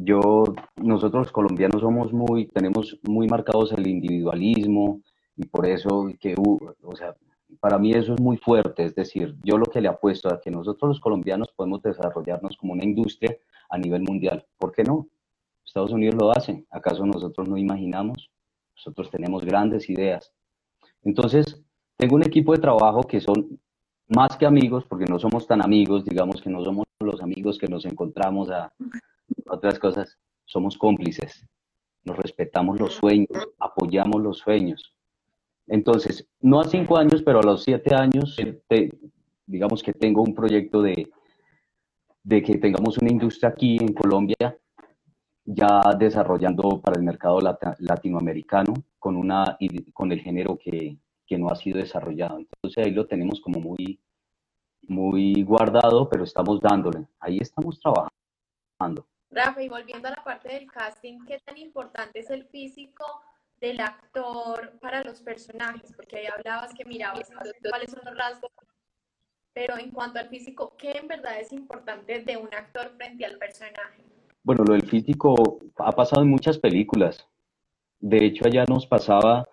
yo, 0.00 0.44
nosotros 0.76 1.32
colombianos 1.32 1.80
somos 1.80 2.12
muy, 2.12 2.46
tenemos 2.46 2.98
muy 3.02 3.26
marcados 3.26 3.72
el 3.72 3.86
individualismo, 3.86 5.00
y 5.36 5.44
por 5.46 5.66
eso 5.66 6.08
que, 6.20 6.34
o 6.36 6.96
sea, 6.96 7.16
para 7.60 7.78
mí 7.78 7.92
eso 7.92 8.14
es 8.14 8.20
muy 8.20 8.36
fuerte, 8.36 8.84
es 8.84 8.94
decir, 8.94 9.36
yo 9.42 9.58
lo 9.58 9.66
que 9.66 9.80
le 9.80 9.88
apuesto 9.88 10.28
a 10.28 10.40
que 10.40 10.50
nosotros 10.50 10.88
los 10.88 11.00
colombianos 11.00 11.50
podemos 11.56 11.82
desarrollarnos 11.82 12.56
como 12.56 12.74
una 12.74 12.84
industria 12.84 13.36
a 13.70 13.78
nivel 13.78 14.02
mundial. 14.02 14.44
¿Por 14.58 14.72
qué 14.72 14.84
no? 14.84 15.08
Estados 15.64 15.92
Unidos 15.92 16.14
lo 16.14 16.30
hace, 16.30 16.64
¿acaso 16.70 17.04
nosotros 17.04 17.48
no 17.48 17.56
imaginamos? 17.56 18.30
Nosotros 18.76 19.10
tenemos 19.10 19.44
grandes 19.44 19.88
ideas. 19.90 20.32
Entonces, 21.02 21.60
tengo 21.96 22.16
un 22.16 22.22
equipo 22.22 22.52
de 22.52 22.60
trabajo 22.60 23.02
que 23.02 23.20
son 23.20 23.58
más 24.08 24.36
que 24.36 24.46
amigos, 24.46 24.84
porque 24.88 25.04
no 25.04 25.18
somos 25.18 25.46
tan 25.46 25.62
amigos, 25.62 26.04
digamos 26.04 26.40
que 26.40 26.50
no 26.50 26.64
somos 26.64 26.84
los 27.00 27.20
amigos 27.20 27.58
que 27.58 27.68
nos 27.68 27.84
encontramos 27.84 28.50
a 28.50 28.72
otras 29.50 29.78
cosas, 29.78 30.18
somos 30.44 30.76
cómplices, 30.76 31.46
nos 32.04 32.16
respetamos 32.16 32.80
los 32.80 32.94
sueños, 32.94 33.48
apoyamos 33.58 34.22
los 34.22 34.38
sueños. 34.38 34.94
Entonces, 35.66 36.26
no 36.40 36.60
a 36.60 36.64
cinco 36.64 36.96
años, 36.96 37.22
pero 37.22 37.40
a 37.40 37.42
los 37.42 37.62
siete 37.62 37.94
años, 37.94 38.36
digamos 39.46 39.82
que 39.82 39.92
tengo 39.92 40.22
un 40.22 40.34
proyecto 40.34 40.80
de, 40.82 41.10
de 42.22 42.42
que 42.42 42.58
tengamos 42.58 42.98
una 42.98 43.10
industria 43.10 43.50
aquí 43.50 43.76
en 43.80 43.92
Colombia 43.92 44.58
ya 45.50 45.80
desarrollando 45.98 46.80
para 46.80 46.98
el 46.98 47.04
mercado 47.04 47.40
latinoamericano 47.78 48.74
con, 48.98 49.16
una, 49.16 49.56
con 49.94 50.12
el 50.12 50.20
género 50.20 50.58
que, 50.58 50.98
que 51.26 51.38
no 51.38 51.48
ha 51.48 51.56
sido 51.56 51.78
desarrollado. 51.78 52.38
Entonces 52.38 52.84
ahí 52.84 52.90
lo 52.90 53.06
tenemos 53.06 53.40
como 53.40 53.58
muy, 53.60 53.98
muy 54.82 55.42
guardado, 55.42 56.08
pero 56.08 56.24
estamos 56.24 56.60
dándole. 56.60 57.06
Ahí 57.20 57.38
estamos 57.38 57.80
trabajando. 57.80 59.06
Rafa, 59.30 59.62
y 59.62 59.68
volviendo 59.68 60.08
a 60.08 60.12
la 60.12 60.24
parte 60.24 60.48
del 60.48 60.70
casting, 60.70 61.24
¿qué 61.26 61.38
tan 61.44 61.58
importante 61.58 62.20
es 62.20 62.30
el 62.30 62.44
físico 62.46 63.04
del 63.60 63.80
actor 63.80 64.78
para 64.80 65.04
los 65.04 65.20
personajes? 65.20 65.92
Porque 65.94 66.18
ahí 66.18 66.26
hablabas 66.26 66.72
que 66.72 66.84
mirabas 66.84 67.30
cuáles 67.68 67.90
son 67.90 68.00
los 68.04 68.16
rasgos, 68.16 68.50
pero 69.52 69.76
en 69.76 69.90
cuanto 69.90 70.18
al 70.18 70.28
físico, 70.28 70.74
¿qué 70.78 70.92
en 70.92 71.08
verdad 71.08 71.40
es 71.40 71.52
importante 71.52 72.20
de 72.20 72.36
un 72.36 72.48
actor 72.54 72.90
frente 72.96 73.26
al 73.26 73.36
personaje? 73.36 74.02
Bueno, 74.42 74.64
lo 74.64 74.72
del 74.72 74.88
físico 74.88 75.58
ha 75.76 75.92
pasado 75.92 76.22
en 76.22 76.30
muchas 76.30 76.58
películas. 76.58 77.26
De 78.00 78.24
hecho, 78.24 78.46
allá 78.46 78.64
nos 78.64 78.86
pasaba, 78.86 79.46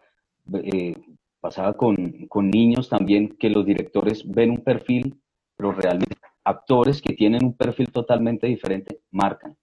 eh, 0.53 0.95
pasaba 1.41 1.73
con, 1.73 2.27
con 2.27 2.49
niños 2.49 2.87
también, 2.87 3.35
que 3.35 3.49
los 3.49 3.65
directores 3.65 4.23
ven 4.25 4.51
un 4.51 4.63
perfil, 4.63 5.19
pero 5.57 5.73
realmente 5.73 6.15
actores 6.45 7.01
que 7.01 7.13
tienen 7.13 7.43
un 7.43 7.57
perfil 7.57 7.91
totalmente 7.91 8.47
diferente 8.47 9.01
marcan 9.11 9.57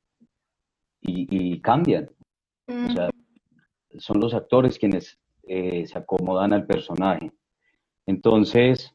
y, 1.03 1.61
cambian. 1.61 2.11
O 2.69 2.91
sea, 2.91 3.11
son 3.99 4.21
los 4.21 4.35
actores 4.35 4.79
quienes 4.79 5.19
eh, 5.43 5.87
se 5.87 5.99
acomodan 5.99 6.53
al 6.53 6.67
personaje. 6.67 7.33
Entonces, 8.07 8.95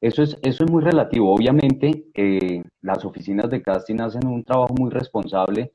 eso 0.00 0.22
es, 0.22 0.38
eso 0.42 0.64
es 0.64 0.70
muy 0.70 0.82
relativo. 0.82 1.34
Obviamente, 1.34 2.04
eh, 2.14 2.62
las 2.82 3.04
oficinas 3.04 3.50
de 3.50 3.62
casting 3.62 4.00
hacen 4.00 4.26
un 4.26 4.44
trabajo 4.44 4.74
muy 4.78 4.90
responsable 4.90 5.72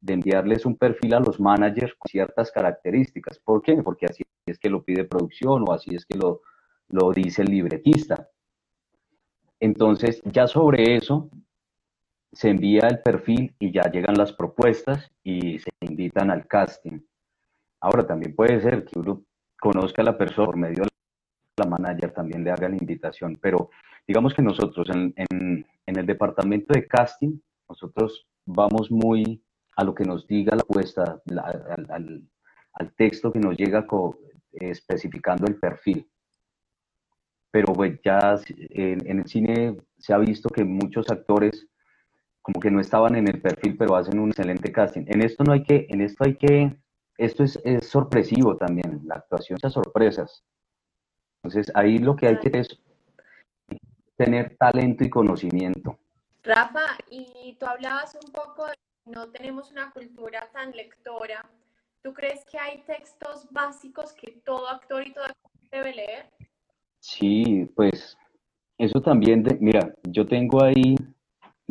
de 0.00 0.14
enviarles 0.14 0.66
un 0.66 0.76
perfil 0.76 1.14
a 1.14 1.20
los 1.20 1.40
managers 1.40 1.94
con 1.94 2.10
ciertas 2.10 2.50
características. 2.50 3.38
¿Por 3.38 3.62
qué? 3.62 3.82
Porque 3.82 4.06
así 4.06 4.24
es 4.46 4.58
que 4.58 4.68
lo 4.68 4.82
pide 4.82 5.04
producción 5.04 5.64
o 5.66 5.72
así 5.72 5.94
es 5.94 6.04
que 6.04 6.18
lo, 6.18 6.42
lo 6.88 7.12
dice 7.12 7.42
el 7.42 7.50
libretista. 7.50 8.28
Entonces, 9.60 10.20
ya 10.24 10.48
sobre 10.48 10.96
eso, 10.96 11.30
se 12.32 12.48
envía 12.48 12.88
el 12.88 13.00
perfil 13.00 13.54
y 13.58 13.72
ya 13.72 13.82
llegan 13.90 14.16
las 14.16 14.32
propuestas 14.32 15.10
y 15.22 15.58
se 15.58 15.70
invitan 15.80 16.30
al 16.30 16.46
casting. 16.46 17.00
Ahora 17.80 18.06
también 18.06 18.34
puede 18.34 18.60
ser 18.60 18.84
que 18.84 18.98
uno 18.98 19.24
conozca 19.60 20.02
a 20.02 20.06
la 20.06 20.18
persona 20.18 20.46
por 20.46 20.56
medio 20.56 20.84
de 20.84 20.88
la 21.58 21.66
manager, 21.66 22.12
también 22.12 22.42
le 22.42 22.50
haga 22.50 22.68
la 22.68 22.76
invitación, 22.76 23.38
pero 23.40 23.70
digamos 24.06 24.34
que 24.34 24.42
nosotros 24.42 24.88
en, 24.90 25.66
el 25.86 26.06
departamento 26.06 26.72
de 26.72 26.86
casting, 26.86 27.38
nosotros 27.68 28.26
vamos 28.46 28.90
muy 28.90 29.44
a 29.76 29.84
lo 29.84 29.94
que 29.94 30.04
nos 30.04 30.26
diga 30.26 30.56
la 30.56 30.62
apuesta, 30.62 31.20
al, 31.88 32.94
texto 32.96 33.30
que 33.30 33.38
nos 33.38 33.56
llega 33.56 33.86
especificando 34.52 35.46
el 35.46 35.56
perfil. 35.56 36.08
Pero 37.50 37.74
pues 37.74 38.00
ya 38.02 38.36
en, 38.48 39.06
en 39.06 39.18
el 39.18 39.26
cine 39.26 39.76
se 39.98 40.14
ha 40.14 40.18
visto 40.18 40.48
que 40.48 40.64
muchos 40.64 41.10
actores 41.10 41.68
como 42.42 42.60
que 42.60 42.70
no 42.70 42.80
estaban 42.80 43.14
en 43.14 43.28
el 43.28 43.40
perfil, 43.40 43.76
pero 43.76 43.96
hacen 43.96 44.18
un 44.18 44.30
excelente 44.30 44.72
casting. 44.72 45.04
En 45.06 45.22
esto 45.22 45.44
no 45.44 45.52
hay 45.52 45.62
que, 45.62 45.86
en 45.88 46.00
esto 46.00 46.24
hay 46.24 46.36
que, 46.36 46.76
esto 47.16 47.44
es, 47.44 47.58
es 47.64 47.88
sorpresivo 47.88 48.56
también, 48.56 49.00
la 49.04 49.16
actuación 49.16 49.56
esas 49.56 49.72
sorpresas. 49.72 50.44
Entonces 51.42 51.72
ahí 51.74 51.98
lo 51.98 52.16
que 52.16 52.26
hay 52.26 52.38
que 52.38 52.50
es 52.58 52.78
tener 54.16 54.56
talento 54.56 55.04
y 55.04 55.10
conocimiento. 55.10 55.98
Rafa, 56.42 56.98
y 57.10 57.56
tú 57.58 57.66
hablabas 57.66 58.16
un 58.16 58.32
poco 58.32 58.66
de 58.66 58.74
no 59.06 59.28
tenemos 59.30 59.70
una 59.70 59.90
cultura 59.90 60.48
tan 60.52 60.72
lectora. 60.72 61.44
¿Tú 62.02 62.12
crees 62.12 62.44
que 62.44 62.58
hay 62.58 62.82
textos 62.82 63.46
básicos 63.50 64.12
que 64.12 64.32
todo 64.44 64.68
actor 64.68 65.06
y 65.06 65.12
toda 65.12 65.26
actor 65.26 65.50
debe 65.70 65.94
leer? 65.94 66.30
Sí, 67.00 67.68
pues 67.74 68.16
eso 68.78 69.00
también, 69.00 69.44
mira, 69.60 69.92
yo 70.04 70.26
tengo 70.26 70.62
ahí 70.62 70.96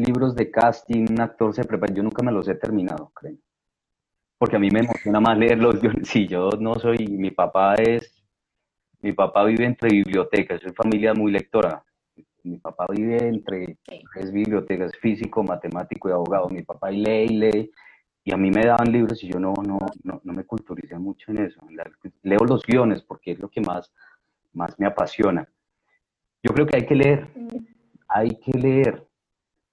libros 0.02 0.36
de 0.36 0.52
casting, 0.52 1.06
un 1.10 1.22
actor 1.22 1.54
se 1.54 1.64
prepara, 1.64 1.94
yo 1.94 2.04
nunca 2.04 2.24
me 2.24 2.32
los 2.32 2.48
he 2.48 2.56
terminado, 2.56 3.12
creo. 3.14 3.38
Porque 4.38 4.56
a 4.56 4.60
mí 4.60 4.70
me 4.72 4.80
emociona 4.80 5.20
más 5.20 5.38
leerlos. 5.38 5.76
Si 6.04 6.28
yo 6.28 6.50
no 6.60 6.76
soy, 6.76 7.08
mi 7.08 7.32
papá 7.32 7.76
es, 7.76 8.24
mi 9.02 9.14
papá 9.14 9.44
vive 9.46 9.66
entre 9.66 9.90
bibliotecas, 9.90 10.62
soy 10.62 10.72
familia 10.74 11.14
muy 11.14 11.32
lectora. 11.32 11.84
Mi 12.44 12.58
papá 12.58 12.88
vive 12.90 13.18
entre 13.28 13.78
tres 13.86 14.32
bibliotecas, 14.32 14.92
físico, 15.00 15.44
matemático 15.44 16.10
y 16.10 16.12
abogado. 16.12 16.50
Mi 16.50 16.64
papá 16.64 16.90
lee 16.90 17.26
y 17.30 17.38
lee, 17.38 17.72
y 18.24 18.34
a 18.34 18.38
mí 18.38 18.50
me 18.52 18.66
daban 18.66 18.92
libros 18.92 19.24
y 19.24 19.32
yo 19.32 19.40
no, 19.40 19.54
no, 19.66 19.80
no, 20.04 20.22
no 20.24 20.34
me 20.34 20.44
culturicé 20.44 20.98
mucho 20.98 21.32
en 21.32 21.40
eso. 21.40 21.62
Leo 22.24 22.40
los 22.48 22.64
guiones 22.66 23.02
porque 23.04 23.32
es 23.32 23.40
lo 23.40 23.50
que 23.50 23.62
más, 23.62 23.92
más 24.54 24.80
me 24.80 24.88
apasiona. 24.88 25.48
Yo 26.44 26.54
creo 26.54 26.66
que 26.66 26.78
hay 26.78 26.86
que 26.86 26.96
leer, 26.96 27.30
mm. 27.36 27.58
hay 28.08 28.30
que 28.40 28.58
leer 28.58 29.08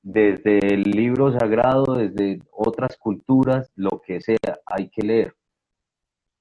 desde 0.08 0.56
el 0.72 0.84
libro 0.84 1.38
sagrado, 1.38 1.96
desde 1.96 2.40
otras 2.50 2.96
culturas, 2.96 3.70
lo 3.76 4.00
que 4.00 4.22
sea, 4.22 4.58
hay 4.64 4.88
que 4.88 5.02
leer. 5.02 5.36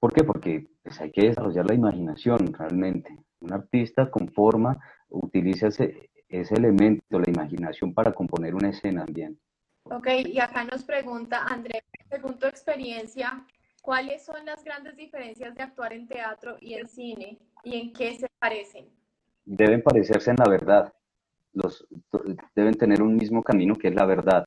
¿Por 0.00 0.14
qué? 0.14 0.24
Porque 0.24 0.68
pues, 0.82 0.98
hay 1.02 1.10
que 1.10 1.28
desarrollar 1.28 1.66
la 1.66 1.74
imaginación 1.74 2.54
realmente. 2.54 3.14
Un 3.40 3.52
artista 3.52 4.10
conforma, 4.10 4.78
utiliza 5.10 5.66
ese, 5.66 6.08
ese 6.30 6.54
elemento, 6.54 7.20
la 7.20 7.30
imaginación, 7.30 7.92
para 7.92 8.12
componer 8.12 8.54
una 8.54 8.70
escena 8.70 9.04
bien. 9.06 9.38
Ok, 9.84 10.06
y 10.24 10.40
acá 10.40 10.64
nos 10.64 10.82
pregunta 10.84 11.44
André, 11.44 11.84
según 12.08 12.38
tu 12.38 12.46
experiencia, 12.46 13.44
¿cuáles 13.82 14.24
son 14.24 14.46
las 14.46 14.64
grandes 14.64 14.96
diferencias 14.96 15.54
de 15.54 15.62
actuar 15.62 15.92
en 15.92 16.08
teatro 16.08 16.56
y 16.62 16.72
en 16.72 16.88
cine 16.88 17.38
y 17.64 17.78
en 17.78 17.92
qué 17.92 18.14
se 18.14 18.28
parecen? 18.38 18.86
Deben 19.44 19.82
parecerse 19.82 20.30
en 20.30 20.36
la 20.38 20.48
verdad 20.48 20.92
deben 22.54 22.74
tener 22.74 23.02
un 23.02 23.16
mismo 23.16 23.42
camino 23.42 23.74
que 23.74 23.88
es 23.88 23.94
la 23.94 24.06
verdad. 24.06 24.46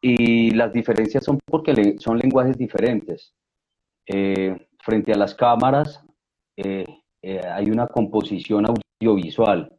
Y 0.00 0.50
las 0.52 0.72
diferencias 0.72 1.24
son 1.24 1.38
porque 1.44 1.96
son 1.98 2.18
lenguajes 2.18 2.56
diferentes. 2.56 3.34
Eh, 4.06 4.68
frente 4.80 5.12
a 5.12 5.18
las 5.18 5.34
cámaras 5.34 6.02
eh, 6.56 6.86
eh, 7.20 7.40
hay 7.46 7.70
una 7.70 7.86
composición 7.86 8.64
audiovisual, 8.66 9.70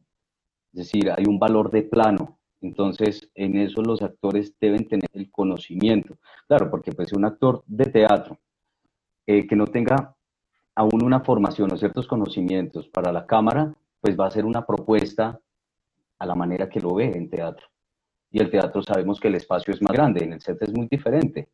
es 0.72 0.78
decir, 0.78 1.10
hay 1.10 1.24
un 1.28 1.40
valor 1.40 1.72
de 1.72 1.84
plano. 1.84 2.40
Entonces, 2.62 3.32
en 3.36 3.58
eso 3.58 3.82
los 3.82 4.02
actores 4.02 4.54
deben 4.60 4.86
tener 4.88 5.10
el 5.14 5.32
conocimiento. 5.32 6.18
Claro, 6.48 6.70
porque 6.70 6.92
pues 6.92 7.14
un 7.14 7.26
actor 7.26 7.64
de 7.66 7.86
teatro 7.86 8.38
que 9.26 9.56
no 9.56 9.68
tenga 9.68 10.16
aún 10.76 11.04
una 11.04 11.20
formación 11.20 11.72
o 11.72 11.78
ciertos 11.78 12.08
conocimientos 12.08 12.88
para 12.90 13.12
la 13.12 13.28
cámara, 13.28 13.74
pues 14.02 14.20
va 14.20 14.28
a 14.28 14.32
ser 14.32 14.46
una 14.46 14.66
propuesta 14.66 15.40
a 16.20 16.26
la 16.26 16.36
manera 16.36 16.70
que 16.70 16.80
lo 16.80 16.94
ve 16.94 17.06
en 17.06 17.30
teatro. 17.30 17.68
Y 18.32 18.40
el 18.40 18.52
teatro 18.52 18.84
sabemos 18.84 19.20
que 19.20 19.30
el 19.30 19.36
espacio 19.36 19.74
es 19.74 19.82
más 19.82 19.94
grande, 19.94 20.24
en 20.24 20.34
el 20.34 20.42
set 20.42 20.62
es 20.62 20.72
muy 20.72 20.88
diferente. 20.88 21.50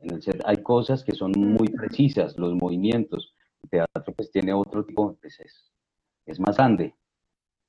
En 0.00 0.12
el 0.12 0.22
set 0.22 0.40
hay 0.44 0.62
cosas 0.62 1.02
que 1.02 1.12
son 1.12 1.32
muy 1.36 1.68
precisas, 1.68 2.38
los 2.38 2.54
movimientos. 2.54 3.34
El 3.62 3.70
teatro 3.70 4.14
pues 4.14 4.30
tiene 4.30 4.52
otro 4.52 4.84
tipo, 4.84 5.16
pues 5.20 5.40
es, 5.40 5.72
es 6.26 6.38
más 6.38 6.56
grande. 6.56 6.94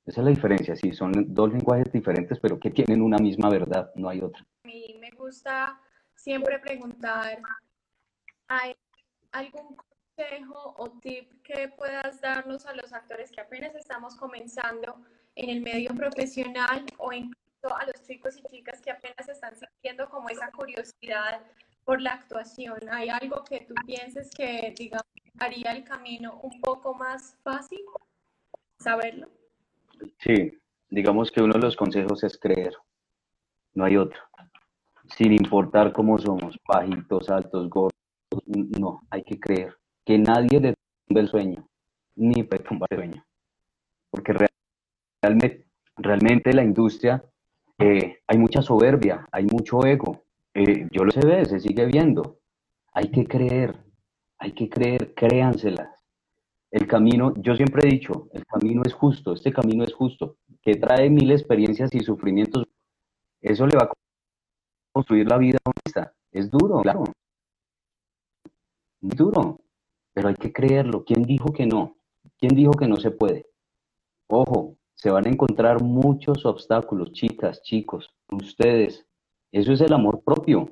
Esa 0.04 0.20
es 0.20 0.24
la 0.24 0.30
diferencia, 0.30 0.76
sí, 0.76 0.92
son 0.92 1.12
dos 1.34 1.52
lenguajes 1.52 1.90
diferentes, 1.90 2.38
pero 2.38 2.60
que 2.60 2.70
tienen 2.70 3.02
una 3.02 3.18
misma 3.18 3.50
verdad, 3.50 3.90
no 3.96 4.08
hay 4.08 4.20
otra. 4.20 4.46
A 4.62 4.68
mí 4.68 4.96
me 5.00 5.10
gusta 5.10 5.80
siempre 6.14 6.60
preguntar, 6.60 7.40
¿hay 8.46 8.76
algún 9.32 9.74
consejo 9.74 10.74
o 10.78 10.90
tip 11.00 11.42
que 11.42 11.70
puedas 11.76 12.20
darnos 12.20 12.66
a 12.66 12.74
los 12.74 12.92
actores 12.92 13.32
que 13.32 13.40
apenas 13.40 13.74
estamos 13.74 14.14
comenzando 14.14 15.04
en 15.36 15.50
el 15.50 15.60
medio 15.62 15.94
profesional 15.94 16.84
o 16.98 17.12
incluso 17.12 17.76
a 17.76 17.86
los 17.86 18.02
chicos 18.06 18.36
y 18.36 18.56
chicas 18.56 18.80
que 18.80 18.90
apenas 18.90 19.28
están 19.28 19.54
sintiendo 19.56 20.08
como 20.08 20.28
esa 20.28 20.50
curiosidad 20.50 21.40
por 21.84 22.02
la 22.02 22.14
actuación? 22.14 22.78
¿Hay 22.90 23.08
algo 23.08 23.44
que 23.44 23.60
tú 23.60 23.74
pienses 23.86 24.30
que, 24.36 24.74
digamos, 24.76 25.06
haría 25.38 25.72
el 25.72 25.84
camino 25.84 26.40
un 26.42 26.60
poco 26.60 26.94
más 26.94 27.36
fácil 27.42 27.80
saberlo. 28.78 29.28
Sí, 30.18 30.52
digamos 30.90 31.30
que 31.30 31.42
uno 31.42 31.54
de 31.54 31.60
los 31.60 31.76
consejos 31.76 32.22
es 32.24 32.38
creer, 32.38 32.74
no 33.74 33.84
hay 33.84 33.96
otro. 33.96 34.20
Sin 35.16 35.32
importar 35.32 35.92
cómo 35.92 36.18
somos, 36.18 36.58
bajitos, 36.66 37.30
altos, 37.30 37.70
gordos, 37.70 37.92
no, 38.46 39.00
hay 39.10 39.22
que 39.22 39.38
creer. 39.38 39.76
Que 40.04 40.18
nadie 40.18 40.74
tumbe 41.06 41.20
el 41.20 41.28
sueño, 41.28 41.68
ni 42.16 42.42
puede 42.42 42.64
tumbar 42.64 42.88
el 42.90 42.98
sueño. 42.98 43.24
Porque 44.10 44.32
realmente, 45.96 46.52
la 46.52 46.64
industria, 46.64 47.24
eh, 47.78 48.20
hay 48.26 48.38
mucha 48.38 48.62
soberbia, 48.62 49.26
hay 49.32 49.44
mucho 49.44 49.84
ego. 49.84 50.24
Eh, 50.54 50.88
yo 50.90 51.04
lo 51.04 51.10
sé 51.10 51.44
se 51.44 51.60
sigue 51.60 51.86
viendo. 51.86 52.38
Hay 52.92 53.10
que 53.10 53.26
creer, 53.26 53.76
hay 54.38 54.52
que 54.52 54.68
creer, 54.68 55.14
créanselas. 55.14 55.90
El 56.70 56.86
camino, 56.86 57.34
yo 57.36 57.54
siempre 57.54 57.86
he 57.86 57.90
dicho, 57.90 58.28
el 58.32 58.44
camino 58.46 58.82
es 58.84 58.92
justo, 58.94 59.34
este 59.34 59.52
camino 59.52 59.84
es 59.84 59.94
justo, 59.94 60.36
que 60.62 60.74
trae 60.74 61.08
mil 61.10 61.30
experiencias 61.30 61.94
y 61.94 62.00
sufrimientos. 62.00 62.64
Eso 63.40 63.66
le 63.66 63.76
va 63.76 63.84
a 63.84 63.92
construir 64.92 65.28
la 65.28 65.38
vida 65.38 65.58
honesta. 65.64 66.12
Es 66.32 66.50
duro, 66.50 66.80
claro. 66.80 67.04
Es 69.02 69.16
duro, 69.16 69.60
pero 70.12 70.28
hay 70.28 70.34
que 70.34 70.52
creerlo. 70.52 71.04
¿Quién 71.04 71.22
dijo 71.22 71.52
que 71.52 71.66
no? 71.66 71.96
¿Quién 72.38 72.54
dijo 72.54 72.72
que 72.72 72.88
no 72.88 72.96
se 72.96 73.10
puede? 73.10 73.46
Ojo, 74.28 74.76
se 75.06 75.12
van 75.12 75.24
a 75.24 75.30
encontrar 75.30 75.84
muchos 75.84 76.44
obstáculos, 76.44 77.12
chicas, 77.12 77.62
chicos, 77.62 78.12
ustedes. 78.28 79.06
Eso 79.52 79.72
es 79.72 79.80
el 79.80 79.92
amor 79.92 80.24
propio. 80.24 80.68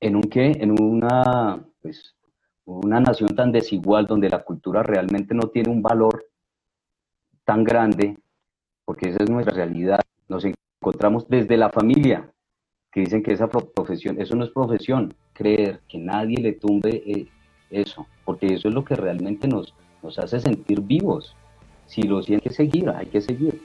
¿En 0.00 0.16
un 0.16 0.22
qué? 0.22 0.52
En 0.52 0.80
una, 0.80 1.62
pues, 1.82 2.16
una 2.64 3.00
nación 3.00 3.36
tan 3.36 3.52
desigual 3.52 4.06
donde 4.06 4.30
la 4.30 4.42
cultura 4.42 4.82
realmente 4.82 5.34
no 5.34 5.48
tiene 5.48 5.68
un 5.68 5.82
valor 5.82 6.24
tan 7.44 7.64
grande, 7.64 8.16
porque 8.86 9.10
esa 9.10 9.24
es 9.24 9.28
nuestra 9.28 9.56
realidad. 9.56 10.00
Nos 10.28 10.46
encontramos 10.46 11.28
desde 11.28 11.58
la 11.58 11.68
familia, 11.68 12.32
que 12.90 13.00
dicen 13.00 13.22
que 13.22 13.34
esa 13.34 13.46
profesión, 13.46 14.18
eso 14.22 14.34
no 14.36 14.44
es 14.44 14.50
profesión, 14.52 15.12
creer 15.34 15.82
que 15.86 15.98
nadie 15.98 16.38
le 16.38 16.52
tumbe 16.54 17.02
eh, 17.04 17.28
eso, 17.68 18.06
porque 18.24 18.54
eso 18.54 18.68
es 18.68 18.74
lo 18.74 18.86
que 18.86 18.96
realmente 18.96 19.48
nos, 19.48 19.74
nos 20.02 20.18
hace 20.18 20.40
sentir 20.40 20.80
vivos. 20.80 21.36
Si 21.92 22.02
lo 22.04 22.22
siente, 22.22 22.50
seguir, 22.50 22.88
hay 22.88 23.04
que 23.04 23.20
seguir. 23.20 23.60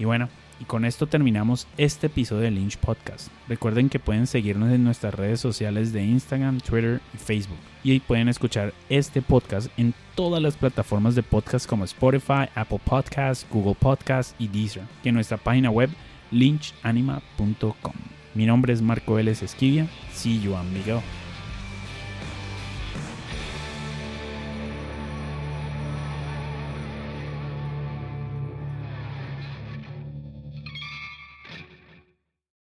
Y 0.00 0.04
bueno, 0.04 0.28
y 0.58 0.64
con 0.64 0.84
esto 0.84 1.06
terminamos 1.06 1.68
este 1.76 2.08
episodio 2.08 2.42
de 2.42 2.50
Lynch 2.50 2.76
Podcast. 2.76 3.28
Recuerden 3.46 3.88
que 3.88 4.00
pueden 4.00 4.26
seguirnos 4.26 4.72
en 4.72 4.82
nuestras 4.82 5.14
redes 5.14 5.38
sociales 5.38 5.92
de 5.92 6.04
Instagram, 6.04 6.58
Twitter 6.58 7.00
y 7.14 7.18
Facebook. 7.18 7.58
Y 7.84 7.92
ahí 7.92 8.00
pueden 8.00 8.28
escuchar 8.28 8.74
este 8.88 9.22
podcast 9.22 9.70
en 9.78 9.94
todas 10.16 10.42
las 10.42 10.56
plataformas 10.56 11.14
de 11.14 11.22
podcast 11.22 11.68
como 11.68 11.84
Spotify, 11.84 12.48
Apple 12.56 12.80
Podcasts, 12.84 13.46
Google 13.48 13.76
Podcasts 13.78 14.34
y 14.40 14.48
Deezer. 14.48 14.82
Y 15.04 15.10
en 15.10 15.14
nuestra 15.14 15.36
página 15.36 15.70
web 15.70 15.88
lynchanima.com. 16.32 17.94
Mi 18.34 18.44
nombre 18.44 18.72
es 18.72 18.82
Marco 18.82 19.14
Vélez 19.14 19.44
Esquivia. 19.44 19.86
See 20.12 20.40
you, 20.40 20.56
amigo. 20.56 21.00